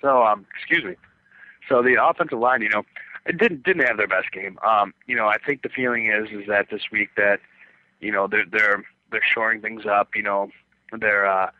so, 0.00 0.22
um, 0.24 0.46
excuse 0.56 0.84
me. 0.84 0.94
So 1.68 1.82
the 1.82 2.02
offensive 2.02 2.38
line, 2.38 2.62
you 2.62 2.68
know, 2.68 2.82
it 3.26 3.38
didn't 3.38 3.62
didn't 3.62 3.86
have 3.86 3.96
their 3.96 4.08
best 4.08 4.30
game. 4.32 4.58
Um, 4.66 4.92
you 5.06 5.16
know, 5.16 5.26
I 5.26 5.38
think 5.38 5.62
the 5.62 5.68
feeling 5.68 6.06
is 6.06 6.28
is 6.30 6.46
that 6.48 6.68
this 6.70 6.82
week 6.92 7.10
that, 7.16 7.40
you 8.00 8.12
know, 8.12 8.26
they're 8.26 8.46
they're 8.50 8.84
they're 9.10 9.22
shoring 9.24 9.60
things 9.60 9.86
up. 9.86 10.10
You 10.14 10.22
know, 10.22 10.50
they're 10.98 11.26
uh, 11.26 11.50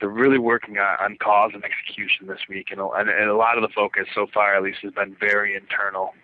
they're 0.00 0.08
really 0.08 0.38
working 0.38 0.78
on, 0.78 0.96
on 1.00 1.16
cause 1.16 1.52
and 1.54 1.64
execution 1.64 2.26
this 2.26 2.40
week, 2.48 2.68
and, 2.70 2.80
and 2.80 3.08
and 3.08 3.30
a 3.30 3.36
lot 3.36 3.56
of 3.56 3.62
the 3.62 3.74
focus 3.74 4.06
so 4.14 4.26
far, 4.32 4.54
at 4.54 4.62
least, 4.62 4.78
has 4.82 4.92
been 4.92 5.16
very 5.18 5.56
internal, 5.56 6.14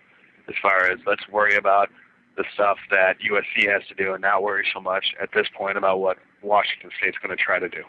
as 0.47 0.55
far 0.61 0.85
as 0.85 0.99
let's 1.05 1.27
worry 1.29 1.55
about 1.55 1.89
the 2.37 2.43
stuff 2.53 2.77
that 2.91 3.17
USC 3.19 3.71
has 3.71 3.87
to 3.87 3.95
do, 3.95 4.13
and 4.13 4.21
not 4.21 4.43
worry 4.43 4.65
so 4.73 4.79
much 4.79 5.13
at 5.21 5.29
this 5.33 5.47
point 5.55 5.77
about 5.77 5.99
what 5.99 6.17
Washington 6.41 6.89
State's 6.97 7.17
going 7.17 7.35
to 7.35 7.41
try 7.41 7.59
to 7.59 7.69
do. 7.69 7.83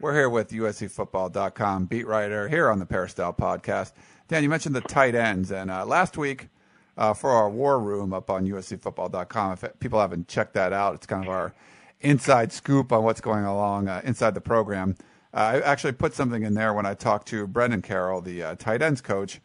We're 0.00 0.14
here 0.14 0.28
with 0.28 0.50
USCFootball.com 0.50 1.84
beat 1.86 2.06
writer 2.06 2.48
here 2.48 2.68
on 2.68 2.80
the 2.80 2.86
Peristyle 2.86 3.32
podcast. 3.32 3.92
Dan, 4.28 4.42
you 4.42 4.48
mentioned 4.48 4.74
the 4.74 4.80
tight 4.80 5.14
ends, 5.14 5.52
and 5.52 5.70
uh, 5.70 5.86
last 5.86 6.18
week 6.18 6.48
uh, 6.96 7.14
for 7.14 7.30
our 7.30 7.48
war 7.48 7.78
room 7.78 8.12
up 8.12 8.30
on 8.30 8.46
USCFootball.com, 8.46 9.52
if 9.52 9.64
people 9.78 10.00
haven't 10.00 10.28
checked 10.28 10.54
that 10.54 10.72
out, 10.72 10.94
it's 10.94 11.06
kind 11.06 11.24
of 11.24 11.30
our 11.30 11.54
inside 12.00 12.52
scoop 12.52 12.92
on 12.92 13.04
what's 13.04 13.20
going 13.20 13.44
along 13.44 13.88
uh, 13.88 14.00
inside 14.04 14.34
the 14.34 14.40
program. 14.40 14.96
Uh, 15.32 15.36
I 15.36 15.60
actually 15.60 15.92
put 15.92 16.14
something 16.14 16.42
in 16.42 16.54
there 16.54 16.74
when 16.74 16.84
I 16.84 16.94
talked 16.94 17.28
to 17.28 17.46
Brennan 17.46 17.82
Carroll, 17.82 18.20
the 18.20 18.42
uh, 18.42 18.54
tight 18.56 18.82
ends 18.82 19.00
coach, 19.00 19.40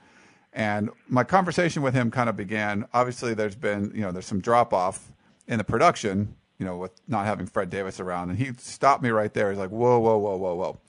and 0.58 0.90
my 1.08 1.24
conversation 1.24 1.84
with 1.84 1.94
him 1.94 2.10
kind 2.10 2.28
of 2.28 2.36
began. 2.36 2.88
Obviously, 2.92 3.36
there's 3.36 3.56
been 3.56 3.92
you 3.94 4.02
know 4.02 4.12
there's 4.12 4.26
some 4.26 4.42
drop 4.42 4.74
off 4.74 5.14
in 5.48 5.60
the 5.60 5.64
production, 5.64 6.36
you 6.58 6.66
know, 6.66 6.78
with 6.78 6.92
not 7.08 7.28
having 7.28 7.46
Fred 7.46 7.70
Davis 7.70 8.00
around, 8.00 8.32
and 8.32 8.40
he 8.40 8.52
stopped 8.58 9.04
me 9.04 9.10
right 9.10 9.32
there. 9.36 9.52
He's 9.52 9.60
like, 9.60 9.70
"Whoa, 9.70 10.00
whoa, 10.00 10.18
whoa, 10.18 10.36
whoa, 10.36 10.56
whoa." 10.56 10.80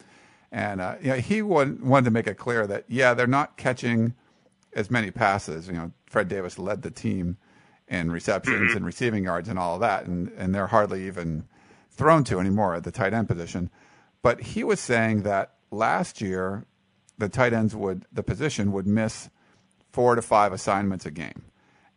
And 0.50 0.81
uh, 0.81 0.94
you 1.02 1.09
know, 1.09 1.16
he 1.16 1.42
wanted, 1.42 2.04
to 2.07 2.11
make 2.11 2.26
it 2.26 2.38
clear 2.38 2.66
that 2.66 2.87
yeah, 2.88 3.12
they're 3.12 3.26
not 3.26 3.59
catching 3.59 4.14
as 4.72 4.90
many 4.90 5.11
passes. 5.11 5.66
You 5.66 5.74
know, 5.74 5.92
Fred 6.07 6.28
Davis 6.28 6.59
led 6.59 6.81
the 6.81 6.90
team 6.90 7.37
in 7.88 8.11
receptions 8.11 8.74
and 8.74 8.87
receiving 8.87 9.24
yards 9.24 9.50
and 9.50 9.59
all 9.59 9.74
of 9.74 9.81
that, 9.83 10.07
and 10.07 10.33
and 10.38 10.54
they're 10.54 10.68
hardly 10.68 11.07
even 11.07 11.44
thrown 11.90 12.24
to 12.24 12.40
anymore 12.40 12.74
at 12.74 12.85
the 12.85 12.90
tight 12.90 13.12
end 13.12 13.28
position. 13.28 13.68
But 14.22 14.40
he 14.40 14.64
was 14.64 14.81
saying 14.81 15.24
that 15.24 15.57
last 15.70 16.22
year 16.22 16.64
the 17.18 17.28
tight 17.28 17.52
ends 17.52 17.76
would 17.76 18.07
the 18.11 18.22
position 18.22 18.72
would 18.72 18.87
miss 18.87 19.28
four 19.90 20.14
to 20.14 20.22
five 20.22 20.53
assignments 20.53 21.07
a 21.07 21.11
game, 21.11 21.42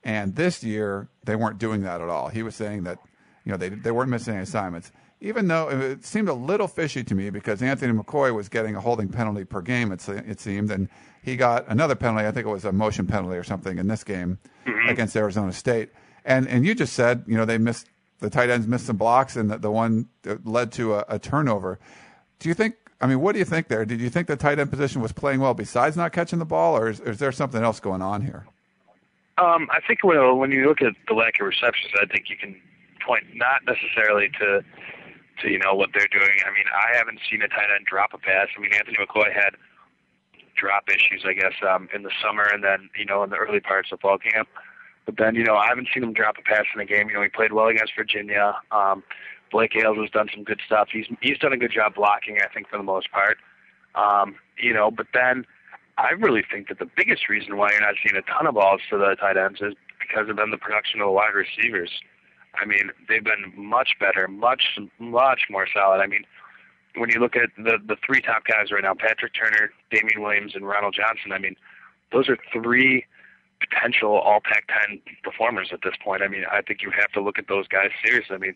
and 0.03 0.35
this 0.35 0.63
year 0.63 1.09
they 1.25 1.35
weren't 1.35 1.59
doing 1.59 1.81
that 1.81 2.01
at 2.01 2.09
all. 2.09 2.29
He 2.29 2.43
was 2.43 2.55
saying 2.55 2.83
that 2.83 2.99
you 3.45 3.51
know 3.51 3.57
they 3.57 3.69
they 3.69 3.91
weren't 3.91 4.09
missing 4.09 4.35
any 4.35 4.43
assignments 4.43 4.91
even 5.21 5.47
though 5.47 5.69
it 5.69 6.03
seemed 6.03 6.27
a 6.27 6.33
little 6.33 6.67
fishy 6.67 7.03
to 7.03 7.15
me 7.15 7.29
because 7.29 7.61
Anthony 7.61 7.93
McCoy 7.93 8.33
was 8.35 8.49
getting 8.49 8.75
a 8.75 8.81
holding 8.81 9.07
penalty 9.07 9.45
per 9.45 9.61
game, 9.61 9.91
it, 9.91 10.07
it 10.09 10.39
seemed, 10.39 10.71
and 10.71 10.89
he 11.21 11.35
got 11.35 11.65
another 11.67 11.95
penalty. 11.95 12.25
I 12.25 12.31
think 12.31 12.47
it 12.47 12.49
was 12.49 12.65
a 12.65 12.71
motion 12.71 13.05
penalty 13.05 13.37
or 13.37 13.43
something 13.43 13.77
in 13.77 13.87
this 13.87 14.03
game 14.03 14.39
mm-hmm. 14.65 14.89
against 14.89 15.15
Arizona 15.15 15.53
State. 15.53 15.91
And 16.25 16.47
and 16.47 16.65
you 16.65 16.73
just 16.73 16.93
said, 16.93 17.23
you 17.27 17.37
know, 17.37 17.45
they 17.45 17.59
missed 17.59 17.87
the 18.19 18.29
tight 18.29 18.49
ends 18.49 18.67
missed 18.67 18.87
some 18.87 18.97
blocks, 18.97 19.35
and 19.35 19.49
the, 19.49 19.57
the 19.59 19.71
one 19.71 20.09
led 20.43 20.71
to 20.73 20.95
a, 20.95 21.05
a 21.07 21.19
turnover. 21.19 21.79
Do 22.39 22.49
you 22.49 22.55
think? 22.55 22.75
I 23.01 23.07
mean, 23.07 23.19
what 23.19 23.33
do 23.33 23.39
you 23.39 23.45
think 23.45 23.67
there? 23.67 23.83
Did 23.83 23.99
you 23.99 24.09
think 24.09 24.27
the 24.27 24.35
tight 24.35 24.59
end 24.59 24.69
position 24.69 25.01
was 25.01 25.11
playing 25.11 25.39
well 25.39 25.55
besides 25.55 25.97
not 25.97 26.13
catching 26.13 26.39
the 26.39 26.45
ball, 26.45 26.77
or 26.77 26.89
is, 26.89 26.99
is 26.99 27.17
there 27.17 27.31
something 27.31 27.63
else 27.63 27.79
going 27.79 28.01
on 28.01 28.21
here? 28.21 28.45
Um, 29.37 29.67
I 29.71 29.79
think 29.85 30.03
when, 30.03 30.37
when 30.37 30.51
you 30.51 30.67
look 30.67 30.81
at 30.81 30.93
the 31.07 31.15
lack 31.15 31.39
of 31.39 31.47
receptions, 31.47 31.91
I 31.99 32.05
think 32.05 32.29
you 32.29 32.37
can 32.37 32.61
point 33.05 33.23
not 33.33 33.65
necessarily 33.65 34.29
to 34.39 34.63
to 35.41 35.49
you 35.49 35.57
know 35.57 35.73
what 35.73 35.89
they're 35.93 36.11
doing. 36.11 36.37
I 36.45 36.51
mean, 36.51 36.65
I 36.69 36.95
haven't 36.95 37.19
seen 37.29 37.41
a 37.41 37.47
tight 37.47 37.73
end 37.75 37.85
drop 37.85 38.13
a 38.13 38.19
pass. 38.19 38.47
I 38.55 38.61
mean, 38.61 38.71
Anthony 38.73 38.97
McCoy 38.97 39.33
had 39.33 39.55
drop 40.55 40.83
issues, 40.89 41.23
I 41.25 41.33
guess, 41.33 41.53
um, 41.67 41.89
in 41.95 42.03
the 42.03 42.11
summer 42.23 42.43
and 42.43 42.63
then 42.63 42.89
you 42.95 43.05
know 43.05 43.23
in 43.23 43.31
the 43.31 43.37
early 43.37 43.59
parts 43.59 43.91
of 43.91 43.99
fall 43.99 44.19
camp. 44.19 44.47
But 45.05 45.17
then 45.17 45.33
you 45.33 45.43
know 45.43 45.55
I 45.55 45.67
haven't 45.67 45.87
seen 45.93 46.03
him 46.03 46.13
drop 46.13 46.35
a 46.37 46.43
pass 46.43 46.65
in 46.75 46.81
a 46.81 46.85
game. 46.85 47.09
You 47.09 47.15
know 47.15 47.23
he 47.23 47.29
played 47.29 47.53
well 47.53 47.67
against 47.67 47.93
Virginia. 47.97 48.55
Um, 48.71 49.03
Blake 49.51 49.75
Ayles 49.75 49.97
has 49.97 50.09
done 50.09 50.29
some 50.33 50.43
good 50.43 50.61
stuff. 50.65 50.89
He's 50.91 51.05
he's 51.21 51.37
done 51.37 51.53
a 51.53 51.57
good 51.57 51.71
job 51.71 51.95
blocking, 51.95 52.37
I 52.41 52.51
think, 52.53 52.69
for 52.69 52.77
the 52.77 52.83
most 52.83 53.11
part. 53.11 53.37
Um, 53.95 54.35
you 54.57 54.73
know, 54.73 54.89
but 54.89 55.07
then 55.13 55.45
I 55.97 56.11
really 56.11 56.43
think 56.49 56.69
that 56.69 56.79
the 56.79 56.89
biggest 56.95 57.27
reason 57.29 57.57
why 57.57 57.71
you're 57.71 57.81
not 57.81 57.95
seeing 58.01 58.15
a 58.15 58.21
ton 58.31 58.47
of 58.47 58.55
balls 58.55 58.81
to 58.89 58.97
the 58.97 59.15
tight 59.19 59.37
ends 59.37 59.59
is 59.61 59.73
because 59.99 60.29
of 60.29 60.37
then 60.37 60.49
the 60.51 60.57
production 60.57 61.01
of 61.01 61.07
the 61.07 61.11
wide 61.11 61.33
receivers. 61.35 61.91
I 62.55 62.65
mean, 62.65 62.91
they've 63.07 63.23
been 63.23 63.53
much 63.55 63.95
better, 63.99 64.27
much, 64.27 64.77
much 64.99 65.41
more 65.49 65.67
solid. 65.73 66.01
I 66.01 66.07
mean, 66.07 66.23
when 66.95 67.09
you 67.09 67.19
look 67.19 67.35
at 67.35 67.49
the 67.57 67.77
the 67.85 67.95
three 68.05 68.21
top 68.21 68.43
guys 68.45 68.71
right 68.71 68.83
now, 68.83 68.93
Patrick 68.93 69.33
Turner, 69.33 69.71
Damian 69.91 70.21
Williams, 70.21 70.53
and 70.55 70.67
Ronald 70.67 70.95
Johnson, 70.95 71.31
I 71.31 71.39
mean, 71.39 71.55
those 72.11 72.29
are 72.29 72.37
three 72.51 73.05
potential 73.61 74.17
all 74.17 74.41
Pac-10 74.43 75.01
performers 75.23 75.69
at 75.71 75.79
this 75.83 75.93
point. 76.03 76.21
I 76.23 76.27
mean, 76.27 76.43
I 76.51 76.61
think 76.61 76.81
you 76.81 76.91
have 76.91 77.11
to 77.11 77.21
look 77.21 77.37
at 77.37 77.47
those 77.47 77.67
guys 77.67 77.89
seriously. 78.03 78.35
I 78.35 78.39
mean, 78.39 78.55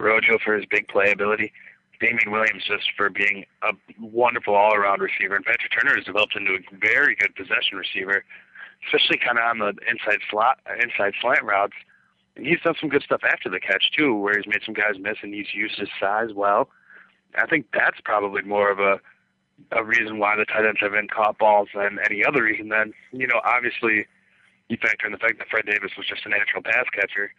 Rojo 0.00 0.38
for 0.44 0.54
his 0.54 0.64
big 0.66 0.88
playability, 0.88 1.52
Damian 2.00 2.30
Williams 2.30 2.64
just 2.66 2.90
for 2.96 3.10
being 3.10 3.44
a 3.62 3.72
wonderful 4.00 4.54
all-around 4.54 5.00
receiver, 5.00 5.36
and 5.36 5.44
Patrick 5.44 5.72
Turner 5.72 5.94
has 5.94 6.04
developed 6.04 6.34
into 6.36 6.54
a 6.54 6.76
very 6.78 7.14
good 7.14 7.34
possession 7.34 7.76
receiver, 7.76 8.24
especially 8.86 9.18
kind 9.18 9.38
of 9.38 9.44
on 9.44 9.58
the 9.58 9.74
inside 9.88 10.20
slot, 10.30 10.58
inside 10.82 11.12
slant 11.20 11.44
routes 11.44 11.74
and 12.36 12.46
he's 12.46 12.60
done 12.60 12.74
some 12.80 12.88
good 12.88 13.02
stuff 13.02 13.22
after 13.24 13.48
the 13.48 13.60
catch 13.60 13.90
too, 13.96 14.14
where 14.14 14.34
he's 14.36 14.46
made 14.46 14.62
some 14.64 14.74
guys 14.74 14.94
miss 14.98 15.18
and 15.22 15.34
he's 15.34 15.52
used 15.54 15.78
his 15.78 15.88
size 15.98 16.30
well. 16.34 16.68
I 17.36 17.46
think 17.46 17.66
that's 17.72 18.00
probably 18.04 18.42
more 18.42 18.70
of 18.70 18.78
a 18.78 19.00
a 19.72 19.84
reason 19.84 20.18
why 20.18 20.36
the 20.36 20.46
tight 20.46 20.64
ends 20.64 20.80
have 20.80 20.92
been 20.92 21.06
caught 21.06 21.36
balls 21.36 21.68
than 21.74 21.98
any 22.08 22.24
other 22.24 22.42
reason. 22.42 22.70
Then 22.70 22.94
you 23.12 23.26
know, 23.26 23.40
obviously, 23.44 24.06
you 24.68 24.78
factor 24.80 25.06
in 25.06 25.12
the 25.12 25.18
fact 25.18 25.38
that 25.38 25.48
Fred 25.48 25.66
Davis 25.66 25.92
was 25.98 26.06
just 26.06 26.24
a 26.24 26.30
natural 26.30 26.62
pass 26.62 26.86
catcher. 26.94 27.32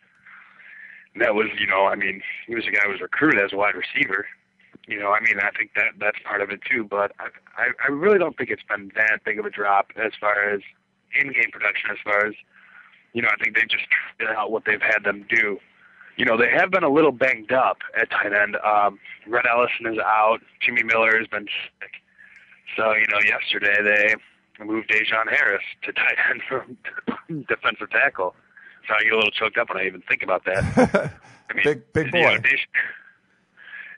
That 1.18 1.36
was, 1.36 1.48
you 1.60 1.68
know, 1.68 1.86
I 1.86 1.96
mean, 1.96 2.22
he 2.48 2.56
was 2.56 2.66
a 2.68 2.72
guy 2.72 2.82
who 2.86 2.92
was 2.92 3.02
recruited 3.02 3.44
as 3.44 3.52
a 3.54 3.58
wide 3.58 3.76
receiver. 3.76 4.26
You 4.88 5.00
know, 5.00 5.12
I 5.12 5.20
mean, 5.20 5.40
I 5.40 5.52
think 5.52 5.72
that 5.76 6.00
that's 6.00 6.18
part 6.24 6.42
of 6.42 6.50
it 6.50 6.62
too. 6.70 6.84
But 6.84 7.12
I, 7.20 7.28
I, 7.58 7.68
I 7.86 7.92
really 7.92 8.18
don't 8.18 8.38
think 8.38 8.50
it's 8.50 8.64
been 8.64 8.92
that 8.96 9.24
big 9.26 9.40
of 9.40 9.46
a 9.46 9.50
drop 9.50 9.92
as 9.98 10.14
far 10.20 10.50
as 10.50 10.62
in-game 11.20 11.52
production, 11.52 11.92
as 11.92 11.98
far 12.04 12.26
as 12.26 12.34
you 13.14 13.22
know, 13.22 13.30
I 13.30 13.44
think 13.44 13.56
they 13.56 13.64
just 13.64 13.84
figured 14.18 14.36
out 14.36 14.52
what 14.52 14.64
they've 14.66 14.82
had 14.82 15.04
them 15.04 15.26
do. 15.30 15.60
You 16.18 16.26
know, 16.26 16.38
they 16.38 16.50
have 16.50 16.72
been 16.72 16.84
a 16.84 16.90
little 16.90 17.12
banged 17.12 17.52
up 17.52 17.80
at 18.00 18.10
tight 18.12 18.34
end. 18.34 18.58
Um, 18.58 19.00
Rhett 19.28 19.46
Ellison 19.50 19.88
is 19.88 20.00
out. 20.00 20.40
Jimmy 20.62 20.84
Miller 20.84 21.18
has 21.18 21.28
been 21.28 21.48
sick. 21.80 21.92
So, 22.78 22.94
you 22.94 23.06
know, 23.12 23.20
yesterday 23.26 23.78
they 23.84 24.64
moved 24.64 24.90
DaJohn 24.90 25.30
Harris 25.30 25.64
to 25.84 25.92
tight 25.94 26.18
end 26.30 26.42
from 26.48 26.78
defensive 27.48 27.90
tackle. 27.90 28.36
So 28.88 28.96
I 28.96 29.04
get 29.04 29.14
a 29.14 29.16
little 29.16 29.32
choked 29.32 29.58
up 29.58 29.70
when 29.70 29.78
I 29.78 29.86
even 29.86 30.02
think 30.08 30.24
about 30.24 30.46
that. 30.46 31.12
I 31.50 31.54
mean, 31.54 31.64
big, 31.64 31.94
big 31.94 32.12
boy. 32.12 32.18
You 32.18 32.24
know, 32.24 32.38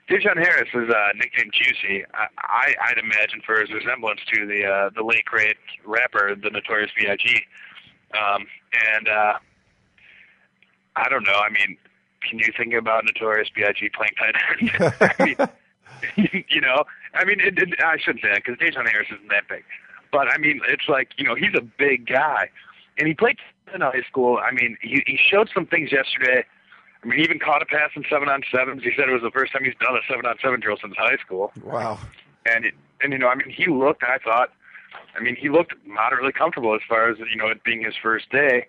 DaJohn 0.08 0.36
Harris 0.36 0.68
is 0.74 0.90
uh, 0.90 1.08
nicknamed 1.16 1.52
Juicy. 1.54 2.04
I, 2.12 2.26
I, 2.38 2.74
I'd 2.88 2.98
imagine 2.98 3.40
for 3.44 3.58
his 3.58 3.72
resemblance 3.72 4.20
to 4.34 4.46
the 4.46 4.66
uh, 4.66 4.90
the 4.94 5.02
late 5.02 5.24
great 5.24 5.56
rapper, 5.84 6.34
the 6.34 6.50
Notorious 6.50 6.90
B.I.G. 6.98 7.40
Um, 8.12 8.46
and 8.94 9.08
uh, 9.08 9.38
I 10.96 11.08
don't 11.08 11.24
know. 11.24 11.40
I 11.40 11.48
mean, 11.50 11.78
can 12.28 12.38
you 12.38 12.52
think 12.56 12.74
about 12.74 13.04
Notorious 13.04 13.48
B.I.G. 13.54 13.90
playing 13.90 14.12
tight 14.18 14.34
end? 14.60 14.94
I 15.00 15.24
mean, 15.24 16.44
you 16.50 16.60
know, 16.60 16.84
I 17.14 17.24
mean, 17.24 17.40
it, 17.40 17.58
it, 17.58 17.70
I 17.82 17.96
shouldn't 17.98 18.22
say 18.22 18.28
that 18.28 18.42
because 18.44 18.58
DaJohn 18.58 18.86
Harris 18.90 19.08
isn't 19.10 19.30
that 19.30 19.48
big, 19.48 19.64
but 20.12 20.28
I 20.28 20.36
mean, 20.36 20.60
it's 20.68 20.88
like 20.88 21.12
you 21.16 21.24
know, 21.24 21.34
he's 21.34 21.54
a 21.56 21.62
big 21.62 22.06
guy, 22.06 22.50
and 22.98 23.08
he 23.08 23.14
played 23.14 23.38
in 23.74 23.80
high 23.80 24.02
school. 24.08 24.38
I 24.38 24.52
mean, 24.52 24.76
he 24.80 25.02
he 25.06 25.18
showed 25.18 25.50
some 25.52 25.66
things 25.66 25.92
yesterday. 25.92 26.44
I 27.02 27.06
mean, 27.06 27.18
he 27.18 27.24
even 27.24 27.38
caught 27.38 27.60
a 27.60 27.66
pass 27.66 27.90
in 27.94 28.04
seven 28.08 28.28
on 28.28 28.42
sevens. 28.50 28.82
He 28.82 28.92
said 28.96 29.08
it 29.08 29.12
was 29.12 29.22
the 29.22 29.30
first 29.30 29.52
time 29.52 29.64
he's 29.64 29.74
done 29.78 29.94
a 29.94 30.00
seven 30.08 30.24
on 30.24 30.36
seven 30.42 30.60
drill 30.60 30.78
since 30.80 30.94
high 30.96 31.16
school. 31.16 31.52
Wow. 31.62 31.98
And 32.46 32.64
it, 32.64 32.74
and 33.02 33.12
you 33.12 33.18
know, 33.18 33.28
I 33.28 33.34
mean, 33.34 33.50
he 33.50 33.66
looked. 33.66 34.02
I 34.02 34.18
thought, 34.18 34.50
I 35.14 35.20
mean, 35.20 35.36
he 35.36 35.50
looked 35.50 35.74
moderately 35.86 36.32
comfortable 36.32 36.74
as 36.74 36.80
far 36.88 37.10
as 37.10 37.18
you 37.18 37.36
know 37.36 37.48
it 37.48 37.62
being 37.64 37.84
his 37.84 37.94
first 38.02 38.30
day. 38.30 38.68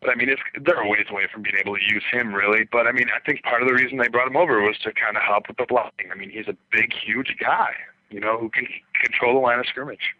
But 0.00 0.10
I 0.10 0.14
mean, 0.14 0.28
it's, 0.28 0.42
they're 0.64 0.80
a 0.80 0.88
ways 0.88 1.06
away 1.10 1.26
from 1.32 1.42
being 1.42 1.56
able 1.58 1.74
to 1.74 1.82
use 1.82 2.04
him, 2.10 2.34
really. 2.34 2.64
But 2.70 2.86
I 2.86 2.92
mean, 2.92 3.08
I 3.14 3.20
think 3.20 3.42
part 3.42 3.62
of 3.62 3.68
the 3.68 3.74
reason 3.74 3.98
they 3.98 4.08
brought 4.08 4.28
him 4.28 4.36
over 4.36 4.60
was 4.60 4.78
to 4.84 4.92
kind 4.92 5.16
of 5.16 5.22
help 5.22 5.48
with 5.48 5.56
the 5.56 5.66
blocking. 5.66 6.10
I 6.12 6.14
mean, 6.14 6.30
he's 6.30 6.46
a 6.46 6.56
big, 6.70 6.92
huge 6.92 7.36
guy, 7.40 7.72
you 8.10 8.20
know, 8.20 8.38
who 8.38 8.48
can 8.48 8.66
control 9.02 9.34
the 9.34 9.40
line 9.40 9.58
of 9.58 9.66
scrimmage. 9.66 10.14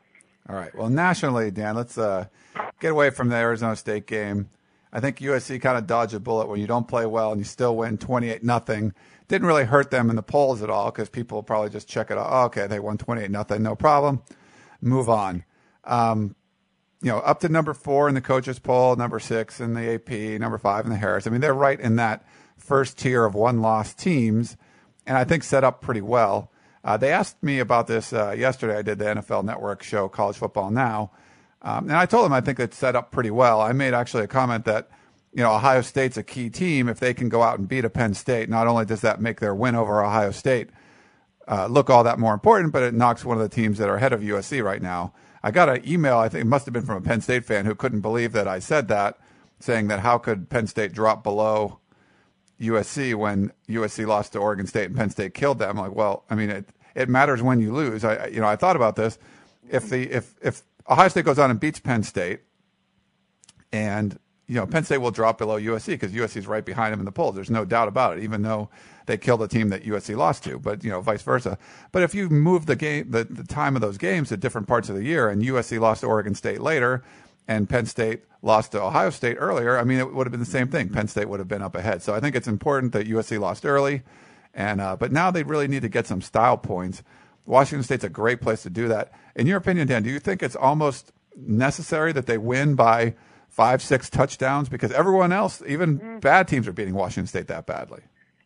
All 0.49 0.57
right. 0.57 0.74
Well, 0.74 0.88
nationally, 0.88 1.51
Dan, 1.51 1.76
let's 1.76 1.99
uh, 1.99 2.26
get 2.80 2.92
away 2.92 3.11
from 3.11 3.28
the 3.28 3.36
Arizona 3.36 3.76
State 3.76 4.07
game. 4.07 4.49
I 4.92 5.01
think 5.01 5.18
USC 5.18 5.61
kind 5.61 5.76
of 5.76 5.86
dodged 5.86 6.14
a 6.14 6.20
bullet 6.20 6.49
when 6.49 6.61
you 6.61 6.66
don't 6.66 6.88
play 6.88 7.05
well 7.05 7.32
and 7.32 7.40
you 7.40 7.44
still 7.44 7.76
win 7.76 7.99
28 7.99 8.42
nothing. 8.42 8.94
Didn't 9.28 9.46
really 9.46 9.64
hurt 9.64 9.90
them 9.90 10.09
in 10.09 10.16
the 10.16 10.22
polls 10.22 10.62
at 10.62 10.70
all 10.70 10.90
because 10.90 11.11
people 11.11 11.42
probably 11.42 11.68
just 11.68 11.86
check 11.86 12.11
it 12.11 12.16
out. 12.16 12.28
Oh, 12.30 12.44
okay, 12.44 12.66
they 12.66 12.80
won 12.80 12.96
28 12.96 13.30
nothing, 13.30 13.62
no 13.62 13.76
problem. 13.76 14.22
Move 14.80 15.11
on. 15.11 15.44
Um, 15.84 16.34
you 17.03 17.11
know, 17.11 17.18
up 17.18 17.40
to 17.40 17.49
number 17.49 17.74
four 17.74 18.09
in 18.09 18.14
the 18.14 18.20
coaches 18.22 18.59
poll, 18.59 18.96
number 18.96 19.20
six 19.20 19.61
in 19.61 19.74
the 19.74 19.94
AP, 19.94 20.40
number 20.40 20.59
five 20.59 20.86
in 20.86 20.90
the 20.90 20.96
Harris. 20.96 21.26
I 21.26 21.30
mean, 21.30 21.42
they're 21.42 21.53
right 21.53 21.78
in 21.78 21.96
that 21.96 22.26
first 22.57 22.99
tier 22.99 23.24
of 23.24 23.34
one 23.34 23.61
loss 23.61 23.92
teams, 23.94 24.57
and 25.07 25.16
I 25.16 25.24
think 25.24 25.44
set 25.44 25.62
up 25.62 25.82
pretty 25.82 26.01
well. 26.01 26.51
Uh, 26.85 26.97
they 26.97 27.12
asked 27.12 27.43
me 27.43 27.59
about 27.59 27.87
this 27.87 28.12
uh, 28.12 28.35
yesterday. 28.37 28.76
I 28.76 28.83
did 28.83 28.99
the 28.99 29.07
NFL 29.07 29.45
Network 29.45 29.83
show, 29.83 30.09
College 30.09 30.37
Football 30.37 30.70
Now, 30.70 31.11
um, 31.62 31.89
and 31.89 31.97
I 31.97 32.07
told 32.07 32.24
them 32.24 32.33
I 32.33 32.41
think 32.41 32.61
it's 32.61 32.76
set 32.76 32.97
up 32.97 33.11
pretty 33.11 33.31
well. 33.31 33.61
I 33.61 33.72
made 33.72 33.95
actually 33.95 34.24
a 34.24 34.29
comment 34.29 34.64
that 34.64 34.89
you 35.33 35.43
know 35.43 35.53
Ohio 35.53 35.83
State's 35.83 36.16
a 36.16 36.22
key 36.22 36.51
team. 36.51 36.89
If 36.89 37.01
they 37.01 37.14
can 37.14 37.29
go 37.29 37.43
out 37.43 37.59
and 37.59 37.68
beat 37.68 37.85
a 37.85 37.91
Penn 37.91 38.14
State, 38.14 38.49
not 38.49 38.66
only 38.66 38.85
does 38.85 39.01
that 39.01 39.20
make 39.20 39.41
their 39.41 39.55
win 39.55 39.74
over 39.74 40.03
Ohio 40.05 40.31
State 40.31 40.70
uh, 41.49 41.66
look 41.66 41.91
all 41.91 42.05
that 42.05 42.18
more 42.18 42.35
important, 42.35 42.72
but 42.72 42.83
it 42.83 42.95
knocks 42.95 43.24
one 43.24 43.37
of 43.37 43.43
the 43.43 43.55
teams 43.55 43.79
that 43.79 43.89
are 43.89 43.97
ahead 43.97 44.12
of 44.12 44.20
USC 44.20 44.62
right 44.62 44.83
now. 44.83 45.12
I 45.43 45.51
got 45.51 45.68
an 45.68 45.89
email, 45.89 46.18
I 46.18 46.29
think 46.29 46.45
it 46.45 46.49
must 46.49 46.66
have 46.66 46.74
been 46.74 46.85
from 46.85 46.97
a 46.97 47.01
Penn 47.01 47.20
State 47.20 47.45
fan 47.45 47.64
who 47.64 47.74
couldn't 47.74 48.01
believe 48.01 48.33
that 48.33 48.47
I 48.49 48.59
said 48.59 48.89
that, 48.89 49.18
saying 49.61 49.89
that 49.89 50.01
how 50.01 50.18
could 50.18 50.51
Penn 50.51 50.66
State 50.66 50.93
drop 50.93 51.22
below 51.22 51.79
USC 52.61 53.15
when 53.15 53.53
USC 53.69 54.07
lost 54.07 54.33
to 54.33 54.39
Oregon 54.39 54.67
State 54.67 54.87
and 54.87 54.97
Penn 54.97 55.11
State 55.11 55.35
killed 55.35 55.59
them? 55.59 55.77
Like, 55.77 55.95
well, 55.95 56.25
I 56.29 56.35
mean, 56.35 56.51
it 56.51 56.69
it 56.95 57.09
matters 57.09 57.43
when 57.43 57.61
you 57.61 57.73
lose. 57.73 58.05
I 58.05 58.27
you 58.27 58.41
know 58.41 58.49
I 58.49 58.57
thought 58.57 58.77
about 58.77 58.97
this. 58.97 59.19
If 59.69 59.89
the 59.89 60.11
if 60.11 60.35
if 60.43 60.63
Ohio 60.89 61.09
State 61.09 61.25
goes 61.25 61.39
on 61.39 61.51
and 61.51 61.61
beats 61.61 61.79
Penn 61.79 62.03
State, 62.03 62.41
and 63.73 64.19
you 64.47 64.57
know 64.57 64.67
Penn 64.67 64.85
State 64.85 64.99
will 64.99 65.11
drop 65.11 65.39
below 65.39 65.61
USC 65.61 65.87
because 65.89 66.13
USC 66.13 66.39
is 66.39 66.47
right 66.47 66.65
behind 66.65 66.93
them 66.93 67.01
in 67.01 67.07
the 67.07 67.13
polls. 67.13 67.35
There's 67.35 67.51
no 67.51 67.65
doubt 67.65 67.89
about 67.89 68.19
it. 68.19 68.25
Even 68.25 68.43
though 68.43 68.69
they 69.07 69.17
killed 69.17 69.41
the 69.41 69.49
team 69.49 69.69
that 69.71 69.85
USC 69.85 70.17
lost 70.17 70.45
to, 70.45 70.59
but 70.59 70.83
you 70.85 70.91
know, 70.91 71.01
vice 71.01 71.23
versa. 71.23 71.57
But 71.93 72.03
if 72.03 72.15
you 72.15 72.29
move 72.29 72.67
the 72.67 72.77
game, 72.77 73.11
the, 73.11 73.25
the 73.25 73.45
time 73.45 73.75
of 73.75 73.81
those 73.81 73.97
games 73.97 74.29
to 74.29 74.37
different 74.37 74.67
parts 74.67 74.89
of 74.89 74.97
the 74.97 75.05
year, 75.05 75.29
and 75.29 75.43
USC 75.43 75.81
lost 75.81 76.03
to 76.03 76.07
Oregon 76.07 76.35
State 76.35 76.61
later, 76.61 77.03
and 77.49 77.68
Penn 77.68 77.86
State 77.86 78.24
lost 78.42 78.72
to 78.72 78.82
Ohio 78.82 79.11
State 79.11 79.36
earlier, 79.40 79.78
I 79.78 79.84
mean, 79.84 79.99
it 79.99 80.14
would 80.14 80.26
have 80.26 80.30
been 80.30 80.40
the 80.40 80.46
same 80.46 80.68
thing. 80.68 80.90
Penn 80.90 81.09
State 81.09 81.28
would 81.28 81.40
have 81.40 81.49
been 81.49 81.62
up 81.62 81.74
ahead. 81.74 82.03
So 82.03 82.14
I 82.14 82.20
think 82.20 82.36
it's 82.36 82.46
important 82.46 82.92
that 82.92 83.09
USC 83.09 83.40
lost 83.40 83.64
early, 83.64 84.03
and 84.55 84.80
uh, 84.80 84.96
but 84.96 85.11
now 85.11 85.30
they 85.30 85.42
really 85.42 85.66
need 85.66 85.82
to 85.82 85.88
get 85.88 86.07
some 86.07 86.20
style 86.20 86.59
points. 86.59 87.03
Washington 87.46 87.82
State's 87.82 88.05
a 88.05 88.11
great 88.11 88.42
place 88.42 88.62
to 88.62 88.70
do 88.70 88.86
that. 88.88 89.11
In 89.34 89.46
your 89.46 89.57
opinion, 89.57 89.88
Dan, 89.88 90.03
do 90.03 90.11
you 90.11 90.20
think 90.20 90.42
it's 90.42 90.55
almost 90.55 91.12
necessary 91.34 92.12
that 92.12 92.26
they 92.26 92.36
win 92.36 92.74
by 92.74 93.14
five, 93.49 93.80
six 93.80 94.11
touchdowns 94.11 94.68
because 94.68 94.92
everyone 94.92 95.32
else, 95.32 95.62
even 95.66 95.99
mm. 95.99 96.20
bad 96.20 96.46
teams, 96.46 96.68
are 96.68 96.72
beating 96.72 96.94
Washington 96.94 97.26
State 97.26 97.46
that 97.46 97.66
badly? 97.66 98.03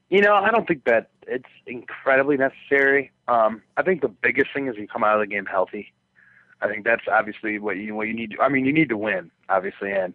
You 0.08 0.20
know, 0.20 0.34
I 0.34 0.50
don't 0.50 0.68
think 0.68 0.84
that 0.84 1.10
it's 1.26 1.48
incredibly 1.66 2.36
necessary. 2.36 3.10
Um, 3.26 3.62
I 3.76 3.82
think 3.82 4.02
the 4.02 4.08
biggest 4.08 4.52
thing 4.54 4.68
is 4.68 4.76
you 4.76 4.86
come 4.86 5.02
out 5.02 5.20
of 5.20 5.26
the 5.26 5.26
game 5.26 5.46
healthy. 5.46 5.92
I 6.62 6.68
think 6.68 6.84
that's 6.84 7.04
obviously 7.10 7.58
what 7.58 7.76
you 7.76 7.94
what 7.94 8.06
you 8.08 8.14
need. 8.14 8.32
To, 8.32 8.42
I 8.42 8.48
mean, 8.48 8.64
you 8.64 8.72
need 8.72 8.88
to 8.88 8.96
win, 8.96 9.30
obviously, 9.48 9.92
and 9.92 10.14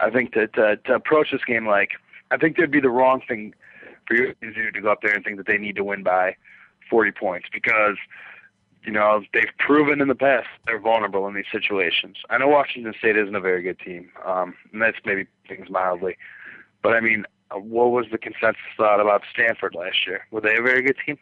I 0.00 0.10
think 0.10 0.34
that 0.34 0.52
to, 0.54 0.76
to 0.76 0.94
approach 0.94 1.30
this 1.32 1.44
game 1.44 1.66
like 1.66 1.92
I 2.30 2.36
think 2.36 2.56
there'd 2.56 2.70
be 2.70 2.80
the 2.80 2.90
wrong 2.90 3.22
thing 3.26 3.54
for 4.06 4.16
you 4.16 4.34
to 4.34 4.52
do 4.52 4.70
to 4.70 4.80
go 4.80 4.90
up 4.90 5.00
there 5.02 5.14
and 5.14 5.24
think 5.24 5.36
that 5.36 5.46
they 5.46 5.58
need 5.58 5.76
to 5.76 5.84
win 5.84 6.02
by 6.02 6.36
40 6.90 7.12
points 7.12 7.48
because 7.52 7.96
you 8.84 8.92
know 8.92 9.22
they've 9.32 9.44
proven 9.58 10.00
in 10.00 10.08
the 10.08 10.14
past 10.14 10.48
they're 10.66 10.80
vulnerable 10.80 11.26
in 11.28 11.34
these 11.34 11.44
situations. 11.50 12.16
I 12.28 12.38
know 12.38 12.48
Washington 12.48 12.92
State 12.98 13.16
isn't 13.16 13.34
a 13.34 13.40
very 13.40 13.62
good 13.62 13.78
team, 13.78 14.10
um, 14.24 14.54
and 14.72 14.82
that's 14.82 14.98
maybe 15.04 15.26
things 15.48 15.70
mildly, 15.70 16.16
but 16.82 16.94
I 16.94 17.00
mean 17.00 17.24
what 17.52 17.90
was 17.90 18.06
the 18.10 18.18
consensus 18.18 18.60
thought 18.76 19.00
about 19.00 19.22
Stanford 19.32 19.74
last 19.74 20.06
year? 20.06 20.26
Were 20.30 20.40
they 20.40 20.56
a 20.56 20.62
very 20.62 20.82
good 20.82 20.96
team? 21.06 21.18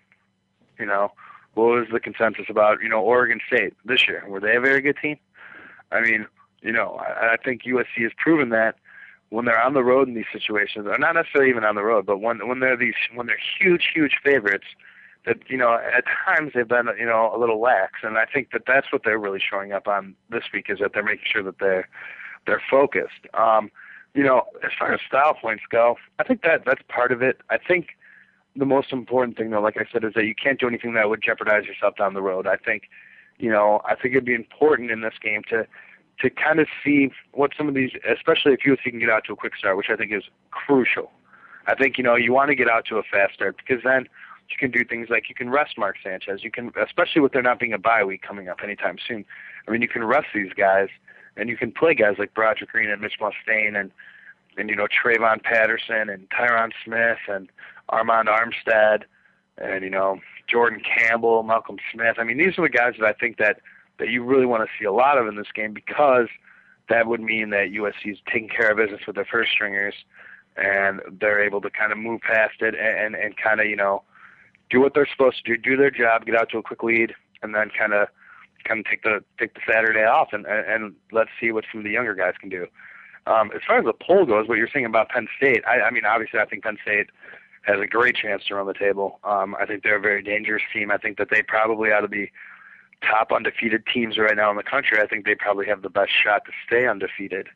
You 0.78 0.86
know, 0.86 1.12
what 1.54 1.64
was 1.64 1.86
the 1.92 2.00
consensus 2.00 2.46
about 2.48 2.82
you 2.82 2.88
know 2.88 3.00
Oregon 3.00 3.40
State 3.46 3.74
this 3.84 4.06
year? 4.08 4.24
Were 4.26 4.40
they 4.40 4.56
a 4.56 4.60
very 4.60 4.80
good 4.80 4.96
team? 5.00 5.18
I 5.90 6.00
mean, 6.00 6.26
you 6.62 6.72
know, 6.72 7.00
I, 7.00 7.34
I 7.34 7.36
think 7.36 7.62
USC 7.64 8.02
has 8.02 8.12
proven 8.16 8.48
that 8.50 8.76
when 9.30 9.44
they're 9.46 9.62
on 9.62 9.74
the 9.74 9.82
road 9.82 10.08
in 10.08 10.14
these 10.14 10.26
situations, 10.32 10.86
or 10.86 10.98
not 10.98 11.14
necessarily 11.14 11.50
even 11.50 11.64
on 11.64 11.74
the 11.74 11.82
road, 11.82 12.06
but 12.06 12.18
when 12.18 12.46
when 12.46 12.60
they're 12.60 12.76
these 12.76 12.94
when 13.14 13.26
they're 13.26 13.38
huge, 13.58 13.88
huge 13.94 14.18
favorites, 14.22 14.66
that 15.26 15.38
you 15.48 15.56
know 15.56 15.74
at 15.74 16.04
times 16.26 16.52
they've 16.54 16.68
been 16.68 16.88
you 16.98 17.06
know 17.06 17.32
a 17.34 17.38
little 17.38 17.60
lax, 17.60 18.00
and 18.02 18.18
I 18.18 18.26
think 18.26 18.52
that 18.52 18.62
that's 18.66 18.92
what 18.92 19.02
they're 19.04 19.18
really 19.18 19.40
showing 19.40 19.72
up 19.72 19.88
on 19.88 20.14
this 20.30 20.44
week 20.52 20.66
is 20.68 20.78
that 20.80 20.92
they're 20.94 21.02
making 21.02 21.26
sure 21.30 21.42
that 21.42 21.58
they're 21.58 21.88
they're 22.46 22.62
focused. 22.70 23.26
Um, 23.34 23.70
you 24.14 24.22
know, 24.22 24.42
as 24.62 24.70
far 24.78 24.92
as 24.92 25.00
style 25.06 25.34
points 25.34 25.62
go, 25.70 25.96
I 26.18 26.24
think 26.24 26.42
that 26.42 26.64
that's 26.66 26.82
part 26.88 27.12
of 27.12 27.22
it. 27.22 27.40
I 27.48 27.56
think 27.56 27.96
the 28.56 28.66
most 28.66 28.92
important 28.92 29.36
thing, 29.36 29.50
though, 29.50 29.60
like 29.60 29.76
I 29.76 29.84
said, 29.90 30.04
is 30.04 30.12
that 30.14 30.24
you 30.24 30.34
can't 30.34 30.60
do 30.60 30.68
anything 30.68 30.94
that 30.94 31.08
would 31.08 31.22
jeopardize 31.22 31.64
yourself 31.64 31.96
down 31.96 32.14
the 32.14 32.22
road. 32.22 32.46
I 32.46 32.56
think, 32.56 32.84
you 33.38 33.50
know, 33.50 33.80
I 33.84 33.94
think 33.94 34.14
it'd 34.14 34.24
be 34.24 34.34
important 34.34 34.90
in 34.90 35.00
this 35.00 35.14
game 35.22 35.42
to 35.50 35.66
to 36.20 36.30
kind 36.30 36.60
of 36.60 36.68
see 36.84 37.10
what 37.32 37.52
some 37.56 37.68
of 37.68 37.74
these, 37.74 37.90
especially 38.08 38.52
if 38.52 38.60
USC 38.60 38.90
can 38.90 39.00
get 39.00 39.10
out 39.10 39.24
to 39.24 39.32
a 39.32 39.36
quick 39.36 39.56
start, 39.56 39.76
which 39.76 39.88
I 39.90 39.96
think 39.96 40.12
is 40.12 40.22
crucial. 40.50 41.10
I 41.66 41.74
think 41.74 41.96
you 41.96 42.04
know 42.04 42.16
you 42.16 42.32
want 42.32 42.50
to 42.50 42.54
get 42.54 42.68
out 42.68 42.84
to 42.86 42.96
a 42.98 43.02
fast 43.02 43.34
start 43.34 43.56
because 43.56 43.82
then 43.82 44.08
you 44.50 44.56
can 44.58 44.70
do 44.70 44.84
things 44.84 45.08
like 45.08 45.28
you 45.28 45.34
can 45.34 45.48
rest 45.48 45.78
Mark 45.78 45.96
Sanchez. 46.02 46.44
You 46.44 46.50
can, 46.50 46.70
especially 46.84 47.22
with 47.22 47.32
there 47.32 47.42
not 47.42 47.58
being 47.58 47.72
a 47.72 47.78
bye 47.78 48.04
week 48.04 48.22
coming 48.22 48.48
up 48.48 48.58
anytime 48.62 48.96
soon. 49.06 49.24
I 49.66 49.70
mean, 49.70 49.80
you 49.80 49.88
can 49.88 50.04
rest 50.04 50.28
these 50.34 50.52
guys 50.52 50.88
and 51.36 51.48
you 51.48 51.56
can 51.56 51.72
play 51.72 51.94
guys 51.94 52.16
like 52.18 52.34
Broderick 52.34 52.70
Green 52.70 52.90
and 52.90 53.00
Mitch 53.00 53.14
Mustain 53.20 53.76
and 53.76 53.90
and 54.56 54.68
you 54.68 54.76
know 54.76 54.86
Trayvon 54.86 55.42
Patterson 55.42 56.08
and 56.10 56.28
Tyron 56.30 56.72
Smith 56.84 57.18
and 57.28 57.48
Armond 57.90 58.26
Armstead 58.26 59.02
and 59.58 59.84
you 59.84 59.90
know 59.90 60.20
Jordan 60.48 60.80
Campbell, 60.80 61.42
Malcolm 61.42 61.78
Smith. 61.92 62.16
I 62.18 62.24
mean, 62.24 62.38
these 62.38 62.58
are 62.58 62.62
the 62.62 62.68
guys 62.68 62.94
that 62.98 63.06
I 63.06 63.12
think 63.12 63.38
that 63.38 63.60
that 63.98 64.08
you 64.08 64.24
really 64.24 64.46
want 64.46 64.62
to 64.62 64.70
see 64.78 64.84
a 64.84 64.92
lot 64.92 65.18
of 65.18 65.26
in 65.26 65.36
this 65.36 65.52
game 65.54 65.72
because 65.72 66.28
that 66.88 67.06
would 67.06 67.20
mean 67.20 67.50
that 67.50 67.68
USC 67.68 68.12
is 68.12 68.18
taking 68.26 68.48
care 68.48 68.70
of 68.70 68.76
business 68.76 69.00
with 69.06 69.16
their 69.16 69.24
first 69.24 69.52
stringers 69.52 69.94
and 70.56 71.00
they're 71.20 71.42
able 71.42 71.60
to 71.60 71.70
kind 71.70 71.92
of 71.92 71.98
move 71.98 72.20
past 72.20 72.60
it 72.60 72.74
and 72.74 73.14
and, 73.14 73.14
and 73.14 73.36
kind 73.36 73.60
of 73.60 73.66
you 73.66 73.76
know 73.76 74.02
do 74.70 74.80
what 74.80 74.94
they're 74.94 75.08
supposed 75.10 75.44
to 75.44 75.56
do, 75.56 75.62
do 75.62 75.76
their 75.76 75.90
job, 75.90 76.24
get 76.24 76.34
out 76.34 76.48
to 76.50 76.58
a 76.58 76.62
quick 76.62 76.82
lead, 76.82 77.14
and 77.42 77.54
then 77.54 77.70
kind 77.78 77.92
of 77.92 78.08
kind 78.64 78.80
of 78.80 78.86
take 78.86 79.02
the 79.02 79.22
take 79.38 79.54
the 79.54 79.60
Saturday 79.70 80.04
off 80.04 80.28
and 80.32 80.46
and 80.46 80.94
let's 81.12 81.30
see 81.40 81.52
what 81.52 81.64
some 81.70 81.80
of 81.80 81.84
the 81.84 81.90
younger 81.90 82.14
guys 82.14 82.34
can 82.40 82.48
do. 82.48 82.66
Um, 83.26 83.52
as 83.54 83.60
far 83.66 83.78
as 83.78 83.84
the 83.84 83.92
poll 83.92 84.26
goes, 84.26 84.48
what 84.48 84.58
you're 84.58 84.68
saying 84.72 84.86
about 84.86 85.08
Penn 85.10 85.28
State, 85.36 85.62
I, 85.64 85.82
I 85.82 85.90
mean, 85.92 86.04
obviously, 86.04 86.40
I 86.40 86.44
think 86.44 86.64
Penn 86.64 86.76
State 86.82 87.08
has 87.62 87.80
a 87.80 87.86
great 87.86 88.16
chance 88.16 88.44
to 88.46 88.54
run 88.54 88.66
the 88.66 88.74
table. 88.74 89.20
Um, 89.24 89.54
I 89.60 89.66
think 89.66 89.82
they're 89.82 89.96
a 89.96 90.00
very 90.00 90.22
dangerous 90.22 90.62
team. 90.72 90.90
I 90.90 90.98
think 90.98 91.18
that 91.18 91.28
they 91.30 91.42
probably 91.42 91.92
ought 91.92 92.00
to 92.00 92.08
be 92.08 92.30
top 93.02 93.32
undefeated 93.32 93.84
teams 93.92 94.18
right 94.18 94.36
now 94.36 94.50
in 94.50 94.56
the 94.56 94.62
country, 94.62 94.98
I 95.00 95.06
think 95.06 95.24
they 95.24 95.34
probably 95.34 95.66
have 95.66 95.82
the 95.82 95.90
best 95.90 96.12
shot 96.12 96.44
to 96.46 96.52
stay 96.66 96.86
undefeated. 96.86 97.48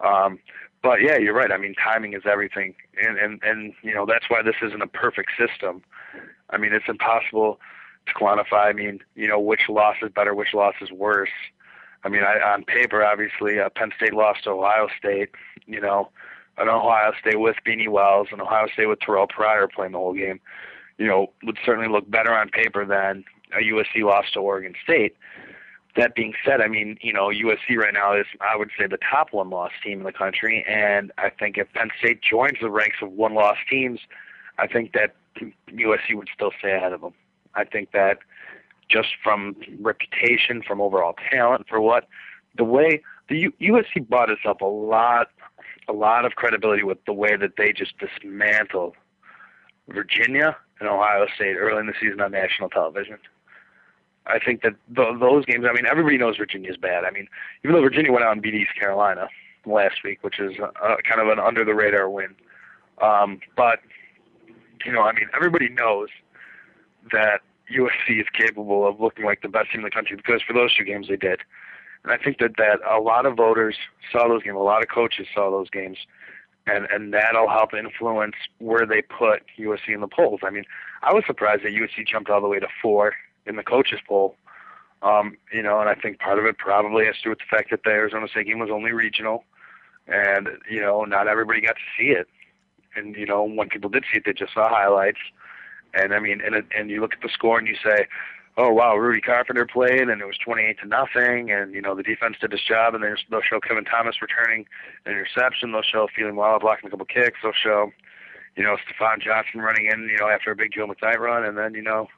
Um, 0.00 0.38
but 0.82 1.00
yeah, 1.00 1.16
you're 1.16 1.34
right. 1.34 1.52
I 1.52 1.56
mean, 1.56 1.74
timing 1.74 2.12
is 2.12 2.22
everything, 2.30 2.74
and 3.00 3.16
and 3.16 3.40
and 3.42 3.72
you 3.82 3.94
know 3.94 4.04
that's 4.04 4.28
why 4.28 4.42
this 4.42 4.56
isn't 4.62 4.82
a 4.82 4.86
perfect 4.86 5.30
system. 5.38 5.82
I 6.50 6.58
mean, 6.58 6.72
it's 6.72 6.88
impossible 6.88 7.60
to 8.06 8.14
quantify. 8.14 8.66
I 8.66 8.72
mean, 8.72 8.98
you 9.14 9.28
know, 9.28 9.38
which 9.38 9.68
loss 9.68 9.96
is 10.02 10.10
better, 10.10 10.34
which 10.34 10.54
loss 10.54 10.74
is 10.80 10.90
worse. 10.90 11.30
I 12.04 12.08
mean, 12.08 12.24
I, 12.24 12.40
on 12.40 12.64
paper, 12.64 13.04
obviously, 13.04 13.60
uh, 13.60 13.68
Penn 13.70 13.92
State 13.96 14.12
lost 14.12 14.44
to 14.44 14.50
Ohio 14.50 14.88
State. 14.98 15.30
You 15.66 15.80
know, 15.80 16.10
an 16.58 16.68
Ohio 16.68 17.12
State 17.20 17.40
with 17.40 17.56
Beanie 17.66 17.88
Wells 17.88 18.28
and 18.30 18.40
Ohio 18.40 18.66
State 18.72 18.86
with 18.86 19.00
Terrelle 19.00 19.28
Pryor 19.28 19.68
playing 19.68 19.92
the 19.92 19.98
whole 19.98 20.14
game. 20.14 20.40
You 20.98 21.06
know, 21.06 21.32
would 21.42 21.58
certainly 21.64 21.88
look 21.88 22.10
better 22.10 22.32
on 22.32 22.48
paper 22.50 22.84
than 22.84 23.24
a 23.52 23.62
USC 23.62 24.04
loss 24.04 24.26
to 24.32 24.40
Oregon 24.40 24.74
State. 24.82 25.16
That 25.96 26.14
being 26.14 26.32
said, 26.44 26.60
I 26.60 26.68
mean, 26.68 26.98
you 27.02 27.12
know, 27.12 27.28
USC 27.28 27.76
right 27.76 27.92
now 27.92 28.14
is, 28.14 28.26
I 28.40 28.56
would 28.56 28.70
say, 28.78 28.86
the 28.86 28.98
top 28.98 29.32
one-loss 29.32 29.72
team 29.84 29.98
in 29.98 30.04
the 30.04 30.12
country, 30.12 30.64
and 30.66 31.12
I 31.18 31.28
think 31.28 31.58
if 31.58 31.70
Penn 31.74 31.90
State 31.98 32.22
joins 32.22 32.58
the 32.62 32.70
ranks 32.70 32.96
of 33.02 33.12
one-loss 33.12 33.58
teams, 33.68 34.00
I 34.58 34.66
think 34.66 34.92
that 34.92 35.14
USC 35.68 36.14
would 36.14 36.28
still 36.34 36.52
stay 36.58 36.74
ahead 36.74 36.92
of 36.92 37.02
them. 37.02 37.12
I 37.54 37.64
think 37.64 37.92
that 37.92 38.18
just 38.88 39.08
from 39.22 39.56
reputation, 39.80 40.62
from 40.62 40.80
overall 40.80 41.14
talent, 41.30 41.66
for 41.68 41.80
what 41.80 42.08
the 42.56 42.64
way 42.64 43.02
the 43.28 43.38
U- 43.38 43.52
USC 43.60 44.08
bought 44.08 44.30
itself 44.30 44.60
a 44.60 44.66
lot, 44.66 45.28
a 45.88 45.92
lot 45.92 46.24
of 46.24 46.34
credibility 46.34 46.82
with 46.82 47.04
the 47.04 47.12
way 47.12 47.36
that 47.36 47.52
they 47.56 47.72
just 47.72 47.94
dismantled 47.98 48.94
Virginia 49.88 50.56
and 50.80 50.88
Ohio 50.88 51.26
State 51.34 51.56
early 51.56 51.80
in 51.80 51.86
the 51.86 51.94
season 52.00 52.20
on 52.20 52.32
national 52.32 52.68
television. 52.68 53.18
I 54.26 54.38
think 54.38 54.62
that 54.62 54.74
th- 54.94 55.18
those 55.20 55.44
games. 55.44 55.64
I 55.68 55.72
mean, 55.72 55.86
everybody 55.86 56.16
knows 56.16 56.36
Virginia's 56.36 56.76
bad. 56.76 57.04
I 57.04 57.10
mean, 57.10 57.26
even 57.64 57.74
though 57.74 57.82
Virginia 57.82 58.12
went 58.12 58.24
out 58.24 58.32
and 58.32 58.42
beat 58.42 58.54
East 58.54 58.74
Carolina 58.78 59.28
last 59.66 60.04
week, 60.04 60.22
which 60.22 60.38
is 60.38 60.52
uh, 60.60 60.96
kind 61.08 61.20
of 61.20 61.28
an 61.28 61.40
under 61.40 61.64
the 61.64 61.74
radar 61.74 62.08
win, 62.08 62.34
um, 63.00 63.40
but 63.56 63.80
you 64.84 64.92
know, 64.92 65.02
I 65.02 65.12
mean, 65.12 65.28
everybody 65.34 65.68
knows 65.68 66.08
that 67.10 67.40
USC 67.76 68.20
is 68.20 68.26
capable 68.32 68.86
of 68.86 69.00
looking 69.00 69.24
like 69.24 69.42
the 69.42 69.48
best 69.48 69.70
team 69.72 69.80
in 69.80 69.84
the 69.84 69.90
country 69.90 70.16
because 70.16 70.42
for 70.42 70.52
those 70.52 70.74
two 70.74 70.84
games 70.84 71.08
they 71.08 71.16
did. 71.16 71.40
And 72.04 72.12
I 72.12 72.16
think 72.16 72.38
that 72.38 72.56
that 72.58 72.80
a 72.88 73.00
lot 73.00 73.26
of 73.26 73.36
voters 73.36 73.76
saw 74.10 74.28
those 74.28 74.42
games, 74.42 74.56
a 74.56 74.58
lot 74.58 74.82
of 74.82 74.88
coaches 74.88 75.26
saw 75.34 75.50
those 75.50 75.70
games, 75.70 75.98
and 76.66 76.86
and 76.86 77.12
that'll 77.14 77.48
help 77.48 77.74
influence 77.74 78.34
where 78.58 78.86
they 78.86 79.02
put 79.02 79.42
USC 79.58 79.88
in 79.94 80.00
the 80.00 80.08
polls. 80.08 80.40
I 80.42 80.50
mean, 80.50 80.64
I 81.02 81.12
was 81.12 81.24
surprised 81.26 81.62
that 81.64 81.72
USC 81.72 82.06
jumped 82.06 82.30
all 82.30 82.40
the 82.40 82.48
way 82.48 82.58
to 82.58 82.68
four 82.80 83.14
in 83.46 83.56
the 83.56 83.62
coaches 83.62 84.00
poll. 84.06 84.36
Um, 85.02 85.36
you 85.52 85.62
know, 85.62 85.80
and 85.80 85.88
I 85.88 85.94
think 85.94 86.20
part 86.20 86.38
of 86.38 86.44
it 86.44 86.58
probably 86.58 87.06
has 87.06 87.16
to 87.16 87.22
do 87.24 87.30
with 87.30 87.40
the 87.40 87.56
fact 87.56 87.70
that 87.70 87.82
the 87.84 87.90
Arizona 87.90 88.28
State 88.28 88.46
game 88.46 88.60
was 88.60 88.70
only 88.70 88.92
regional, 88.92 89.44
and 90.06 90.48
you 90.70 90.80
know, 90.80 91.04
not 91.04 91.28
everybody 91.28 91.60
got 91.60 91.76
to 91.76 91.82
see 91.98 92.10
it. 92.10 92.28
And 92.94 93.16
you 93.16 93.26
know, 93.26 93.44
when 93.44 93.68
people 93.68 93.90
did 93.90 94.04
see 94.10 94.18
it, 94.18 94.24
they 94.26 94.32
just 94.32 94.54
saw 94.54 94.68
highlights. 94.68 95.18
And 95.94 96.14
I 96.14 96.20
mean, 96.20 96.40
and 96.40 96.64
and 96.76 96.90
you 96.90 97.00
look 97.00 97.14
at 97.14 97.20
the 97.20 97.28
score 97.28 97.58
and 97.58 97.66
you 97.66 97.76
say, 97.84 98.06
oh 98.56 98.72
wow, 98.72 98.96
Rudy 98.96 99.20
Carpenter 99.20 99.66
played 99.66 100.08
and 100.08 100.20
it 100.20 100.26
was 100.26 100.38
28 100.38 100.78
to 100.80 100.86
nothing, 100.86 101.50
and 101.50 101.74
you 101.74 101.80
know 101.80 101.94
the 101.94 102.02
defense 102.02 102.36
did 102.40 102.52
its 102.52 102.64
job, 102.64 102.94
and 102.94 103.02
they'll 103.02 103.42
show 103.42 103.60
Kevin 103.60 103.84
Thomas 103.84 104.20
returning 104.20 104.66
an 105.06 105.12
interception, 105.12 105.72
they'll 105.72 105.82
show 105.82 106.08
wild 106.18 106.62
blocking 106.62 106.88
a 106.88 106.90
couple 106.90 107.06
kicks, 107.06 107.38
they'll 107.42 107.52
show, 107.52 107.92
you 108.56 108.62
know, 108.62 108.76
Stafon 108.76 109.20
Johnson 109.20 109.60
running 109.60 109.86
in, 109.86 110.02
you 110.02 110.18
know, 110.18 110.28
after 110.28 110.50
a 110.50 110.56
big 110.56 110.72
Joe 110.72 110.86
McKnight 110.86 111.18
run, 111.18 111.44
and 111.44 111.56
then 111.56 111.74
you 111.74 111.82
know, 111.82 112.08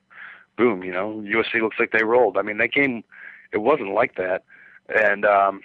boom, 0.57 0.83
you 0.83 0.93
know, 0.93 1.23
USC 1.25 1.61
looks 1.61 1.77
like 1.79 1.93
they 1.93 2.05
rolled. 2.05 2.37
I 2.37 2.43
mean, 2.43 2.59
that 2.59 2.73
game, 2.73 3.05
it 3.53 3.59
wasn't 3.59 3.93
like 3.93 4.17
that, 4.17 4.45
and 4.89 5.25
um, 5.25 5.61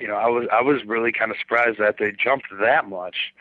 you 0.00 0.06
know, 0.06 0.16
I 0.16 0.28
was 0.28 0.46
I 0.52 0.62
was 0.62 0.84
really 0.84 1.12
kind 1.12 1.30
of 1.30 1.36
surprised 1.38 1.78
that 1.78 1.96
they 1.98 2.12
jumped 2.12 2.46
that 2.60 2.88
much. 2.88 3.34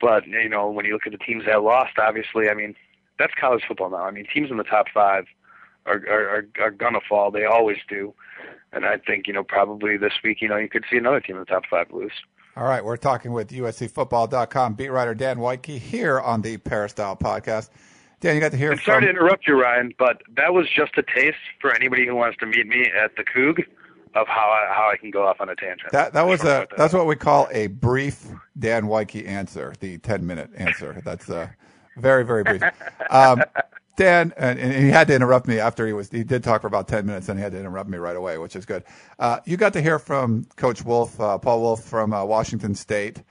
But 0.00 0.26
you 0.26 0.48
know, 0.48 0.70
when 0.70 0.84
you 0.84 0.92
look 0.92 1.06
at 1.06 1.12
the 1.12 1.18
teams 1.18 1.44
that 1.46 1.62
lost, 1.62 1.98
obviously, 1.98 2.50
I 2.50 2.54
mean, 2.54 2.74
that's 3.18 3.32
college 3.38 3.62
football 3.66 3.90
now. 3.90 4.04
I 4.04 4.10
mean, 4.10 4.26
teams 4.32 4.50
in 4.50 4.58
the 4.58 4.64
top 4.64 4.86
five 4.92 5.26
are 5.86 6.02
are 6.08 6.46
are, 6.60 6.70
gonna 6.70 7.00
fall. 7.08 7.30
They 7.30 7.44
always 7.44 7.78
do, 7.88 8.14
and 8.72 8.84
I 8.84 8.98
think 8.98 9.26
you 9.26 9.32
know 9.32 9.44
probably 9.44 9.96
this 9.96 10.12
week, 10.22 10.40
you 10.40 10.48
know, 10.48 10.56
you 10.56 10.68
could 10.68 10.84
see 10.90 10.96
another 10.96 11.20
team 11.20 11.36
in 11.36 11.40
the 11.40 11.46
top 11.46 11.64
five 11.70 11.90
lose. 11.92 12.12
All 12.56 12.64
right, 12.64 12.82
we're 12.82 12.96
talking 12.96 13.32
with 13.32 13.50
USCFootball.com 13.50 14.74
beat 14.74 14.88
writer 14.88 15.14
Dan 15.14 15.38
Woike 15.38 15.66
here 15.66 16.18
on 16.18 16.40
the 16.40 16.56
Peristyle 16.56 17.16
podcast. 17.16 17.68
Dan, 18.20 18.34
you 18.34 18.40
got 18.40 18.52
to 18.52 18.56
hear. 18.56 18.72
I'm 18.72 18.78
from... 18.78 18.84
sorry 18.84 19.02
to 19.02 19.10
interrupt 19.10 19.46
you, 19.46 19.60
Ryan, 19.60 19.92
but 19.98 20.22
that 20.36 20.54
was 20.54 20.66
just 20.74 20.96
a 20.96 21.02
taste 21.02 21.36
for 21.60 21.74
anybody 21.74 22.06
who 22.06 22.14
wants 22.14 22.38
to 22.38 22.46
meet 22.46 22.66
me 22.66 22.90
at 22.98 23.14
the 23.16 23.24
Coug 23.24 23.62
of 24.14 24.26
how 24.26 24.48
I, 24.48 24.74
how 24.74 24.90
I 24.90 24.96
can 24.96 25.10
go 25.10 25.26
off 25.26 25.40
on 25.40 25.50
a 25.50 25.54
tangent. 25.54 25.92
That 25.92 26.14
that 26.14 26.26
was 26.26 26.40
a 26.40 26.44
that. 26.44 26.70
that's 26.76 26.94
what 26.94 27.06
we 27.06 27.14
call 27.14 27.48
a 27.52 27.66
brief 27.66 28.26
Dan 28.58 28.84
Woike 28.84 29.26
answer, 29.28 29.74
the 29.80 29.98
ten 29.98 30.26
minute 30.26 30.50
answer. 30.56 31.02
That's 31.04 31.28
uh, 31.28 31.48
very 31.96 32.24
very 32.24 32.42
brief. 32.42 32.62
Um, 33.10 33.42
Dan, 33.96 34.34
and, 34.36 34.58
and, 34.58 34.74
he 34.74 34.90
had 34.90 35.08
to 35.08 35.14
interrupt 35.14 35.48
me 35.48 35.58
after 35.58 35.86
he 35.86 35.94
was 35.94 36.10
he 36.10 36.22
did 36.22 36.44
talk 36.44 36.60
for 36.60 36.66
about 36.66 36.86
ten 36.86 37.06
minutes, 37.06 37.30
and 37.30 37.38
he 37.38 37.42
had 37.42 37.52
to 37.52 37.58
interrupt 37.58 37.88
me 37.88 37.96
right 37.96 38.16
away, 38.16 38.36
which 38.36 38.54
is 38.54 38.66
good. 38.66 38.84
Uh, 39.18 39.40
you 39.46 39.56
got 39.56 39.72
to 39.72 39.80
hear 39.80 39.98
from 39.98 40.44
Coach 40.56 40.84
Wulff, 40.84 41.18
uh, 41.18 41.38
Paul 41.38 41.62
Wulff 41.62 41.82
from 41.82 42.12
uh, 42.12 42.22
Washington 42.22 42.74
State 42.74 43.22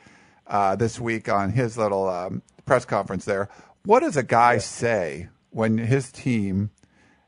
uh, 0.48 0.76
this 0.76 1.00
week 1.00 1.30
on 1.30 1.52
his 1.52 1.78
little 1.78 2.10
um, 2.10 2.42
press 2.66 2.84
conference 2.84 3.26
there. 3.26 3.48
What 3.84 4.00
does 4.00 4.18
a 4.18 4.24
guy 4.24 4.54
yeah. 4.54 4.60
say 4.60 5.30
when 5.52 5.78
his 5.78 6.12
team 6.12 6.72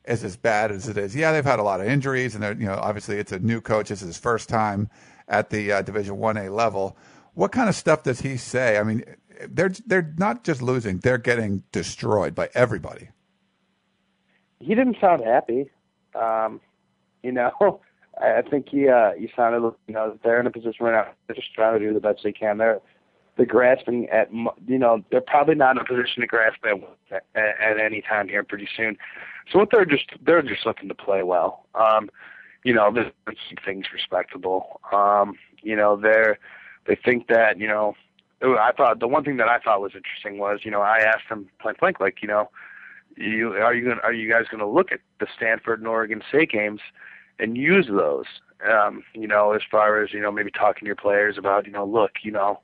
is 0.06 0.24
as 0.24 0.36
bad 0.36 0.72
as 0.72 0.90
it 0.90 0.98
is? 0.98 1.16
Yeah, 1.16 1.32
they've 1.32 1.46
had 1.46 1.60
a 1.60 1.64
lot 1.64 1.80
of 1.80 1.86
injuries, 1.86 2.34
and 2.34 2.44
they're, 2.44 2.58
you 2.58 2.66
know 2.66 2.80
obviously 2.82 3.18
it's 3.18 3.32
a 3.32 3.40
new 3.40 3.62
coach. 3.62 3.90
This 3.90 4.02
is 4.02 4.08
his 4.08 4.18
first 4.18 4.50
time 4.50 4.90
at 5.28 5.52
the 5.52 5.74
uh, 5.74 5.82
Division 5.84 6.18
One 6.18 6.38
A 6.38 6.50
level. 6.50 6.98
What 7.36 7.52
kind 7.52 7.70
of 7.70 7.76
stuff 7.76 8.02
does 8.02 8.22
he 8.22 8.36
say? 8.36 8.80
I 8.80 8.84
mean, 8.84 9.04
they're 9.48 9.74
they're 9.86 10.12
not 10.18 10.44
just 10.44 10.64
losing; 10.64 10.98
they're 10.98 11.20
getting 11.20 11.62
destroyed 11.72 12.34
by 12.34 12.50
everybody 12.56 13.10
he 14.60 14.76
didn't 14.76 14.98
sound 15.00 15.24
happy. 15.24 15.70
Um, 16.16 16.62
you 17.24 17.32
know, 17.32 17.80
I 18.22 18.42
think 18.42 18.70
he 18.70 18.88
uh, 18.88 19.12
he 19.18 19.30
sounded 19.36 19.74
you 19.88 19.94
know 19.94 20.18
they're 20.24 20.40
in 20.40 20.48
a 20.48 20.52
position 20.52 20.86
right 20.86 20.92
now 20.92 21.12
they're 21.28 21.36
just 21.36 21.54
trying 21.54 21.80
to 21.80 21.86
do 21.86 21.94
the 21.94 22.00
best 22.00 22.22
they 22.24 22.32
can. 22.32 22.58
They're 22.58 22.80
they're 23.36 23.46
grasping 23.46 24.10
at 24.10 24.32
you 24.34 24.80
know 24.80 25.04
they're 25.12 25.22
probably 25.22 25.56
not 25.56 25.78
in 25.78 25.82
a 25.82 25.86
position 25.86 26.22
to 26.22 26.28
grasp 26.28 26.58
at 26.66 27.24
at, 27.36 27.80
any 27.80 28.02
time 28.02 28.28
here 28.28 28.44
pretty 28.44 28.68
soon. 28.76 28.98
So 29.52 29.60
what 29.60 29.70
they're 29.72 29.86
just 29.86 30.10
they're 30.26 30.42
just 30.42 30.66
looking 30.66 30.90
to 30.90 30.96
play 30.96 31.24
well. 31.24 31.66
Um, 31.76 32.10
you 32.64 32.74
know, 32.74 32.92
they 32.92 33.12
keep 33.48 33.64
things 33.64 33.86
respectable. 33.94 34.82
Um, 34.92 35.36
you 35.62 35.76
know, 35.76 35.96
they're 35.96 36.40
they 36.88 36.96
think 36.96 37.28
that 37.28 37.60
you 37.60 37.68
know. 37.68 37.96
I 38.40 38.72
thought 38.72 39.00
the 39.00 39.08
one 39.08 39.24
thing 39.24 39.38
that 39.38 39.48
I 39.48 39.58
thought 39.58 39.82
was 39.82 39.94
interesting 39.96 40.38
was, 40.38 40.60
you 40.62 40.70
know, 40.70 40.82
I 40.82 41.00
asked 41.00 41.28
them 41.28 41.50
point 41.60 41.80
blank, 41.80 42.00
like, 42.00 42.22
you 42.22 42.28
know, 42.28 42.52
you 43.18 43.54
are 43.54 43.74
you 43.74 43.86
going 43.86 44.00
are 44.04 44.14
you 44.14 44.30
guys 44.32 44.46
going 44.50 44.60
to 44.60 44.68
look 44.68 44.92
at 44.92 45.00
the 45.20 45.28
Stanford 45.36 45.80
and 45.80 45.88
Oregon 45.88 46.22
State 46.28 46.52
games 46.52 46.82
and 47.40 47.58
use 47.58 47.88
those? 47.88 48.26
Um, 48.70 49.04
you 49.14 49.28
know, 49.28 49.54
as 49.54 49.62
far 49.70 50.02
as 50.02 50.14
you 50.14 50.20
know, 50.20 50.32
maybe 50.32 50.52
talking 50.52 50.82
to 50.82 50.86
your 50.86 50.96
players 50.96 51.38
about 51.38 51.66
you 51.66 51.72
know, 51.72 51.86
look, 51.86 52.12
you 52.24 52.32
know, 52.32 52.60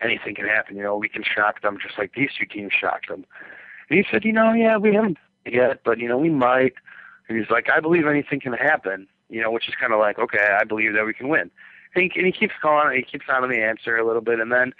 anything 0.00 0.34
can 0.34 0.46
happen. 0.46 0.76
You 0.76 0.82
know, 0.82 0.96
we 0.96 1.08
can 1.08 1.22
shock 1.22 1.62
them 1.62 1.78
just 1.82 1.98
like 1.98 2.12
these 2.14 2.30
two 2.38 2.46
teams 2.46 2.72
shocked 2.72 3.08
them. 3.08 3.24
And 3.88 3.98
he 3.98 4.04
said, 4.10 4.24
you 4.24 4.32
know, 4.32 4.52
yeah, 4.52 4.76
we 4.76 4.94
haven't 4.94 5.18
yet, 5.46 5.80
but 5.84 5.98
you 5.98 6.08
know, 6.08 6.18
we 6.18 6.30
might. 6.30 6.74
And 7.28 7.38
he's 7.38 7.50
like, 7.50 7.68
I 7.70 7.80
believe 7.80 8.06
anything 8.06 8.40
can 8.40 8.52
happen. 8.52 9.06
You 9.30 9.40
know, 9.40 9.50
which 9.50 9.68
is 9.68 9.74
kind 9.80 9.92
of 9.92 9.98
like, 9.98 10.18
okay, 10.18 10.56
I 10.60 10.64
believe 10.64 10.92
that 10.94 11.06
we 11.06 11.14
can 11.14 11.28
win. 11.28 11.50
And 11.94 12.02
he, 12.02 12.18
and 12.18 12.26
he 12.26 12.32
keeps 12.32 12.54
calling, 12.60 12.96
he 12.96 13.02
keeps 13.02 13.26
on 13.28 13.48
the 13.48 13.62
answer 13.62 13.96
a 13.96 14.06
little 14.06 14.20
bit, 14.20 14.40
and 14.40 14.52
then 14.52 14.74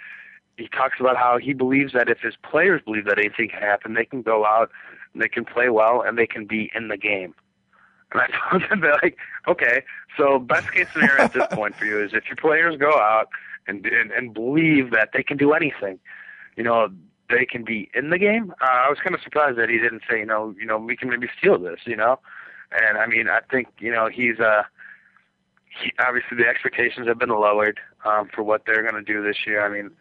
he 0.57 0.67
talks 0.67 0.99
about 0.99 1.17
how 1.17 1.37
he 1.37 1.53
believes 1.53 1.93
that 1.93 2.09
if 2.09 2.19
his 2.19 2.35
players 2.43 2.81
believe 2.83 3.05
that 3.05 3.19
anything 3.19 3.49
can 3.49 3.61
happen, 3.61 3.93
they 3.93 4.05
can 4.05 4.21
go 4.21 4.45
out 4.45 4.71
they 5.15 5.27
can 5.27 5.45
play 5.45 5.69
well, 5.69 6.01
and 6.01 6.17
they 6.17 6.27
can 6.27 6.45
be 6.45 6.71
in 6.75 6.87
the 6.89 6.97
game. 6.97 7.33
And 8.11 8.21
I 8.21 8.27
told 8.49 8.63
them, 8.69 8.81
they're 8.81 8.99
like, 9.01 9.17
okay, 9.47 9.83
so 10.17 10.39
best 10.39 10.71
case 10.71 10.87
scenario 10.93 11.23
at 11.23 11.33
this 11.33 11.47
point 11.51 11.75
for 11.75 11.85
you 11.85 12.03
is 12.03 12.13
if 12.13 12.27
your 12.27 12.35
players 12.35 12.77
go 12.77 12.91
out 12.91 13.27
and, 13.67 13.85
and 13.85 14.11
and 14.11 14.33
believe 14.33 14.91
that 14.91 15.09
they 15.13 15.23
can 15.23 15.37
do 15.37 15.53
anything, 15.53 15.99
you 16.55 16.63
know, 16.63 16.89
they 17.29 17.45
can 17.45 17.63
be 17.63 17.89
in 17.93 18.09
the 18.09 18.17
game. 18.17 18.53
Uh, 18.61 18.65
I 18.65 18.89
was 18.89 18.99
kind 18.99 19.15
of 19.15 19.21
surprised 19.21 19.57
that 19.57 19.69
he 19.69 19.77
didn't 19.77 20.03
say, 20.09 20.19
you 20.19 20.25
know, 20.25 20.53
you 20.59 20.65
know, 20.65 20.77
we 20.77 20.95
can 20.95 21.09
maybe 21.09 21.27
steal 21.37 21.57
this, 21.57 21.79
you 21.85 21.95
know. 21.95 22.19
And 22.71 22.97
I 22.97 23.07
mean, 23.07 23.27
I 23.27 23.39
think 23.49 23.67
you 23.79 23.91
know 23.91 24.09
he's 24.09 24.39
uh, 24.39 24.63
he, 25.81 25.91
obviously 25.99 26.37
the 26.37 26.47
expectations 26.47 27.07
have 27.07 27.19
been 27.19 27.29
lowered 27.29 27.79
um, 28.03 28.29
for 28.33 28.43
what 28.43 28.63
they're 28.65 28.81
going 28.81 28.95
to 28.95 29.13
do 29.13 29.23
this 29.23 29.37
year. 29.45 29.65
I 29.65 29.69
mean, 29.69 29.91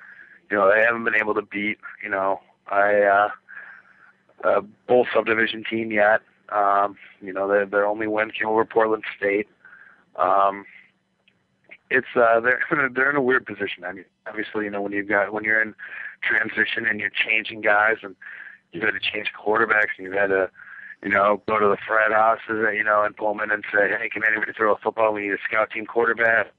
you 0.51 0.57
know, 0.57 0.71
they 0.71 0.83
haven't 0.83 1.05
been 1.05 1.15
able 1.15 1.35
to 1.35 1.43
beat, 1.43 1.79
you 2.03 2.11
know, 2.11 2.41
I. 2.69 3.03
Uh, 3.03 3.29
a 4.45 4.63
bowl 4.87 5.07
subdivision 5.13 5.65
team 5.69 5.91
yet. 5.91 6.21
Um, 6.51 6.97
you 7.21 7.33
know, 7.33 7.49
their 7.49 7.67
their 7.67 7.87
only 7.87 8.07
win 8.07 8.31
came 8.31 8.49
over 8.49 8.65
Portland 8.65 9.05
State. 9.17 9.49
Um, 10.17 10.67
it's 11.91 12.07
uh, 12.15 12.41
they're 12.71 12.91
they're 12.95 13.11
in 13.11 13.17
a 13.17 13.23
weird 13.23 13.47
position. 13.47 13.85
I 13.85 13.93
mean, 13.93 14.05
obviously, 14.27 14.65
you 14.65 14.71
know, 14.71 14.83
when 14.83 14.93
you've 14.93 15.09
got 15.09 15.33
when 15.33 15.45
you're 15.45 15.63
in 15.63 15.75
transition 16.23 16.87
and 16.87 17.01
you're 17.01 17.11
changing 17.11 17.63
guys, 17.63 17.97
and 18.03 18.15
you've 18.73 18.85
had 18.85 18.95
to 18.95 19.01
change 19.01 19.33
quarterbacks, 19.33 19.97
and 19.97 20.07
you've 20.07 20.15
had 20.15 20.29
to, 20.29 20.51
you 21.03 21.11
know, 21.11 21.43
go 21.49 21.59
to 21.59 21.67
the 21.67 21.79
frat 21.87 22.13
houses, 22.13 22.67
you 22.75 22.85
know, 22.85 23.05
in 23.05 23.15
Pullman 23.15 23.51
and 23.51 23.65
say, 23.73 23.89
hey, 23.89 24.09
can 24.09 24.23
anybody 24.25 24.53
throw 24.53 24.75
a 24.75 24.79
football? 24.79 25.13
We 25.13 25.23
need 25.23 25.33
a 25.33 25.39
scout 25.49 25.71
team 25.71 25.87
quarterback. 25.87 26.53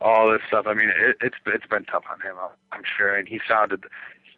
All 0.00 0.30
this 0.30 0.42
stuff. 0.48 0.66
I 0.66 0.74
mean, 0.74 0.90
it, 0.90 1.16
it's 1.20 1.36
it's 1.46 1.66
been 1.66 1.84
tough 1.84 2.04
on 2.10 2.20
him. 2.20 2.36
I'm 2.72 2.82
sure, 2.98 3.14
and 3.14 3.28
he 3.28 3.40
sounded 3.48 3.84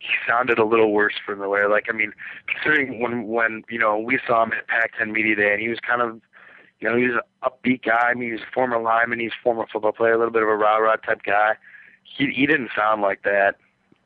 he 0.06 0.14
sounded 0.26 0.58
a 0.58 0.64
little 0.64 0.92
worse 0.92 1.14
from 1.24 1.38
the 1.38 1.48
way 1.48 1.66
like 1.66 1.86
I 1.88 1.92
mean, 1.92 2.12
considering 2.46 3.00
when 3.00 3.26
when 3.26 3.64
you 3.68 3.78
know 3.78 3.98
we 3.98 4.18
saw 4.26 4.44
him 4.44 4.52
at 4.52 4.66
Pac-10 4.68 5.10
Media 5.10 5.36
Day 5.36 5.52
and 5.52 5.60
he 5.60 5.68
was 5.68 5.78
kind 5.80 6.02
of 6.02 6.20
you 6.80 6.88
know, 6.88 6.96
he's 6.96 7.12
an 7.12 7.20
upbeat 7.42 7.84
guy. 7.84 8.08
I 8.10 8.14
mean, 8.14 8.32
he's 8.32 8.40
a 8.40 8.52
former 8.52 8.80
lineman, 8.80 9.20
he's 9.20 9.32
a 9.32 9.42
former 9.42 9.66
football 9.72 9.92
player, 9.92 10.12
a 10.12 10.18
little 10.18 10.32
bit 10.32 10.42
of 10.42 10.48
a 10.48 10.56
rah 10.56 10.76
rah 10.76 10.96
type 10.96 11.22
guy. 11.22 11.54
He 12.04 12.30
he 12.30 12.46
didn't 12.46 12.70
sound 12.76 13.02
like 13.02 13.22
that 13.22 13.56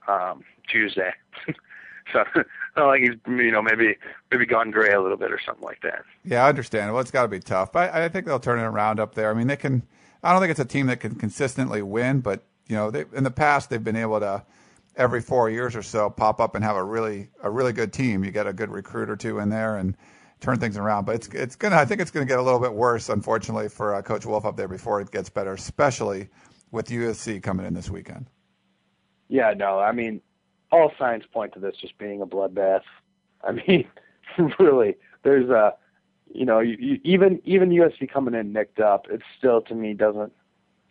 um 0.08 0.44
Tuesday. 0.68 1.10
so 2.12 2.24
not 2.76 2.86
like 2.86 3.00
he's 3.00 3.16
you 3.26 3.50
know 3.50 3.62
maybe 3.62 3.96
maybe 4.30 4.46
gone 4.46 4.70
gray 4.70 4.92
a 4.92 5.00
little 5.00 5.16
bit 5.16 5.32
or 5.32 5.40
something 5.44 5.64
like 5.64 5.82
that. 5.82 6.04
Yeah, 6.24 6.44
I 6.44 6.48
understand. 6.48 6.92
Well, 6.92 7.00
it's 7.00 7.10
got 7.10 7.22
to 7.22 7.28
be 7.28 7.40
tough, 7.40 7.72
but 7.72 7.92
I, 7.92 8.04
I 8.04 8.08
think 8.08 8.26
they'll 8.26 8.40
turn 8.40 8.58
it 8.58 8.64
around 8.64 9.00
up 9.00 9.14
there. 9.14 9.30
I 9.30 9.34
mean, 9.34 9.48
they 9.48 9.56
can. 9.56 9.82
I 10.22 10.32
don't 10.32 10.40
think 10.40 10.50
it's 10.50 10.60
a 10.60 10.66
team 10.66 10.86
that 10.88 11.00
can 11.00 11.14
consistently 11.14 11.82
win, 11.82 12.20
but 12.20 12.44
you 12.68 12.76
know, 12.76 12.90
they, 12.90 13.04
in 13.14 13.24
the 13.24 13.30
past 13.30 13.70
they've 13.70 13.82
been 13.82 13.96
able 13.96 14.20
to 14.20 14.44
every 14.96 15.20
four 15.20 15.50
years 15.50 15.76
or 15.76 15.82
so 15.82 16.10
pop 16.10 16.40
up 16.40 16.54
and 16.54 16.64
have 16.64 16.76
a 16.76 16.84
really 16.84 17.28
a 17.42 17.50
really 17.50 17.72
good 17.72 17.92
team. 17.92 18.24
You 18.24 18.30
get 18.30 18.46
a 18.46 18.52
good 18.52 18.70
recruit 18.70 19.08
or 19.08 19.16
two 19.16 19.38
in 19.38 19.48
there 19.48 19.76
and 19.76 19.96
turn 20.40 20.58
things 20.58 20.76
around. 20.76 21.04
But 21.04 21.16
it's 21.16 21.28
it's 21.28 21.56
gonna 21.56 21.76
I 21.76 21.84
think 21.84 22.00
it's 22.00 22.10
gonna 22.10 22.26
get 22.26 22.38
a 22.38 22.42
little 22.42 22.60
bit 22.60 22.72
worse, 22.72 23.08
unfortunately, 23.08 23.68
for 23.68 23.94
uh, 23.94 24.02
Coach 24.02 24.26
Wulff 24.26 24.44
up 24.44 24.56
there 24.56 24.68
before 24.68 25.00
it 25.00 25.10
gets 25.10 25.28
better, 25.28 25.52
especially 25.52 26.28
with 26.70 26.88
USC 26.88 27.42
coming 27.42 27.66
in 27.66 27.74
this 27.74 27.90
weekend. 27.90 28.26
Yeah, 29.28 29.54
no, 29.56 29.78
I 29.78 29.92
mean, 29.92 30.20
all 30.72 30.92
signs 30.98 31.24
point 31.32 31.52
to 31.54 31.60
this 31.60 31.76
just 31.80 31.96
being 31.98 32.20
a 32.20 32.26
bloodbath. 32.26 32.82
I 33.42 33.52
mean, 33.52 33.86
really, 34.58 34.96
there's 35.22 35.48
a, 35.48 35.74
you 36.32 36.44
know, 36.44 36.60
you, 36.60 36.76
you, 36.78 37.00
even 37.04 37.40
even 37.44 37.70
USC 37.70 38.12
coming 38.12 38.34
in 38.34 38.52
nicked 38.52 38.80
up, 38.80 39.06
it 39.10 39.22
still 39.38 39.62
to 39.62 39.74
me 39.74 39.94
doesn't, 39.94 40.32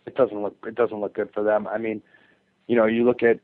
it 0.06 0.16
doesn't 0.16 0.42
look 0.42 0.56
it 0.66 0.76
doesn't 0.76 1.00
look 1.00 1.14
good 1.14 1.30
for 1.34 1.44
them. 1.44 1.68
I 1.68 1.78
mean, 1.78 2.02
you 2.68 2.76
know, 2.76 2.86
you 2.86 3.06
look 3.06 3.24
at 3.24 3.40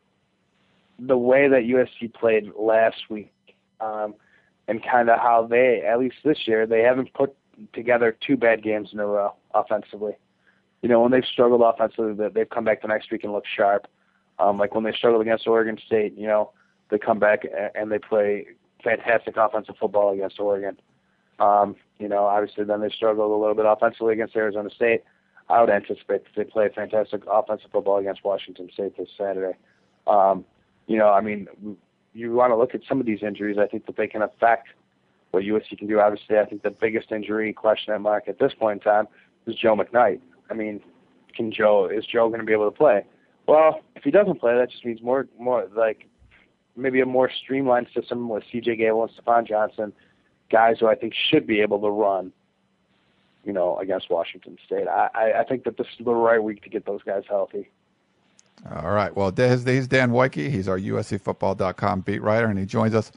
the 0.99 1.17
way 1.17 1.47
that 1.47 1.63
USC 1.63 2.13
played 2.13 2.51
last 2.57 3.09
week, 3.09 3.31
um, 3.79 4.15
and 4.67 4.83
kind 4.83 5.09
of 5.09 5.19
how 5.19 5.47
they, 5.49 5.83
at 5.85 5.99
least 5.99 6.15
this 6.23 6.47
year, 6.47 6.65
they 6.65 6.81
haven't 6.81 7.13
put 7.13 7.35
together 7.73 8.15
two 8.25 8.37
bad 8.37 8.63
games 8.63 8.89
in 8.93 8.99
a 8.99 9.05
row 9.05 9.33
offensively. 9.53 10.13
You 10.81 10.89
know, 10.89 11.01
when 11.01 11.11
they've 11.11 11.25
struggled 11.25 11.61
offensively, 11.61 12.29
they've 12.33 12.49
come 12.49 12.63
back 12.63 12.81
the 12.81 12.87
next 12.87 13.11
week 13.11 13.23
and 13.23 13.33
look 13.33 13.45
sharp. 13.45 13.87
Um, 14.39 14.57
like 14.57 14.75
when 14.75 14.83
they 14.83 14.91
struggled 14.91 15.21
against 15.21 15.47
Oregon 15.47 15.77
State, 15.85 16.17
you 16.17 16.27
know, 16.27 16.51
they 16.89 16.97
come 16.97 17.19
back 17.19 17.43
and 17.73 17.91
they 17.91 17.99
play 17.99 18.47
fantastic 18.83 19.35
offensive 19.37 19.75
football 19.79 20.13
against 20.13 20.39
Oregon. 20.39 20.77
Um, 21.39 21.75
you 21.99 22.07
know, 22.07 22.25
obviously 22.25 22.63
then 22.63 22.81
they 22.81 22.89
struggled 22.89 23.31
a 23.31 23.35
little 23.35 23.55
bit 23.55 23.65
offensively 23.65 24.13
against 24.13 24.35
Arizona 24.35 24.69
State. 24.69 25.03
I 25.49 25.61
would 25.61 25.69
anticipate 25.69 26.23
that 26.25 26.35
they 26.35 26.43
play 26.43 26.69
fantastic 26.73 27.21
offensive 27.29 27.71
football 27.71 27.97
against 27.97 28.23
Washington 28.23 28.69
State 28.73 28.97
this 28.97 29.09
Saturday. 29.17 29.57
Um, 30.07 30.45
you 30.87 30.97
know, 30.97 31.09
I 31.09 31.21
mean, 31.21 31.47
you 32.13 32.33
want 32.33 32.51
to 32.51 32.55
look 32.55 32.75
at 32.75 32.81
some 32.87 32.99
of 32.99 33.05
these 33.05 33.23
injuries. 33.23 33.57
I 33.59 33.67
think 33.67 33.85
that 33.87 33.97
they 33.97 34.07
can 34.07 34.21
affect 34.21 34.69
what 35.31 35.43
USC 35.43 35.77
can 35.77 35.87
do. 35.87 35.99
Obviously, 35.99 36.37
I 36.37 36.45
think 36.45 36.63
the 36.63 36.71
biggest 36.71 37.11
injury 37.11 37.53
question 37.53 37.99
mark 38.01 38.27
at 38.27 38.39
this 38.39 38.53
point 38.53 38.81
in 38.81 38.83
time 38.83 39.07
is 39.45 39.55
Joe 39.55 39.75
McKnight. 39.75 40.21
I 40.49 40.53
mean, 40.53 40.81
can 41.35 41.51
Joe 41.51 41.87
is 41.87 42.05
Joe 42.05 42.29
going 42.29 42.39
to 42.39 42.45
be 42.45 42.53
able 42.53 42.71
to 42.71 42.75
play? 42.77 43.05
Well, 43.47 43.81
if 43.95 44.03
he 44.03 44.11
doesn't 44.11 44.39
play, 44.39 44.55
that 44.55 44.71
just 44.71 44.85
means 44.85 45.01
more 45.01 45.27
more 45.39 45.67
like 45.75 46.07
maybe 46.75 47.01
a 47.01 47.05
more 47.05 47.29
streamlined 47.29 47.87
system 47.93 48.29
with 48.29 48.43
C.J. 48.51 48.77
Gable 48.77 49.03
and 49.03 49.11
Stafon 49.11 49.47
Johnson, 49.47 49.93
guys 50.51 50.77
who 50.79 50.87
I 50.87 50.95
think 50.95 51.13
should 51.29 51.45
be 51.45 51.61
able 51.61 51.79
to 51.81 51.89
run. 51.89 52.31
You 53.43 53.53
know, 53.53 53.77
against 53.77 54.09
Washington 54.09 54.57
State. 54.65 54.87
I 54.87 55.09
I, 55.13 55.39
I 55.41 55.43
think 55.43 55.65
that 55.65 55.77
this 55.77 55.85
is 55.99 56.05
the 56.05 56.15
right 56.15 56.41
week 56.41 56.63
to 56.63 56.69
get 56.69 56.85
those 56.85 57.03
guys 57.03 57.23
healthy. 57.29 57.69
All 58.73 58.91
right. 58.91 59.15
Well, 59.15 59.31
he's 59.31 59.87
Dan 59.87 60.11
Woike. 60.11 60.35
He's 60.35 60.67
our 60.67 60.79
USCFootball.com 60.79 62.01
beat 62.01 62.21
writer, 62.21 62.47
and 62.47 62.57
he 62.57 62.65
joins 62.65 62.95
us 62.95 63.11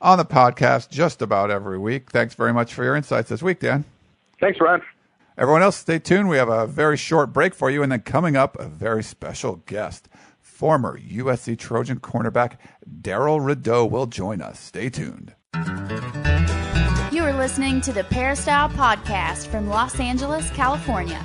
on 0.00 0.18
the 0.18 0.24
podcast 0.24 0.90
just 0.90 1.22
about 1.22 1.50
every 1.50 1.78
week. 1.78 2.10
Thanks 2.10 2.34
very 2.34 2.52
much 2.52 2.74
for 2.74 2.84
your 2.84 2.96
insights 2.96 3.30
this 3.30 3.42
week, 3.42 3.60
Dan. 3.60 3.84
Thanks, 4.40 4.60
Ron. 4.60 4.82
Everyone 5.38 5.62
else, 5.62 5.76
stay 5.76 5.98
tuned. 5.98 6.28
We 6.28 6.36
have 6.36 6.50
a 6.50 6.66
very 6.66 6.96
short 6.96 7.32
break 7.32 7.54
for 7.54 7.70
you, 7.70 7.82
and 7.82 7.90
then 7.90 8.00
coming 8.00 8.36
up, 8.36 8.58
a 8.58 8.66
very 8.66 9.02
special 9.02 9.56
guest. 9.66 10.08
Former 10.40 10.98
USC 10.98 11.58
Trojan 11.58 12.00
cornerback 12.00 12.56
Daryl 13.00 13.44
Rideaux 13.44 13.86
will 13.86 14.06
join 14.06 14.42
us. 14.42 14.60
Stay 14.60 14.90
tuned. 14.90 15.34
You 17.10 17.24
are 17.24 17.32
listening 17.32 17.80
to 17.82 17.92
the 17.92 18.04
Peristyle 18.10 18.68
Podcast 18.70 19.46
from 19.46 19.68
Los 19.68 19.98
Angeles, 19.98 20.50
California. 20.50 21.24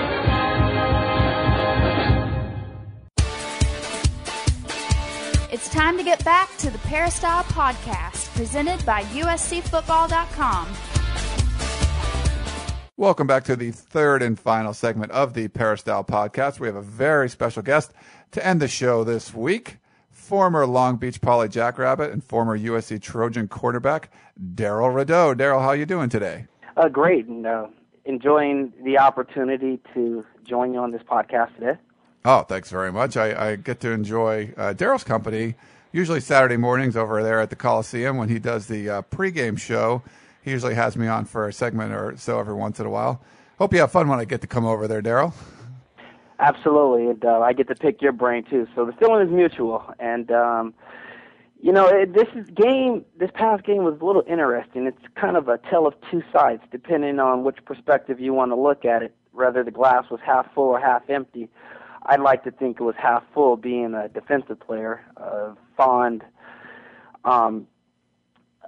It's 5.51 5.67
time 5.67 5.97
to 5.97 6.03
get 6.03 6.23
back 6.23 6.55
to 6.59 6.69
the 6.69 6.77
Peristyle 6.77 7.43
Podcast, 7.43 8.33
presented 8.37 8.85
by 8.85 9.03
USCFootball.com. 9.03 10.67
Welcome 12.95 13.27
back 13.27 13.43
to 13.43 13.57
the 13.57 13.71
third 13.71 14.21
and 14.21 14.39
final 14.39 14.73
segment 14.73 15.11
of 15.11 15.33
the 15.33 15.49
Peristyle 15.49 16.05
Podcast. 16.05 16.61
We 16.61 16.67
have 16.67 16.77
a 16.77 16.81
very 16.81 17.27
special 17.27 17.63
guest 17.63 17.91
to 18.31 18.47
end 18.47 18.61
the 18.61 18.69
show 18.69 19.03
this 19.03 19.33
week. 19.33 19.79
Former 20.09 20.65
Long 20.65 20.95
Beach 20.95 21.19
Poly 21.19 21.49
Jackrabbit 21.49 22.13
and 22.13 22.23
former 22.23 22.57
USC 22.57 23.01
Trojan 23.01 23.49
quarterback 23.49 24.09
Daryl 24.55 24.95
Rideaux. 24.95 25.35
Daryl, 25.35 25.59
how 25.59 25.67
are 25.67 25.75
you 25.75 25.85
doing 25.85 26.07
today? 26.07 26.45
Uh, 26.77 26.87
great, 26.87 27.25
and 27.25 27.45
uh, 27.45 27.67
enjoying 28.05 28.71
the 28.85 28.97
opportunity 28.97 29.81
to 29.93 30.25
join 30.45 30.73
you 30.73 30.79
on 30.79 30.91
this 30.91 31.03
podcast 31.03 31.53
today. 31.55 31.77
Oh, 32.23 32.41
thanks 32.41 32.69
very 32.69 32.91
much. 32.91 33.17
I, 33.17 33.51
I 33.51 33.55
get 33.55 33.79
to 33.81 33.91
enjoy 33.91 34.53
uh, 34.57 34.73
Darrell's 34.73 35.03
company 35.03 35.55
usually 35.91 36.21
Saturday 36.21 36.57
mornings 36.57 36.95
over 36.95 37.21
there 37.23 37.39
at 37.39 37.49
the 37.49 37.55
Coliseum 37.55 38.17
when 38.17 38.29
he 38.29 38.39
does 38.39 38.67
the 38.67 38.89
uh, 38.89 39.01
pregame 39.03 39.59
show. 39.59 40.01
He 40.41 40.51
usually 40.51 40.75
has 40.75 40.95
me 40.95 41.07
on 41.07 41.25
for 41.25 41.47
a 41.47 41.53
segment 41.53 41.93
or 41.93 42.15
so 42.17 42.39
every 42.39 42.53
once 42.53 42.79
in 42.79 42.85
a 42.85 42.89
while. 42.89 43.21
Hope 43.57 43.73
you 43.73 43.79
have 43.79 43.91
fun 43.91 44.07
when 44.07 44.19
I 44.19 44.25
get 44.25 44.41
to 44.41 44.47
come 44.47 44.65
over 44.65 44.87
there, 44.87 45.01
Daryl. 45.01 45.33
Absolutely, 46.39 47.07
and 47.07 47.23
uh, 47.23 47.39
I 47.41 47.53
get 47.53 47.67
to 47.67 47.75
pick 47.75 48.01
your 48.01 48.13
brain 48.13 48.43
too. 48.49 48.67
So 48.73 48.85
the 48.85 48.93
feeling 48.93 49.27
is 49.27 49.31
mutual, 49.31 49.93
and 49.99 50.31
um, 50.31 50.73
you 51.61 51.71
know 51.71 51.85
it, 51.87 52.13
this 52.13 52.27
is 52.33 52.49
game. 52.55 53.05
This 53.19 53.29
past 53.35 53.63
game 53.63 53.83
was 53.83 53.99
a 54.01 54.05
little 54.05 54.23
interesting. 54.27 54.87
It's 54.87 54.97
kind 55.13 55.37
of 55.37 55.49
a 55.49 55.59
tale 55.69 55.85
of 55.85 55.93
two 56.09 56.23
sides, 56.33 56.63
depending 56.71 57.19
on 57.19 57.43
which 57.43 57.63
perspective 57.65 58.19
you 58.19 58.33
want 58.33 58.51
to 58.51 58.55
look 58.55 58.85
at 58.85 59.03
it. 59.03 59.13
Whether 59.33 59.63
the 59.63 59.69
glass 59.69 60.05
was 60.09 60.19
half 60.25 60.51
full 60.55 60.69
or 60.69 60.79
half 60.79 61.07
empty. 61.07 61.47
I'd 62.03 62.19
like 62.19 62.43
to 62.45 62.51
think 62.51 62.79
it 62.79 62.83
was 62.83 62.95
half 62.97 63.23
full, 63.33 63.57
being 63.57 63.93
a 63.93 64.09
defensive 64.09 64.59
player, 64.59 65.03
a 65.17 65.55
fond 65.77 66.23
um, 67.23 67.67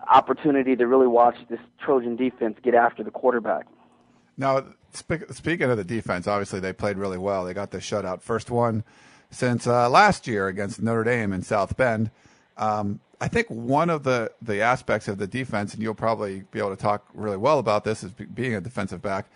opportunity 0.10 0.76
to 0.76 0.88
really 0.88 1.08
watch 1.08 1.36
this 1.50 1.60
Trojan 1.80 2.16
defense 2.16 2.58
get 2.64 2.76
after 2.76 3.04
the 3.04 3.12
quarterback. 3.12 3.66
Now, 4.38 4.66
spe- 4.92 5.32
speaking 5.32 5.70
of 5.70 5.78
the 5.78 5.84
defense, 5.84 6.28
obviously 6.28 6.60
they 6.60 6.74
played 6.74 6.98
really 6.98 7.18
well. 7.18 7.46
They 7.46 7.54
got 7.54 7.72
the 7.72 7.80
shutout, 7.80 8.22
first 8.22 8.52
one 8.52 8.84
since 9.32 9.66
uh, 9.66 9.90
last 9.90 10.28
year 10.28 10.48
against 10.48 10.82
Notre 10.82 11.04
Dame 11.04 11.34
in 11.34 11.42
South 11.42 11.76
Bend. 11.76 12.12
Um, 12.58 13.00
I 13.20 13.28
think 13.28 13.48
one 13.48 13.90
of 13.90 14.04
the, 14.04 14.32
the 14.42 14.62
aspects 14.62 15.08
of 15.08 15.18
the 15.18 15.28
defense, 15.28 15.74
and 15.74 15.82
you'll 15.82 15.96
probably 15.96 16.44
be 16.52 16.60
able 16.60 16.76
to 16.76 16.82
talk 16.82 17.08
really 17.14 17.38
well 17.38 17.58
about 17.58 17.84
this, 17.84 18.04
is 18.04 18.12
being 18.12 18.54
a 18.54 18.62
defensive 18.62 19.02
back 19.02 19.28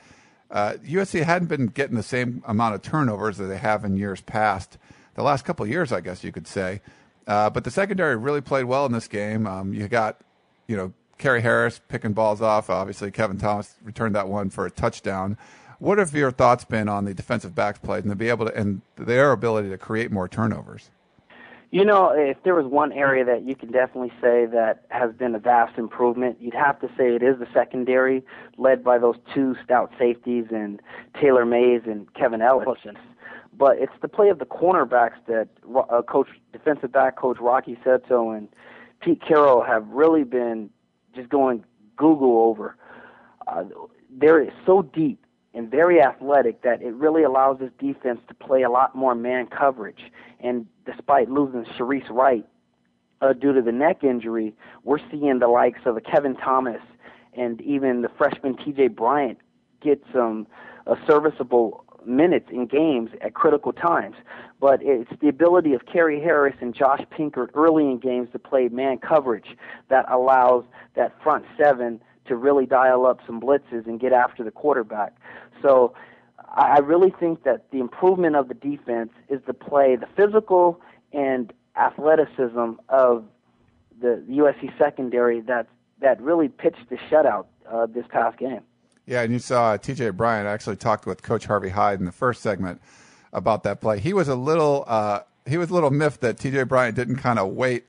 uh, 0.50 0.74
USC 0.86 1.24
hadn't 1.24 1.48
been 1.48 1.68
getting 1.68 1.96
the 1.96 2.04
same 2.04 2.44
amount 2.48 2.76
of 2.76 2.82
turnovers 2.82 3.38
that 3.38 3.46
they 3.46 3.58
have 3.58 3.84
in 3.84 3.98
years 3.98 4.22
past. 4.22 4.78
The 5.16 5.24
last 5.24 5.46
couple 5.46 5.66
years, 5.68 5.92
I 5.92 6.02
guess 6.02 6.24
you 6.24 6.32
could 6.32 6.48
say. 6.48 6.82
Uh, 7.26 7.50
but 7.50 7.64
the 7.64 7.72
secondary 7.72 8.16
really 8.16 8.42
played 8.42 8.66
well 8.66 8.86
in 8.86 8.92
this 8.94 9.08
game. 9.08 9.46
Um, 9.46 9.74
you 9.74 9.88
got, 9.88 10.22
you 10.68 10.78
know, 10.78 10.94
Cary 11.18 11.42
Harris 11.42 11.82
picking 11.90 12.14
balls 12.14 12.42
off. 12.42 12.70
Obviously, 12.70 13.12
Kevin 13.12 13.38
Thomas 13.38 13.76
returned 13.84 14.16
that 14.16 14.28
one 14.28 14.50
for 14.50 14.66
a 14.66 14.72
touchdown. 14.72 15.38
What 15.80 15.98
have 15.98 16.14
your 16.14 16.32
thoughts 16.32 16.64
been 16.64 16.88
on 16.88 17.06
the 17.06 17.14
defensive 17.14 17.54
backs 17.54 17.80
played 17.80 18.04
and 18.04 18.12
to 18.12 18.16
be 18.16 18.30
able 18.30 18.46
to 18.46 18.56
and 18.56 18.82
their 18.96 19.32
ability 19.32 19.70
to 19.70 19.78
create 19.78 20.12
more 20.12 20.28
turnovers? 20.28 20.90
You 21.70 21.84
know, 21.84 22.14
if 22.16 22.38
there 22.44 22.56
was 22.56 22.66
one 22.66 22.94
area 22.94 23.26
that 23.26 23.44
you 23.44 23.54
can 23.54 23.72
definitely 23.72 24.12
say 24.22 24.46
that 24.46 24.86
has 24.90 25.14
been 25.14 25.36
a 25.36 25.40
vast 25.40 25.78
improvement, 25.78 26.38
you'd 26.40 26.54
have 26.54 26.80
to 26.80 26.88
say 26.98 27.14
it 27.14 27.22
is 27.22 27.40
the 27.40 27.48
secondary, 27.54 28.24
led 28.58 28.84
by 28.84 28.98
those 28.98 29.16
two 29.34 29.56
stout 29.66 29.92
safeties 30.00 30.46
and 30.50 30.82
Taylor 31.20 31.46
Mays 31.46 31.82
and 31.86 32.12
Kevin 32.14 32.42
Ellis. 32.42 32.68
But 33.58 33.80
it's 33.80 33.92
the 34.02 34.08
play 34.08 34.30
of 34.30 34.40
the 34.40 34.46
cornerbacks 34.46 35.18
that 35.28 35.50
uh, 35.76 36.02
coach, 36.04 36.30
defensive 36.54 36.92
back 36.92 37.18
coach 37.18 37.38
Rocky 37.42 37.78
Seto 37.84 38.38
and 38.38 38.48
Pete 39.02 39.22
Carroll 39.22 39.62
have 39.62 39.86
really 39.90 40.24
been 40.24 40.70
just 41.16 41.28
going 41.28 41.66
Google 41.98 42.38
over. 42.40 42.78
Uh, 43.48 43.66
they're 44.10 44.54
so 44.66 44.84
deep 44.84 45.26
and 45.58 45.72
very 45.72 46.02
athletic 46.02 46.62
that 46.62 46.84
it 46.84 46.94
really 46.94 47.24
allows 47.24 47.58
this 47.60 47.72
defense 47.80 48.20
to 48.28 48.34
play 48.36 48.62
a 48.62 48.70
lot 48.70 48.96
more 48.96 49.16
man 49.16 49.48
coverage. 49.48 50.12
And 50.40 50.68
despite 50.86 51.32
losing 51.32 51.66
Shareece 51.78 52.10
Wright 52.12 52.46
uh, 53.22 53.34
due 53.34 53.54
to 53.54 53.62
the 53.64 53.72
neck 53.72 54.04
injury, 54.04 54.54
we're 54.84 55.00
seeing 55.10 55.40
the 55.40 55.48
likes 55.48 55.80
of 55.86 55.98
a 55.98 56.02
Kevin 56.02 56.36
Thomas 56.36 56.82
and 57.36 57.60
even 57.62 58.04
the 58.04 58.10
freshman 58.20 58.56
T.J. 58.56 58.90
Bryant 58.90 59.40
get 59.82 60.04
some 60.14 60.46
uh, 60.86 60.96
serviceable 61.08 61.84
minutes 62.06 62.50
in 62.52 62.68
games 62.68 63.10
at 63.22 63.34
critical 63.34 63.74
times. 63.74 64.16
But 64.62 64.80
it's 64.84 65.10
the 65.22 65.28
ability 65.28 65.74
of 65.74 65.88
Cary 65.92 66.22
Harris 66.22 66.56
and 66.62 66.74
Josh 66.74 67.02
Pinkard 67.10 67.50
early 67.56 67.86
in 67.86 67.98
games 67.98 68.30
to 68.34 68.40
play 68.40 68.70
man 68.70 69.00
coverage 69.00 69.58
that 69.90 70.06
allows 70.08 70.66
that 70.96 71.14
front 71.24 71.46
seven 71.60 72.00
to 72.28 72.36
really 72.36 72.66
dial 72.66 73.06
up 73.06 73.20
some 73.26 73.40
blitzes 73.42 73.86
and 73.86 74.00
get 74.00 74.14
after 74.14 74.44
the 74.44 74.52
quarterback. 74.52 75.16
So 75.62 75.94
I 76.50 76.80
really 76.80 77.14
think 77.20 77.44
that 77.44 77.70
the 77.72 77.80
improvement 77.80 78.36
of 78.36 78.48
the 78.48 78.54
defense 78.54 79.12
is 79.30 79.42
the 79.46 79.54
play, 79.54 79.96
the 79.96 80.08
physical 80.16 80.82
and 81.14 81.52
athleticism 81.76 82.74
of 82.90 83.26
the 84.00 84.24
USC 84.30 84.78
secondary 84.78 85.42
that 85.42 85.68
that 86.00 86.22
really 86.22 86.48
pitched 86.48 86.90
the 86.90 86.98
shutout 86.98 87.46
uh, 87.70 87.88
this 87.88 88.06
past 88.10 88.38
game. 88.38 88.62
Yeah, 89.08 89.22
and 89.22 89.34
you 89.34 89.40
saw 89.40 89.78
T.J. 89.78 90.12
Bryant 90.12 90.48
actually 90.48 90.76
talked 90.76 91.06
with 91.06 91.24
Coach 91.24 91.46
Harvey 91.46 91.70
Hyde 91.70 92.00
in 92.00 92.06
the 92.06 92.12
first 92.12 92.42
segment 92.42 92.82
about 93.34 93.64
that 93.64 93.82
play. 93.82 94.00
He 94.00 94.14
was 94.14 94.28
a 94.28 94.36
little 94.36 94.84
uh, 94.88 95.22
he 95.46 95.58
was 95.58 95.70
a 95.70 95.74
little 95.74 95.92
miffed 95.92 96.22
that 96.22 96.38
T.J. 96.38 96.64
Bryant 96.64 96.96
didn't 96.96 97.18
kind 97.18 97.40
of 97.40 97.50
wait 97.50 97.86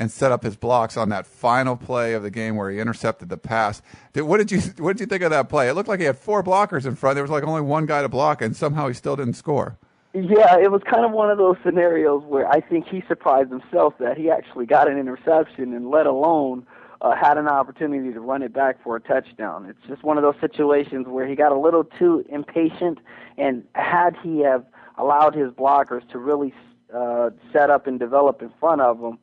and 0.00 0.10
set 0.10 0.32
up 0.32 0.42
his 0.42 0.56
blocks 0.56 0.96
on 0.96 1.10
that 1.10 1.26
final 1.26 1.76
play 1.76 2.14
of 2.14 2.22
the 2.22 2.30
game 2.30 2.56
where 2.56 2.70
he 2.70 2.80
intercepted 2.80 3.28
the 3.28 3.36
pass. 3.36 3.82
Did, 4.14 4.22
what 4.22 4.38
did 4.38 4.50
you 4.50 4.58
what 4.78 4.96
did 4.96 5.00
you 5.00 5.06
think 5.06 5.22
of 5.22 5.30
that 5.30 5.50
play? 5.50 5.68
It 5.68 5.74
looked 5.74 5.90
like 5.90 6.00
he 6.00 6.06
had 6.06 6.18
four 6.18 6.42
blockers 6.42 6.86
in 6.86 6.96
front. 6.96 7.16
There 7.16 7.22
was 7.22 7.30
like 7.30 7.44
only 7.44 7.60
one 7.60 7.84
guy 7.84 8.00
to 8.00 8.08
block, 8.08 8.40
and 8.40 8.56
somehow 8.56 8.88
he 8.88 8.94
still 8.94 9.14
didn't 9.14 9.34
score. 9.34 9.76
Yeah, 10.14 10.58
it 10.58 10.72
was 10.72 10.80
kind 10.90 11.04
of 11.04 11.12
one 11.12 11.30
of 11.30 11.36
those 11.36 11.56
scenarios 11.62 12.24
where 12.24 12.48
I 12.48 12.60
think 12.60 12.88
he 12.88 13.04
surprised 13.06 13.50
himself 13.50 13.94
that 14.00 14.16
he 14.16 14.30
actually 14.30 14.64
got 14.64 14.90
an 14.90 14.98
interception, 14.98 15.74
and 15.74 15.90
let 15.90 16.06
alone 16.06 16.66
uh, 17.02 17.14
had 17.14 17.36
an 17.36 17.46
opportunity 17.46 18.12
to 18.14 18.20
run 18.20 18.42
it 18.42 18.54
back 18.54 18.82
for 18.82 18.96
a 18.96 19.00
touchdown. 19.00 19.66
It's 19.66 19.86
just 19.86 20.02
one 20.02 20.16
of 20.16 20.22
those 20.22 20.40
situations 20.40 21.08
where 21.08 21.28
he 21.28 21.34
got 21.34 21.52
a 21.52 21.58
little 21.58 21.84
too 21.84 22.24
impatient, 22.30 23.00
and 23.36 23.64
had 23.74 24.16
he 24.22 24.40
have 24.40 24.64
allowed 24.96 25.34
his 25.34 25.52
blockers 25.52 26.08
to 26.10 26.18
really 26.18 26.54
uh, 26.92 27.30
set 27.52 27.68
up 27.68 27.86
and 27.86 28.00
develop 28.00 28.40
in 28.40 28.50
front 28.58 28.80
of 28.80 28.98
him, 28.98 29.18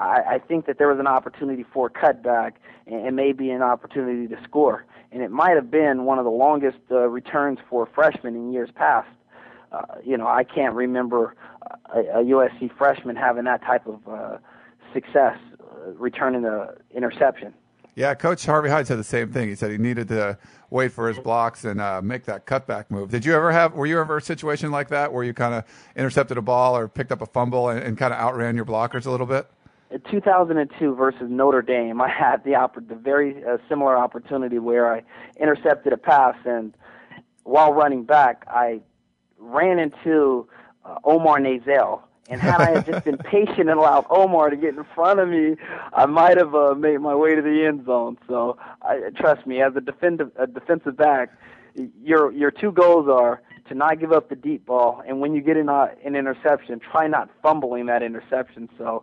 I, 0.00 0.22
I 0.34 0.38
think 0.38 0.66
that 0.66 0.78
there 0.78 0.88
was 0.88 0.98
an 0.98 1.06
opportunity 1.06 1.64
for 1.72 1.86
a 1.86 1.90
cutback 1.90 2.52
and, 2.86 3.06
and 3.06 3.16
maybe 3.16 3.50
an 3.50 3.62
opportunity 3.62 4.26
to 4.34 4.42
score. 4.42 4.86
And 5.12 5.22
it 5.22 5.30
might 5.30 5.54
have 5.54 5.70
been 5.70 6.04
one 6.04 6.18
of 6.18 6.24
the 6.24 6.30
longest 6.30 6.78
uh, 6.90 7.08
returns 7.08 7.58
for 7.68 7.84
a 7.84 7.86
freshman 7.86 8.34
in 8.34 8.52
years 8.52 8.70
past. 8.74 9.08
Uh, 9.70 9.82
you 10.04 10.16
know, 10.16 10.26
I 10.26 10.42
can't 10.42 10.74
remember 10.74 11.36
a, 11.94 12.00
a 12.00 12.24
USC 12.24 12.76
freshman 12.76 13.14
having 13.14 13.44
that 13.44 13.62
type 13.62 13.86
of 13.86 14.08
uh, 14.08 14.38
success 14.92 15.36
uh, 15.60 15.90
returning 15.92 16.42
the 16.42 16.76
interception. 16.94 17.54
Yeah, 17.94 18.14
Coach 18.14 18.46
Harvey 18.46 18.70
Hyde 18.70 18.86
said 18.86 18.98
the 18.98 19.04
same 19.04 19.30
thing. 19.30 19.48
He 19.48 19.54
said 19.54 19.70
he 19.70 19.76
needed 19.76 20.08
to 20.08 20.38
wait 20.70 20.92
for 20.92 21.08
his 21.08 21.18
blocks 21.18 21.64
and 21.64 21.80
uh, 21.80 22.00
make 22.00 22.24
that 22.24 22.46
cutback 22.46 22.90
move. 22.90 23.10
Did 23.10 23.24
you 23.24 23.34
ever 23.34 23.52
have? 23.52 23.74
Were 23.74 23.84
you 23.84 24.00
ever 24.00 24.16
a 24.16 24.22
situation 24.22 24.70
like 24.70 24.88
that 24.88 25.12
where 25.12 25.24
you 25.24 25.34
kind 25.34 25.54
of 25.54 25.64
intercepted 25.96 26.38
a 26.38 26.42
ball 26.42 26.76
or 26.76 26.88
picked 26.88 27.12
up 27.12 27.20
a 27.20 27.26
fumble 27.26 27.68
and, 27.68 27.80
and 27.80 27.98
kind 27.98 28.14
of 28.14 28.20
outran 28.20 28.56
your 28.56 28.64
blockers 28.64 29.06
a 29.06 29.10
little 29.10 29.26
bit? 29.26 29.50
In 29.90 30.00
2002 30.08 30.94
versus 30.94 31.22
Notre 31.28 31.62
Dame, 31.62 32.00
I 32.00 32.08
had 32.08 32.44
the 32.44 32.50
oppor- 32.50 32.86
the 32.86 32.94
very 32.94 33.44
uh, 33.44 33.58
similar 33.68 33.96
opportunity 33.96 34.58
where 34.58 34.92
I 34.92 35.02
intercepted 35.40 35.92
a 35.92 35.96
pass 35.96 36.36
and 36.44 36.74
while 37.44 37.72
running 37.72 38.04
back, 38.04 38.44
I 38.48 38.80
ran 39.38 39.78
into 39.78 40.48
uh, 40.84 40.96
Omar 41.04 41.40
Nazel. 41.40 42.02
And 42.28 42.40
had 42.40 42.60
I 42.60 42.80
just 42.82 43.04
been 43.04 43.18
patient 43.30 43.68
and 43.68 43.70
allowed 43.70 44.06
Omar 44.08 44.50
to 44.50 44.56
get 44.56 44.76
in 44.76 44.84
front 44.94 45.18
of 45.18 45.28
me, 45.28 45.56
I 45.92 46.06
might 46.06 46.36
have 46.36 46.54
uh, 46.54 46.74
made 46.74 46.98
my 47.00 47.14
way 47.14 47.34
to 47.34 47.42
the 47.42 47.64
end 47.66 47.86
zone. 47.86 48.18
So, 48.28 48.56
I, 48.82 49.10
trust 49.16 49.46
me, 49.48 49.60
as 49.60 49.74
a 49.74 49.80
defensive 49.80 50.30
a 50.36 50.46
defensive 50.46 50.96
back, 50.96 51.30
your 52.00 52.30
your 52.30 52.52
two 52.52 52.70
goals 52.70 53.08
are 53.08 53.42
to 53.68 53.74
not 53.74 53.98
give 53.98 54.12
up 54.12 54.28
the 54.28 54.36
deep 54.36 54.66
ball, 54.66 55.02
and 55.06 55.20
when 55.20 55.34
you 55.34 55.40
get 55.40 55.56
in 55.56 55.68
a, 55.68 55.90
an 56.04 56.14
interception, 56.14 56.78
try 56.78 57.08
not 57.08 57.30
fumbling 57.42 57.86
that 57.86 58.02
interception. 58.04 58.68
So, 58.78 59.02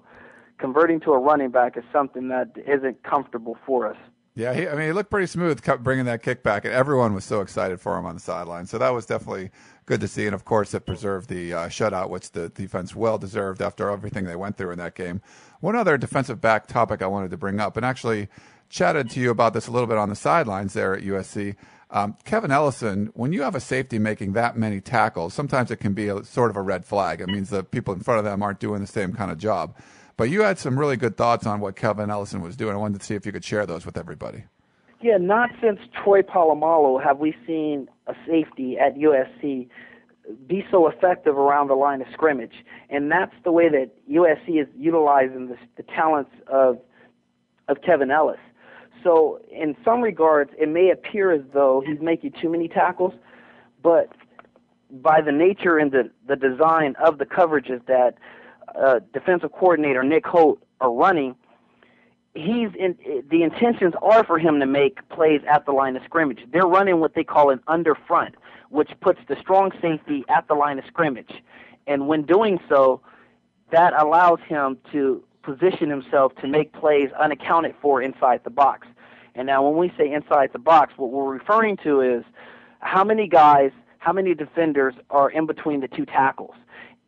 converting 0.57 0.99
to 1.01 1.13
a 1.13 1.19
running 1.19 1.51
back 1.51 1.77
is 1.77 1.83
something 1.91 2.29
that 2.29 2.51
isn't 2.65 3.03
comfortable 3.03 3.57
for 3.65 3.87
us. 3.87 3.97
Yeah, 4.37 4.53
he, 4.53 4.67
I 4.67 4.75
mean, 4.75 4.85
he 4.85 4.91
looked 4.91 5.09
pretty 5.09 5.25
smooth 5.25 5.63
bringing 5.81 6.05
that 6.05 6.21
kick 6.21 6.43
back, 6.43 6.63
and 6.63 6.71
everyone 6.71 7.15
was 7.15 7.25
so 7.25 7.41
excited 7.41 7.81
for 7.81 7.97
him 7.97 8.05
on 8.05 8.13
the 8.13 8.21
sideline. 8.21 8.67
So 8.67 8.77
that 8.77 8.89
was 8.89 9.07
definitely 9.07 9.49
good 9.87 9.99
to 10.01 10.07
see. 10.07 10.27
And 10.27 10.35
of 10.35 10.45
course, 10.45 10.75
it 10.75 10.85
preserved 10.85 11.27
the 11.27 11.53
uh, 11.53 11.69
shutout, 11.69 12.11
which 12.11 12.31
the 12.31 12.49
defense 12.49 12.95
well 12.95 13.17
deserved 13.17 13.63
after 13.63 13.89
everything 13.89 14.25
they 14.25 14.35
went 14.35 14.55
through 14.55 14.71
in 14.71 14.77
that 14.77 14.93
game. 14.93 15.21
One 15.59 15.75
other 15.75 15.97
defensive 15.97 16.39
back 16.39 16.67
topic 16.67 17.01
I 17.01 17.07
wanted 17.07 17.31
to 17.31 17.37
bring 17.37 17.59
up, 17.59 17.77
and 17.77 17.85
actually 17.85 18.27
chatted 18.69 19.09
to 19.11 19.19
you 19.19 19.31
about 19.31 19.55
this 19.55 19.65
a 19.65 19.71
little 19.71 19.87
bit 19.87 19.97
on 19.97 20.09
the 20.09 20.15
sidelines 20.15 20.73
there 20.73 20.95
at 20.95 21.03
USC. 21.03 21.55
Um, 21.89 22.15
Kevin 22.23 22.51
Ellison, 22.51 23.09
when 23.15 23.33
you 23.33 23.41
have 23.41 23.55
a 23.55 23.59
safety 23.59 23.97
making 23.97 24.33
that 24.33 24.55
many 24.55 24.81
tackles, 24.81 25.33
sometimes 25.33 25.71
it 25.71 25.77
can 25.77 25.93
be 25.93 26.09
a, 26.09 26.23
sort 26.23 26.51
of 26.51 26.57
a 26.57 26.61
red 26.61 26.85
flag. 26.85 27.21
It 27.21 27.27
means 27.29 27.49
the 27.49 27.63
people 27.63 27.93
in 27.93 28.01
front 28.01 28.19
of 28.19 28.25
them 28.25 28.43
aren't 28.43 28.59
doing 28.59 28.81
the 28.81 28.87
same 28.87 29.13
kind 29.13 29.31
of 29.31 29.37
job. 29.37 29.75
But 30.17 30.31
you 30.31 30.41
had 30.41 30.57
some 30.57 30.77
really 30.77 30.97
good 30.97 31.15
thoughts 31.15 31.45
on 31.45 31.59
what 31.59 31.75
Kevin 31.75 32.09
Ellison 32.09 32.41
was 32.41 32.57
doing. 32.57 32.73
I 32.73 32.77
wanted 32.77 32.99
to 32.99 33.05
see 33.05 33.15
if 33.15 33.25
you 33.25 33.31
could 33.31 33.45
share 33.45 33.65
those 33.65 33.85
with 33.85 33.97
everybody. 33.97 34.45
Yeah, 34.99 35.17
not 35.17 35.51
since 35.61 35.79
Troy 36.03 36.23
Polamalu 36.23 37.03
have 37.03 37.19
we 37.19 37.35
seen 37.45 37.87
a 38.07 38.15
safety 38.27 38.77
at 38.79 38.95
USC 38.95 39.69
be 40.47 40.65
so 40.71 40.87
effective 40.87 41.37
around 41.37 41.67
the 41.67 41.75
line 41.75 42.01
of 42.01 42.07
scrimmage, 42.11 42.65
and 42.89 43.11
that's 43.11 43.35
the 43.43 43.51
way 43.51 43.69
that 43.69 43.91
USC 44.09 44.59
is 44.61 44.67
utilizing 44.75 45.47
the, 45.47 45.57
the 45.77 45.83
talents 45.83 46.31
of 46.47 46.79
of 47.67 47.81
Kevin 47.81 48.11
Ellis. 48.11 48.39
So, 49.03 49.39
in 49.51 49.75
some 49.85 50.01
regards, 50.01 50.51
it 50.57 50.69
may 50.69 50.89
appear 50.89 51.31
as 51.31 51.41
though 51.53 51.83
he's 51.85 51.99
making 52.01 52.33
too 52.41 52.49
many 52.49 52.67
tackles, 52.67 53.13
but 53.83 54.11
by 54.89 55.21
the 55.21 55.31
nature 55.31 55.77
and 55.77 55.91
the, 55.91 56.09
the 56.27 56.35
design 56.35 56.95
of 57.03 57.17
the 57.17 57.25
coverages 57.25 57.85
that 57.87 58.15
uh, 58.75 58.99
defensive 59.13 59.51
coordinator 59.51 60.03
Nick 60.03 60.25
Holt 60.25 60.61
are 60.81 60.91
running, 60.91 61.35
he's 62.33 62.69
in 62.77 62.95
the 63.29 63.43
intentions 63.43 63.93
are 64.01 64.23
for 64.23 64.37
him 64.37 64.59
to 64.59 64.65
make 64.65 65.07
plays 65.09 65.41
at 65.49 65.65
the 65.65 65.71
line 65.71 65.95
of 65.95 66.03
scrimmage. 66.03 66.39
They're 66.51 66.67
running 66.67 66.99
what 66.99 67.15
they 67.15 67.23
call 67.23 67.49
an 67.49 67.61
under 67.67 67.95
front, 67.95 68.35
which 68.69 68.91
puts 69.01 69.19
the 69.27 69.35
strong 69.35 69.71
safety 69.81 70.23
at 70.29 70.47
the 70.47 70.53
line 70.53 70.79
of 70.79 70.85
scrimmage. 70.85 71.31
And 71.87 72.07
when 72.07 72.23
doing 72.23 72.59
so, 72.69 73.01
that 73.71 73.93
allows 73.93 74.39
him 74.47 74.77
to 74.91 75.23
position 75.41 75.89
himself 75.89 76.35
to 76.35 76.47
make 76.47 76.73
plays 76.73 77.09
unaccounted 77.19 77.73
for 77.81 78.01
inside 78.01 78.41
the 78.43 78.49
box. 78.49 78.87
And 79.35 79.47
now 79.47 79.67
when 79.67 79.77
we 79.77 79.93
say 79.97 80.11
inside 80.11 80.51
the 80.51 80.59
box, 80.59 80.93
what 80.97 81.11
we're 81.11 81.31
referring 81.31 81.77
to 81.77 82.01
is 82.01 82.23
how 82.79 83.03
many 83.03 83.27
guys, 83.27 83.71
how 83.99 84.11
many 84.11 84.33
defenders 84.33 84.95
are 85.09 85.29
in 85.29 85.45
between 85.45 85.79
the 85.79 85.87
two 85.87 86.05
tackles 86.05 86.55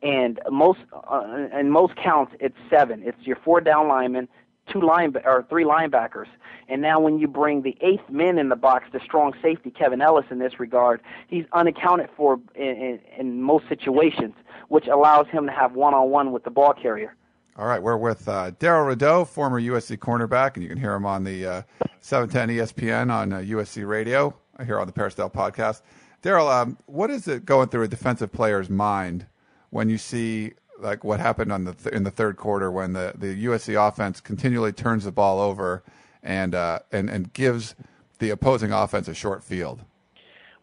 and 0.01 0.39
most 0.49 0.79
uh, 0.93 1.47
in 1.57 1.69
most 1.69 1.95
counts 1.95 2.33
it's 2.39 2.57
seven. 2.69 3.03
It's 3.03 3.21
your 3.21 3.37
four 3.37 3.61
down 3.61 3.87
linemen, 3.87 4.27
two 4.71 4.81
line 4.81 5.13
or 5.25 5.45
three 5.49 5.63
linebackers, 5.63 6.27
and 6.67 6.81
now 6.81 6.99
when 6.99 7.19
you 7.19 7.27
bring 7.27 7.63
the 7.63 7.77
eighth 7.81 8.09
man 8.09 8.37
in 8.37 8.49
the 8.49 8.55
box, 8.55 8.85
the 8.91 8.99
strong 9.03 9.33
safety 9.41 9.71
Kevin 9.71 10.01
Ellis 10.01 10.25
in 10.29 10.39
this 10.39 10.59
regard, 10.59 11.01
he's 11.27 11.45
unaccounted 11.53 12.09
for 12.15 12.39
in, 12.55 12.63
in, 12.63 12.99
in 13.17 13.41
most 13.41 13.67
situations, 13.67 14.33
which 14.69 14.87
allows 14.87 15.27
him 15.27 15.45
to 15.47 15.51
have 15.51 15.73
one 15.73 15.93
on 15.93 16.09
one 16.09 16.31
with 16.31 16.43
the 16.43 16.51
ball 16.51 16.73
carrier. 16.73 17.15
All 17.55 17.65
right, 17.67 17.83
we're 17.83 17.97
with 17.97 18.25
uh, 18.29 18.51
Darrell 18.57 18.85
Rideaux, 18.85 19.25
former 19.25 19.59
USC 19.59 19.97
cornerback, 19.97 20.53
and 20.53 20.63
you 20.63 20.69
can 20.69 20.77
hear 20.77 20.93
him 20.93 21.05
on 21.05 21.25
the 21.25 21.45
uh, 21.45 21.61
710 21.99 22.55
ESPN 22.55 23.11
on 23.11 23.33
uh, 23.33 23.37
USC 23.39 23.85
Radio 23.85 24.33
here 24.65 24.79
on 24.79 24.87
the 24.87 24.93
Peristyle 24.93 25.29
podcast. 25.29 25.81
Daryl, 26.23 26.49
um, 26.49 26.77
what 26.85 27.09
is 27.09 27.27
it 27.27 27.45
going 27.45 27.67
through 27.67 27.83
a 27.83 27.87
defensive 27.87 28.31
player's 28.31 28.69
mind 28.69 29.25
when 29.69 29.89
you 29.89 29.97
see 29.97 30.53
like 30.79 31.03
what 31.03 31.19
happened 31.19 31.51
on 31.51 31.65
the 31.65 31.73
th- 31.73 31.93
in 31.93 32.03
the 32.03 32.11
third 32.11 32.37
quarter 32.37 32.71
when 32.71 32.93
the, 32.93 33.13
the 33.17 33.45
USC 33.45 33.87
offense 33.87 34.21
continually 34.21 34.71
turns 34.71 35.03
the 35.03 35.11
ball 35.11 35.39
over 35.39 35.83
and 36.23 36.55
uh, 36.55 36.79
and 36.91 37.09
and 37.09 37.33
gives 37.33 37.75
the 38.19 38.29
opposing 38.29 38.71
offense 38.71 39.07
a 39.07 39.13
short 39.13 39.43
field. 39.43 39.81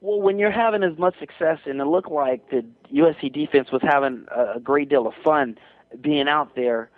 Well, 0.00 0.20
when 0.20 0.38
you're 0.38 0.50
having 0.50 0.82
as 0.82 0.98
much 0.98 1.18
success, 1.18 1.58
and 1.64 1.80
it 1.80 1.86
looked 1.86 2.10
like 2.10 2.50
the 2.50 2.64
USC 2.92 3.32
defense 3.32 3.72
was 3.72 3.82
having 3.82 4.26
a 4.34 4.60
great 4.60 4.88
deal 4.88 5.06
of 5.06 5.14
fun 5.24 5.58
being 6.00 6.28
out 6.28 6.54
there, 6.54 6.90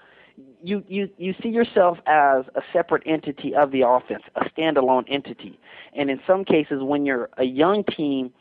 you 0.63 0.85
you 0.89 1.09
you 1.17 1.35
see 1.43 1.49
yourself 1.49 1.99
as 2.07 2.45
a 2.55 2.63
separate 2.73 3.03
entity 3.07 3.55
of 3.55 3.71
the 3.71 3.83
offense, 3.83 4.25
a 4.35 4.45
standalone 4.51 5.05
entity. 5.09 5.59
And 5.95 6.11
in 6.11 6.21
some 6.27 6.45
cases, 6.45 6.83
when 6.83 7.07
you're 7.07 7.31
a 7.39 7.45
young 7.45 7.85
team, 7.85 8.33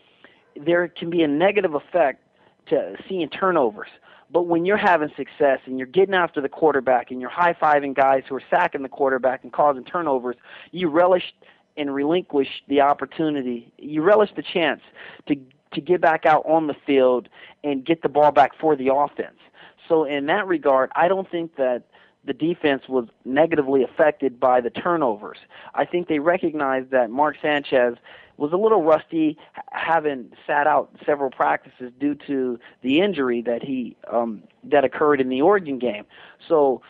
there 0.55 0.87
can 0.87 1.09
be 1.09 1.21
a 1.21 1.27
negative 1.27 1.75
effect 1.75 2.23
to 2.69 2.95
seeing 3.07 3.29
turnovers. 3.29 3.89
But 4.31 4.43
when 4.43 4.65
you're 4.65 4.77
having 4.77 5.09
success 5.15 5.59
and 5.65 5.77
you're 5.77 5.87
getting 5.87 6.13
after 6.13 6.41
the 6.41 6.49
quarterback 6.49 7.11
and 7.11 7.21
you're 7.21 7.29
high 7.29 7.53
fiving 7.53 7.95
guys 7.95 8.23
who 8.27 8.35
are 8.35 8.43
sacking 8.49 8.83
the 8.83 8.89
quarterback 8.89 9.43
and 9.43 9.53
causing 9.53 9.85
turnovers, 9.85 10.35
you 10.71 10.89
relish 10.89 11.33
and 11.77 11.93
relinquish 11.93 12.49
the 12.67 12.81
opportunity. 12.81 13.71
You 13.77 14.01
relish 14.01 14.31
the 14.35 14.43
chance 14.43 14.81
to 15.27 15.35
to 15.73 15.81
get 15.81 15.99
back 15.99 16.25
out 16.25 16.45
on 16.45 16.67
the 16.67 16.75
field 16.85 17.27
and 17.63 17.85
get 17.85 18.01
the 18.01 18.09
ball 18.09 18.31
back 18.31 18.51
for 18.57 18.75
the 18.75 18.93
offense. 18.93 19.37
So 19.87 20.05
in 20.05 20.25
that 20.27 20.47
regard, 20.47 20.91
I 20.95 21.07
don't 21.07 21.29
think 21.29 21.57
that 21.57 21.83
the 22.25 22.33
defense 22.33 22.83
was 22.87 23.07
negatively 23.25 23.83
affected 23.83 24.39
by 24.39 24.61
the 24.61 24.69
turnovers. 24.69 25.37
I 25.75 25.85
think 25.85 26.07
they 26.07 26.19
recognized 26.19 26.91
that 26.91 27.09
Mark 27.09 27.37
Sanchez 27.41 27.95
was 28.37 28.53
a 28.53 28.57
little 28.57 28.83
rusty, 28.83 29.37
having 29.71 30.31
sat 30.45 30.67
out 30.67 30.95
several 31.05 31.31
practices 31.31 31.91
due 31.99 32.15
to 32.27 32.59
the 32.83 32.99
injury 33.01 33.41
that 33.41 33.63
he 33.63 33.95
um, 34.11 34.43
that 34.63 34.83
occurred 34.83 35.19
in 35.19 35.29
the 35.29 35.41
Oregon 35.41 35.79
game. 35.79 36.05
So 36.47 36.81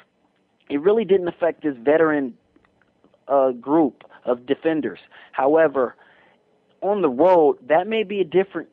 it 0.69 0.81
really 0.81 1.05
didn't 1.05 1.27
affect 1.27 1.63
this 1.63 1.75
veteran 1.77 2.33
uh, 3.27 3.51
group 3.51 4.03
of 4.25 4.45
defenders. 4.45 4.99
However, 5.31 5.95
on 6.81 7.01
the 7.01 7.09
road, 7.09 7.57
that 7.67 7.87
may 7.87 8.03
be 8.03 8.19
a 8.19 8.25
different 8.25 8.69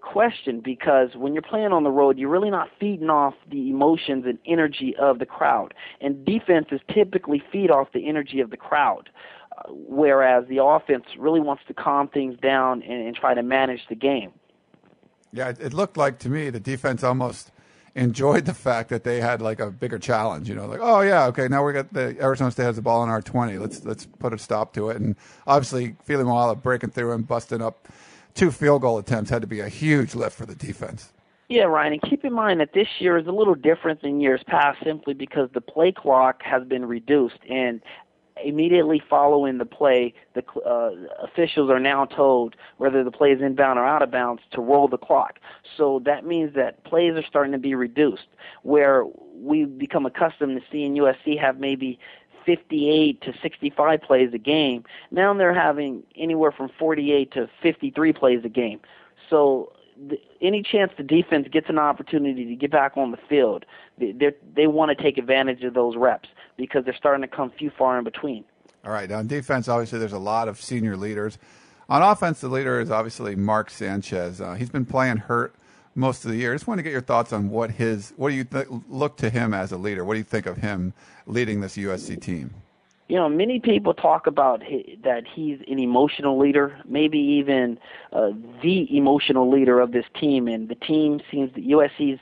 question 0.00 0.60
because 0.60 1.10
when 1.14 1.34
you're 1.34 1.42
playing 1.42 1.72
on 1.72 1.84
the 1.84 1.90
road, 1.90 2.18
you're 2.18 2.30
really 2.30 2.50
not 2.50 2.68
feeding 2.78 3.10
off 3.10 3.34
the 3.50 3.70
emotions 3.70 4.24
and 4.26 4.38
energy 4.46 4.94
of 4.98 5.18
the 5.18 5.26
crowd. 5.26 5.74
And 6.00 6.24
defenses 6.24 6.80
typically 6.92 7.42
feed 7.52 7.70
off 7.70 7.88
the 7.92 8.08
energy 8.08 8.40
of 8.40 8.50
the 8.50 8.56
crowd, 8.56 9.10
whereas 9.68 10.46
the 10.48 10.62
offense 10.62 11.04
really 11.18 11.40
wants 11.40 11.62
to 11.68 11.74
calm 11.74 12.08
things 12.08 12.38
down 12.40 12.82
and, 12.82 13.06
and 13.06 13.16
try 13.16 13.34
to 13.34 13.42
manage 13.42 13.80
the 13.88 13.94
game. 13.94 14.32
Yeah, 15.32 15.48
it 15.48 15.72
looked 15.72 15.96
like 15.96 16.18
to 16.20 16.28
me 16.28 16.50
the 16.50 16.60
defense 16.60 17.04
almost 17.04 17.52
enjoyed 17.94 18.44
the 18.44 18.54
fact 18.54 18.88
that 18.90 19.04
they 19.04 19.20
had 19.20 19.42
like 19.42 19.60
a 19.60 19.70
bigger 19.70 19.98
challenge. 19.98 20.48
You 20.48 20.54
know, 20.54 20.66
like 20.66 20.80
oh 20.82 21.00
yeah, 21.00 21.26
okay, 21.26 21.48
now 21.48 21.64
we 21.64 21.72
got 21.72 21.92
the 21.92 22.16
Arizona 22.20 22.50
State 22.50 22.64
has 22.64 22.76
the 22.76 22.82
ball 22.82 23.02
in 23.02 23.08
our 23.08 23.22
twenty. 23.22 23.58
Let's 23.58 23.84
let's 23.84 24.06
put 24.06 24.32
a 24.32 24.38
stop 24.38 24.72
to 24.74 24.90
it. 24.90 24.96
And 24.96 25.16
obviously, 25.46 25.96
Fili 26.04 26.24
Moala 26.24 26.60
breaking 26.60 26.90
through 26.90 27.12
and 27.12 27.26
busting 27.26 27.62
up 27.62 27.88
two 28.34 28.50
field 28.50 28.82
goal 28.82 28.98
attempts 28.98 29.30
had 29.30 29.42
to 29.42 29.48
be 29.48 29.60
a 29.60 29.68
huge 29.68 30.14
lift 30.14 30.36
for 30.36 30.46
the 30.46 30.54
defense. 30.54 31.12
Yeah, 31.48 31.64
Ryan, 31.64 31.94
and 31.94 32.02
keep 32.02 32.24
in 32.24 32.32
mind 32.32 32.60
that 32.60 32.74
this 32.74 32.86
year 33.00 33.18
is 33.18 33.26
a 33.26 33.32
little 33.32 33.56
different 33.56 34.02
than 34.02 34.20
years 34.20 34.40
past 34.46 34.78
simply 34.84 35.14
because 35.14 35.48
the 35.52 35.60
play 35.60 35.90
clock 35.90 36.42
has 36.44 36.62
been 36.62 36.84
reduced 36.84 37.40
and 37.50 37.82
immediately 38.44 39.02
following 39.08 39.58
the 39.58 39.64
play, 39.64 40.14
the 40.34 40.42
uh, 40.66 40.90
officials 41.22 41.70
are 41.70 41.80
now 41.80 42.04
told 42.04 42.56
whether 42.78 43.04
the 43.04 43.10
play 43.10 43.30
is 43.30 43.40
inbound 43.40 43.78
or 43.78 43.86
out 43.86 44.02
of 44.02 44.10
bounds 44.10 44.42
to 44.52 44.60
roll 44.60 44.88
the 44.88 44.98
clock. 44.98 45.38
So 45.76 46.02
that 46.04 46.24
means 46.24 46.54
that 46.54 46.82
plays 46.84 47.14
are 47.14 47.24
starting 47.26 47.52
to 47.52 47.58
be 47.58 47.74
reduced, 47.74 48.28
where 48.62 49.04
we 49.34 49.64
become 49.64 50.06
accustomed 50.06 50.60
to 50.60 50.66
seeing 50.70 50.94
USC 50.94 51.40
have 51.40 51.58
maybe 51.58 51.98
58 52.46 53.20
to 53.22 53.32
65 53.42 54.02
plays 54.02 54.30
a 54.32 54.38
game. 54.38 54.84
Now 55.10 55.32
they're 55.34 55.54
having 55.54 56.02
anywhere 56.16 56.52
from 56.52 56.70
48 56.78 57.32
to 57.32 57.48
53 57.62 58.12
plays 58.12 58.40
a 58.44 58.48
game. 58.48 58.80
So 59.28 59.72
any 60.40 60.62
chance 60.62 60.92
the 60.96 61.02
defense 61.02 61.48
gets 61.50 61.68
an 61.68 61.78
opportunity 61.78 62.46
to 62.46 62.54
get 62.54 62.70
back 62.70 62.96
on 62.96 63.10
the 63.10 63.18
field, 63.28 63.64
they 63.98 64.32
they 64.54 64.66
want 64.66 64.96
to 64.96 65.02
take 65.02 65.18
advantage 65.18 65.62
of 65.62 65.74
those 65.74 65.96
reps 65.96 66.28
because 66.56 66.84
they're 66.84 66.96
starting 66.96 67.22
to 67.22 67.28
come 67.28 67.50
few 67.50 67.70
far 67.70 67.98
in 67.98 68.04
between. 68.04 68.44
All 68.84 68.92
right, 68.92 69.10
on 69.10 69.26
defense, 69.26 69.68
obviously 69.68 69.98
there's 69.98 70.12
a 70.12 70.18
lot 70.18 70.48
of 70.48 70.60
senior 70.60 70.96
leaders. 70.96 71.38
On 71.88 72.02
offense, 72.02 72.40
the 72.40 72.48
leader 72.48 72.80
is 72.80 72.90
obviously 72.90 73.34
Mark 73.34 73.68
Sanchez. 73.68 74.40
Uh, 74.40 74.54
he's 74.54 74.70
been 74.70 74.86
playing 74.86 75.18
hurt 75.18 75.54
most 75.94 76.24
of 76.24 76.30
the 76.30 76.36
year. 76.36 76.52
I 76.52 76.54
just 76.54 76.66
want 76.66 76.78
to 76.78 76.82
get 76.82 76.92
your 76.92 77.00
thoughts 77.00 77.32
on 77.32 77.50
what 77.50 77.72
his 77.72 78.12
what 78.16 78.30
do 78.30 78.36
you 78.36 78.44
th- 78.44 78.68
look 78.88 79.16
to 79.18 79.28
him 79.28 79.52
as 79.52 79.72
a 79.72 79.76
leader? 79.76 80.04
What 80.04 80.14
do 80.14 80.18
you 80.18 80.24
think 80.24 80.46
of 80.46 80.58
him 80.58 80.94
leading 81.26 81.60
this 81.60 81.76
USC 81.76 82.20
team? 82.20 82.54
You 83.10 83.16
know, 83.16 83.28
many 83.28 83.58
people 83.58 83.92
talk 83.92 84.28
about 84.28 84.62
he, 84.62 84.96
that 85.02 85.24
he's 85.26 85.58
an 85.66 85.80
emotional 85.80 86.38
leader, 86.38 86.78
maybe 86.88 87.18
even 87.18 87.76
uh, 88.12 88.30
the 88.62 88.96
emotional 88.96 89.50
leader 89.50 89.80
of 89.80 89.90
this 89.90 90.04
team, 90.14 90.46
and 90.46 90.68
the 90.68 90.76
team 90.76 91.20
seems 91.28 91.52
that 91.54 91.66
USC's 91.66 92.20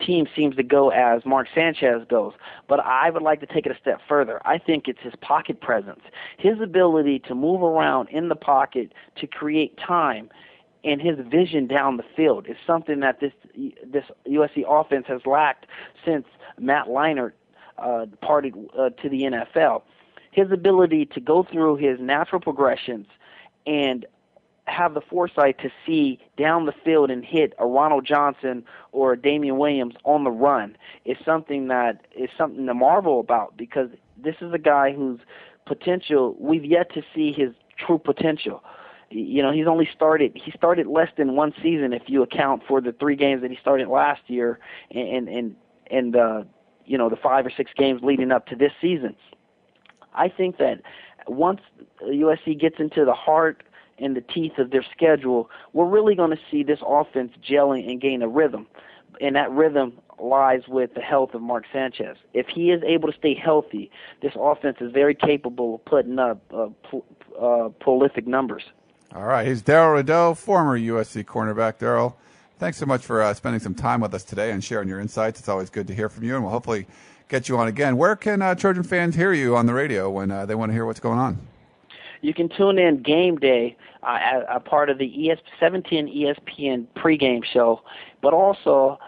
team 0.00 0.26
seems 0.34 0.56
to 0.56 0.62
go 0.62 0.88
as 0.88 1.26
Mark 1.26 1.46
Sanchez 1.54 2.06
goes. 2.08 2.32
But 2.70 2.80
I 2.80 3.10
would 3.10 3.20
like 3.20 3.40
to 3.40 3.46
take 3.46 3.66
it 3.66 3.72
a 3.72 3.78
step 3.78 4.00
further. 4.08 4.40
I 4.46 4.56
think 4.56 4.88
it's 4.88 5.00
his 5.02 5.12
pocket 5.20 5.60
presence, 5.60 6.00
his 6.38 6.58
ability 6.62 7.18
to 7.28 7.34
move 7.34 7.62
around 7.62 8.08
in 8.08 8.30
the 8.30 8.34
pocket 8.34 8.94
to 9.16 9.26
create 9.26 9.76
time 9.76 10.30
and 10.84 11.02
his 11.02 11.18
vision 11.30 11.66
down 11.66 11.98
the 11.98 12.04
field 12.16 12.46
is 12.48 12.56
something 12.66 13.00
that 13.00 13.20
this 13.20 13.34
this 13.84 14.04
USC 14.26 14.64
offense 14.66 15.04
has 15.08 15.20
lacked 15.26 15.66
since 16.02 16.24
Matt 16.58 16.86
Leinart 16.86 17.32
uh, 17.76 18.06
departed 18.06 18.54
uh, 18.78 18.88
to 19.02 19.10
the 19.10 19.22
NFL. 19.22 19.82
His 20.30 20.50
ability 20.52 21.06
to 21.06 21.20
go 21.20 21.42
through 21.50 21.76
his 21.76 21.98
natural 22.00 22.40
progressions 22.40 23.06
and 23.66 24.06
have 24.70 24.94
the 24.94 25.00
foresight 25.00 25.58
to 25.58 25.70
see 25.84 26.18
down 26.36 26.66
the 26.66 26.72
field 26.84 27.10
and 27.10 27.24
hit 27.24 27.52
a 27.58 27.66
Ronald 27.66 28.06
Johnson 28.06 28.64
or 28.92 29.12
a 29.12 29.20
Damian 29.20 29.58
Williams 29.58 29.94
on 30.04 30.24
the 30.24 30.30
run 30.30 30.76
is 31.04 31.16
something 31.24 31.68
that 31.68 32.06
is 32.16 32.30
something 32.38 32.66
to 32.66 32.74
marvel 32.74 33.20
about 33.20 33.56
because 33.56 33.90
this 34.16 34.36
is 34.40 34.52
a 34.52 34.58
guy 34.58 34.92
whose 34.92 35.20
potential 35.66 36.36
we've 36.38 36.64
yet 36.64 36.92
to 36.94 37.02
see 37.14 37.32
his 37.32 37.50
true 37.78 37.98
potential. 37.98 38.62
You 39.10 39.42
know 39.42 39.50
he's 39.50 39.66
only 39.66 39.88
started 39.92 40.32
he 40.34 40.52
started 40.52 40.86
less 40.86 41.08
than 41.16 41.34
one 41.34 41.52
season 41.60 41.92
if 41.92 42.02
you 42.06 42.22
account 42.22 42.62
for 42.68 42.80
the 42.80 42.92
three 42.92 43.16
games 43.16 43.42
that 43.42 43.50
he 43.50 43.56
started 43.60 43.88
last 43.88 44.22
year 44.28 44.60
and 44.92 45.28
and 45.28 45.56
and 45.90 46.14
uh 46.14 46.42
you 46.84 46.96
know 46.96 47.08
the 47.08 47.16
five 47.16 47.44
or 47.44 47.50
six 47.50 47.72
games 47.76 48.02
leading 48.04 48.30
up 48.30 48.46
to 48.46 48.54
this 48.54 48.70
season 48.80 49.16
i 50.14 50.28
think 50.28 50.58
that 50.58 50.80
once 51.26 51.60
usc 52.02 52.60
gets 52.60 52.76
into 52.78 53.04
the 53.04 53.14
heart 53.14 53.62
and 53.98 54.16
the 54.16 54.22
teeth 54.22 54.58
of 54.58 54.70
their 54.70 54.84
schedule 54.94 55.50
we're 55.72 55.88
really 55.88 56.14
going 56.14 56.30
to 56.30 56.40
see 56.50 56.62
this 56.62 56.80
offense 56.86 57.32
gelling 57.42 57.90
and 57.90 58.00
gain 58.00 58.22
a 58.22 58.28
rhythm 58.28 58.66
and 59.20 59.36
that 59.36 59.50
rhythm 59.50 59.92
lies 60.18 60.62
with 60.68 60.94
the 60.94 61.00
health 61.00 61.34
of 61.34 61.42
Mark 61.42 61.64
Sanchez. 61.72 62.16
If 62.34 62.48
he 62.48 62.70
is 62.70 62.82
able 62.82 63.10
to 63.10 63.16
stay 63.18 63.34
healthy, 63.34 63.90
this 64.22 64.32
offense 64.38 64.78
is 64.80 64.92
very 64.92 65.14
capable 65.14 65.76
of 65.76 65.84
putting 65.84 66.18
up 66.18 66.40
uh, 66.52 66.68
uh, 67.40 67.68
prolific 67.80 68.26
numbers. 68.26 68.64
All 69.14 69.24
right. 69.24 69.46
He's 69.46 69.62
Darrell 69.62 69.94
Rideaux, 69.94 70.34
former 70.34 70.78
USC 70.78 71.24
cornerback. 71.24 71.78
Daryl, 71.78 72.14
thanks 72.58 72.78
so 72.78 72.86
much 72.86 73.04
for 73.04 73.22
uh, 73.22 73.34
spending 73.34 73.60
some 73.60 73.74
time 73.74 74.00
with 74.00 74.14
us 74.14 74.24
today 74.24 74.52
and 74.52 74.62
sharing 74.62 74.88
your 74.88 75.00
insights. 75.00 75.40
It's 75.40 75.48
always 75.48 75.70
good 75.70 75.86
to 75.88 75.94
hear 75.94 76.08
from 76.08 76.24
you, 76.24 76.34
and 76.34 76.44
we'll 76.44 76.52
hopefully 76.52 76.86
get 77.30 77.48
you 77.48 77.56
on 77.56 77.68
again. 77.68 77.96
Where 77.96 78.16
can 78.16 78.42
uh, 78.42 78.54
Trojan 78.54 78.82
fans 78.82 79.14
hear 79.14 79.32
you 79.32 79.56
on 79.56 79.64
the 79.64 79.72
radio 79.72 80.10
when 80.10 80.30
uh, 80.30 80.44
they 80.44 80.54
want 80.54 80.70
to 80.70 80.74
hear 80.74 80.84
what's 80.84 81.00
going 81.00 81.18
on? 81.18 81.38
You 82.20 82.34
can 82.34 82.50
tune 82.50 82.78
in 82.78 83.02
game 83.02 83.36
day, 83.36 83.76
uh, 84.02 84.42
a 84.48 84.60
part 84.60 84.90
of 84.90 84.98
the 84.98 85.30
ES 85.30 85.38
17 85.58 86.06
ESPN 86.06 86.86
pregame 86.96 87.42
show, 87.42 87.80
but 88.20 88.34
also 88.34 88.98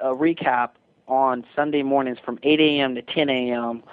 a 0.00 0.08
recap 0.08 0.70
on 1.06 1.44
Sunday 1.54 1.84
mornings 1.84 2.18
from 2.24 2.40
8 2.42 2.58
a.m. 2.58 2.96
to 2.96 3.02
10 3.02 3.28
a.m. 3.28 3.84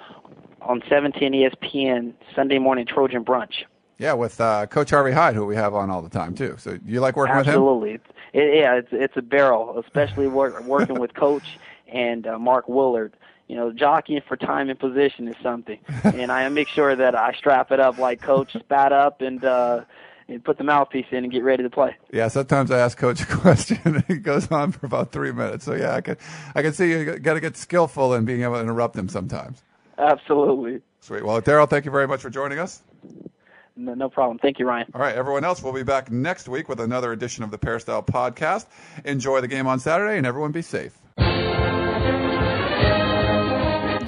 on 0.60 0.82
17 0.88 1.32
ESPN 1.32 2.14
Sunday 2.34 2.58
morning 2.58 2.86
Trojan 2.86 3.24
brunch. 3.24 3.62
Yeah, 3.98 4.14
with 4.14 4.40
uh, 4.40 4.66
Coach 4.66 4.90
Harvey 4.90 5.12
Hyde, 5.12 5.36
who 5.36 5.46
we 5.46 5.54
have 5.54 5.72
on 5.74 5.88
all 5.88 6.02
the 6.02 6.08
time 6.08 6.34
too. 6.34 6.56
So 6.58 6.76
you 6.84 7.00
like 7.00 7.14
working 7.14 7.36
Absolutely. 7.36 7.92
with 7.92 8.00
him? 8.00 8.12
Absolutely. 8.34 8.56
It, 8.56 8.58
yeah, 8.58 8.74
it's 8.74 8.88
it's 8.90 9.16
a 9.16 9.22
barrel, 9.22 9.78
especially 9.78 10.26
work, 10.26 10.64
working 10.64 10.98
with 10.98 11.14
Coach 11.24 11.44
and 11.86 12.26
uh, 12.26 12.38
Mark 12.40 12.68
Willard. 12.68 13.16
You 13.48 13.56
know, 13.56 13.72
jockeying 13.72 14.22
for 14.26 14.36
time 14.36 14.70
and 14.70 14.78
position 14.78 15.28
is 15.28 15.36
something, 15.42 15.78
and 16.04 16.32
I 16.32 16.48
make 16.48 16.68
sure 16.68 16.96
that 16.96 17.14
I 17.14 17.32
strap 17.34 17.72
it 17.72 17.80
up 17.80 17.98
like 17.98 18.20
Coach 18.20 18.52
spat 18.58 18.92
up 18.92 19.20
and. 19.20 19.44
uh 19.44 19.84
and 20.26 20.42
put 20.42 20.56
the 20.56 20.64
mouthpiece 20.64 21.04
in 21.10 21.18
and 21.18 21.30
get 21.30 21.44
ready 21.44 21.62
to 21.62 21.68
play. 21.68 21.94
Yeah, 22.10 22.28
sometimes 22.28 22.70
I 22.70 22.78
ask 22.78 22.96
coach 22.96 23.20
a 23.20 23.26
question 23.36 23.78
and 23.84 24.04
it 24.08 24.22
goes 24.22 24.50
on 24.50 24.72
for 24.72 24.86
about 24.86 25.12
three 25.12 25.32
minutes. 25.32 25.66
So 25.66 25.74
yeah, 25.74 25.94
I 25.94 26.00
can 26.00 26.16
I 26.54 26.62
can 26.62 26.72
see 26.72 26.90
you 26.90 27.18
got 27.18 27.34
to 27.34 27.40
get 27.40 27.58
skillful 27.58 28.14
in 28.14 28.24
being 28.24 28.42
able 28.42 28.54
to 28.54 28.60
interrupt 28.60 28.96
him 28.96 29.10
sometimes. 29.10 29.62
Absolutely. 29.98 30.80
Sweet. 31.00 31.26
Well, 31.26 31.42
Daryl, 31.42 31.68
thank 31.68 31.84
you 31.84 31.90
very 31.90 32.08
much 32.08 32.22
for 32.22 32.30
joining 32.30 32.58
us. 32.58 32.82
No, 33.76 33.92
no 33.92 34.08
problem. 34.08 34.38
Thank 34.38 34.58
you, 34.58 34.66
Ryan. 34.66 34.90
All 34.94 35.00
right, 35.02 35.14
everyone 35.14 35.44
else, 35.44 35.62
we'll 35.62 35.72
be 35.72 35.82
back 35.82 36.10
next 36.10 36.48
week 36.48 36.68
with 36.68 36.80
another 36.80 37.12
edition 37.12 37.44
of 37.44 37.50
the 37.50 37.58
Peristyle 37.58 38.02
Podcast. 38.02 38.66
Enjoy 39.04 39.40
the 39.40 39.48
game 39.48 39.66
on 39.66 39.78
Saturday, 39.80 40.16
and 40.16 40.26
everyone 40.26 40.52
be 40.52 40.62
safe. 40.62 40.96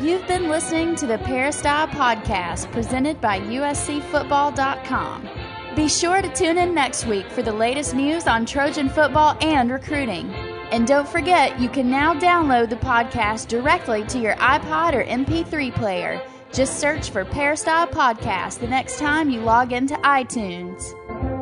You've 0.07 0.29
been 0.29 0.49
listening 0.49 0.95
to 0.97 1.07
the 1.09 1.19
Peristyle 1.19 1.89
Podcast 1.89 2.71
presented 2.71 3.21
by 3.21 3.41
USCFootball.com. 3.41 5.29
Be 5.75 5.89
sure 5.89 6.23
to 6.23 6.29
tune 6.29 6.59
in 6.59 6.73
next 6.73 7.07
week 7.07 7.29
for 7.29 7.43
the 7.43 7.53
latest 7.53 7.93
news 7.93 8.29
on 8.29 8.47
Trojan 8.47 8.89
football 8.89 9.37
and 9.41 9.69
recruiting. 9.69 10.31
And 10.71 10.87
don't 10.87 11.09
forget, 11.09 11.59
you 11.59 11.69
can 11.69 11.91
now 11.91 12.15
download 12.15 12.71
the 12.71 12.77
podcast 12.77 13.49
directly 13.49 14.05
to 14.05 14.21
your 14.21 14.37
iPod 14.37 14.95
or 14.95 15.03
MP3 15.03 15.75
player. 15.75 16.23
Just 16.53 16.79
search 16.79 17.11
for 17.11 17.25
Peristyle 17.25 17.89
Podcast 17.89 18.61
the 18.61 18.69
next 18.69 19.01
time 19.01 19.29
you 19.29 19.41
log 19.41 19.73
into 19.73 19.97
iTunes. 19.97 21.36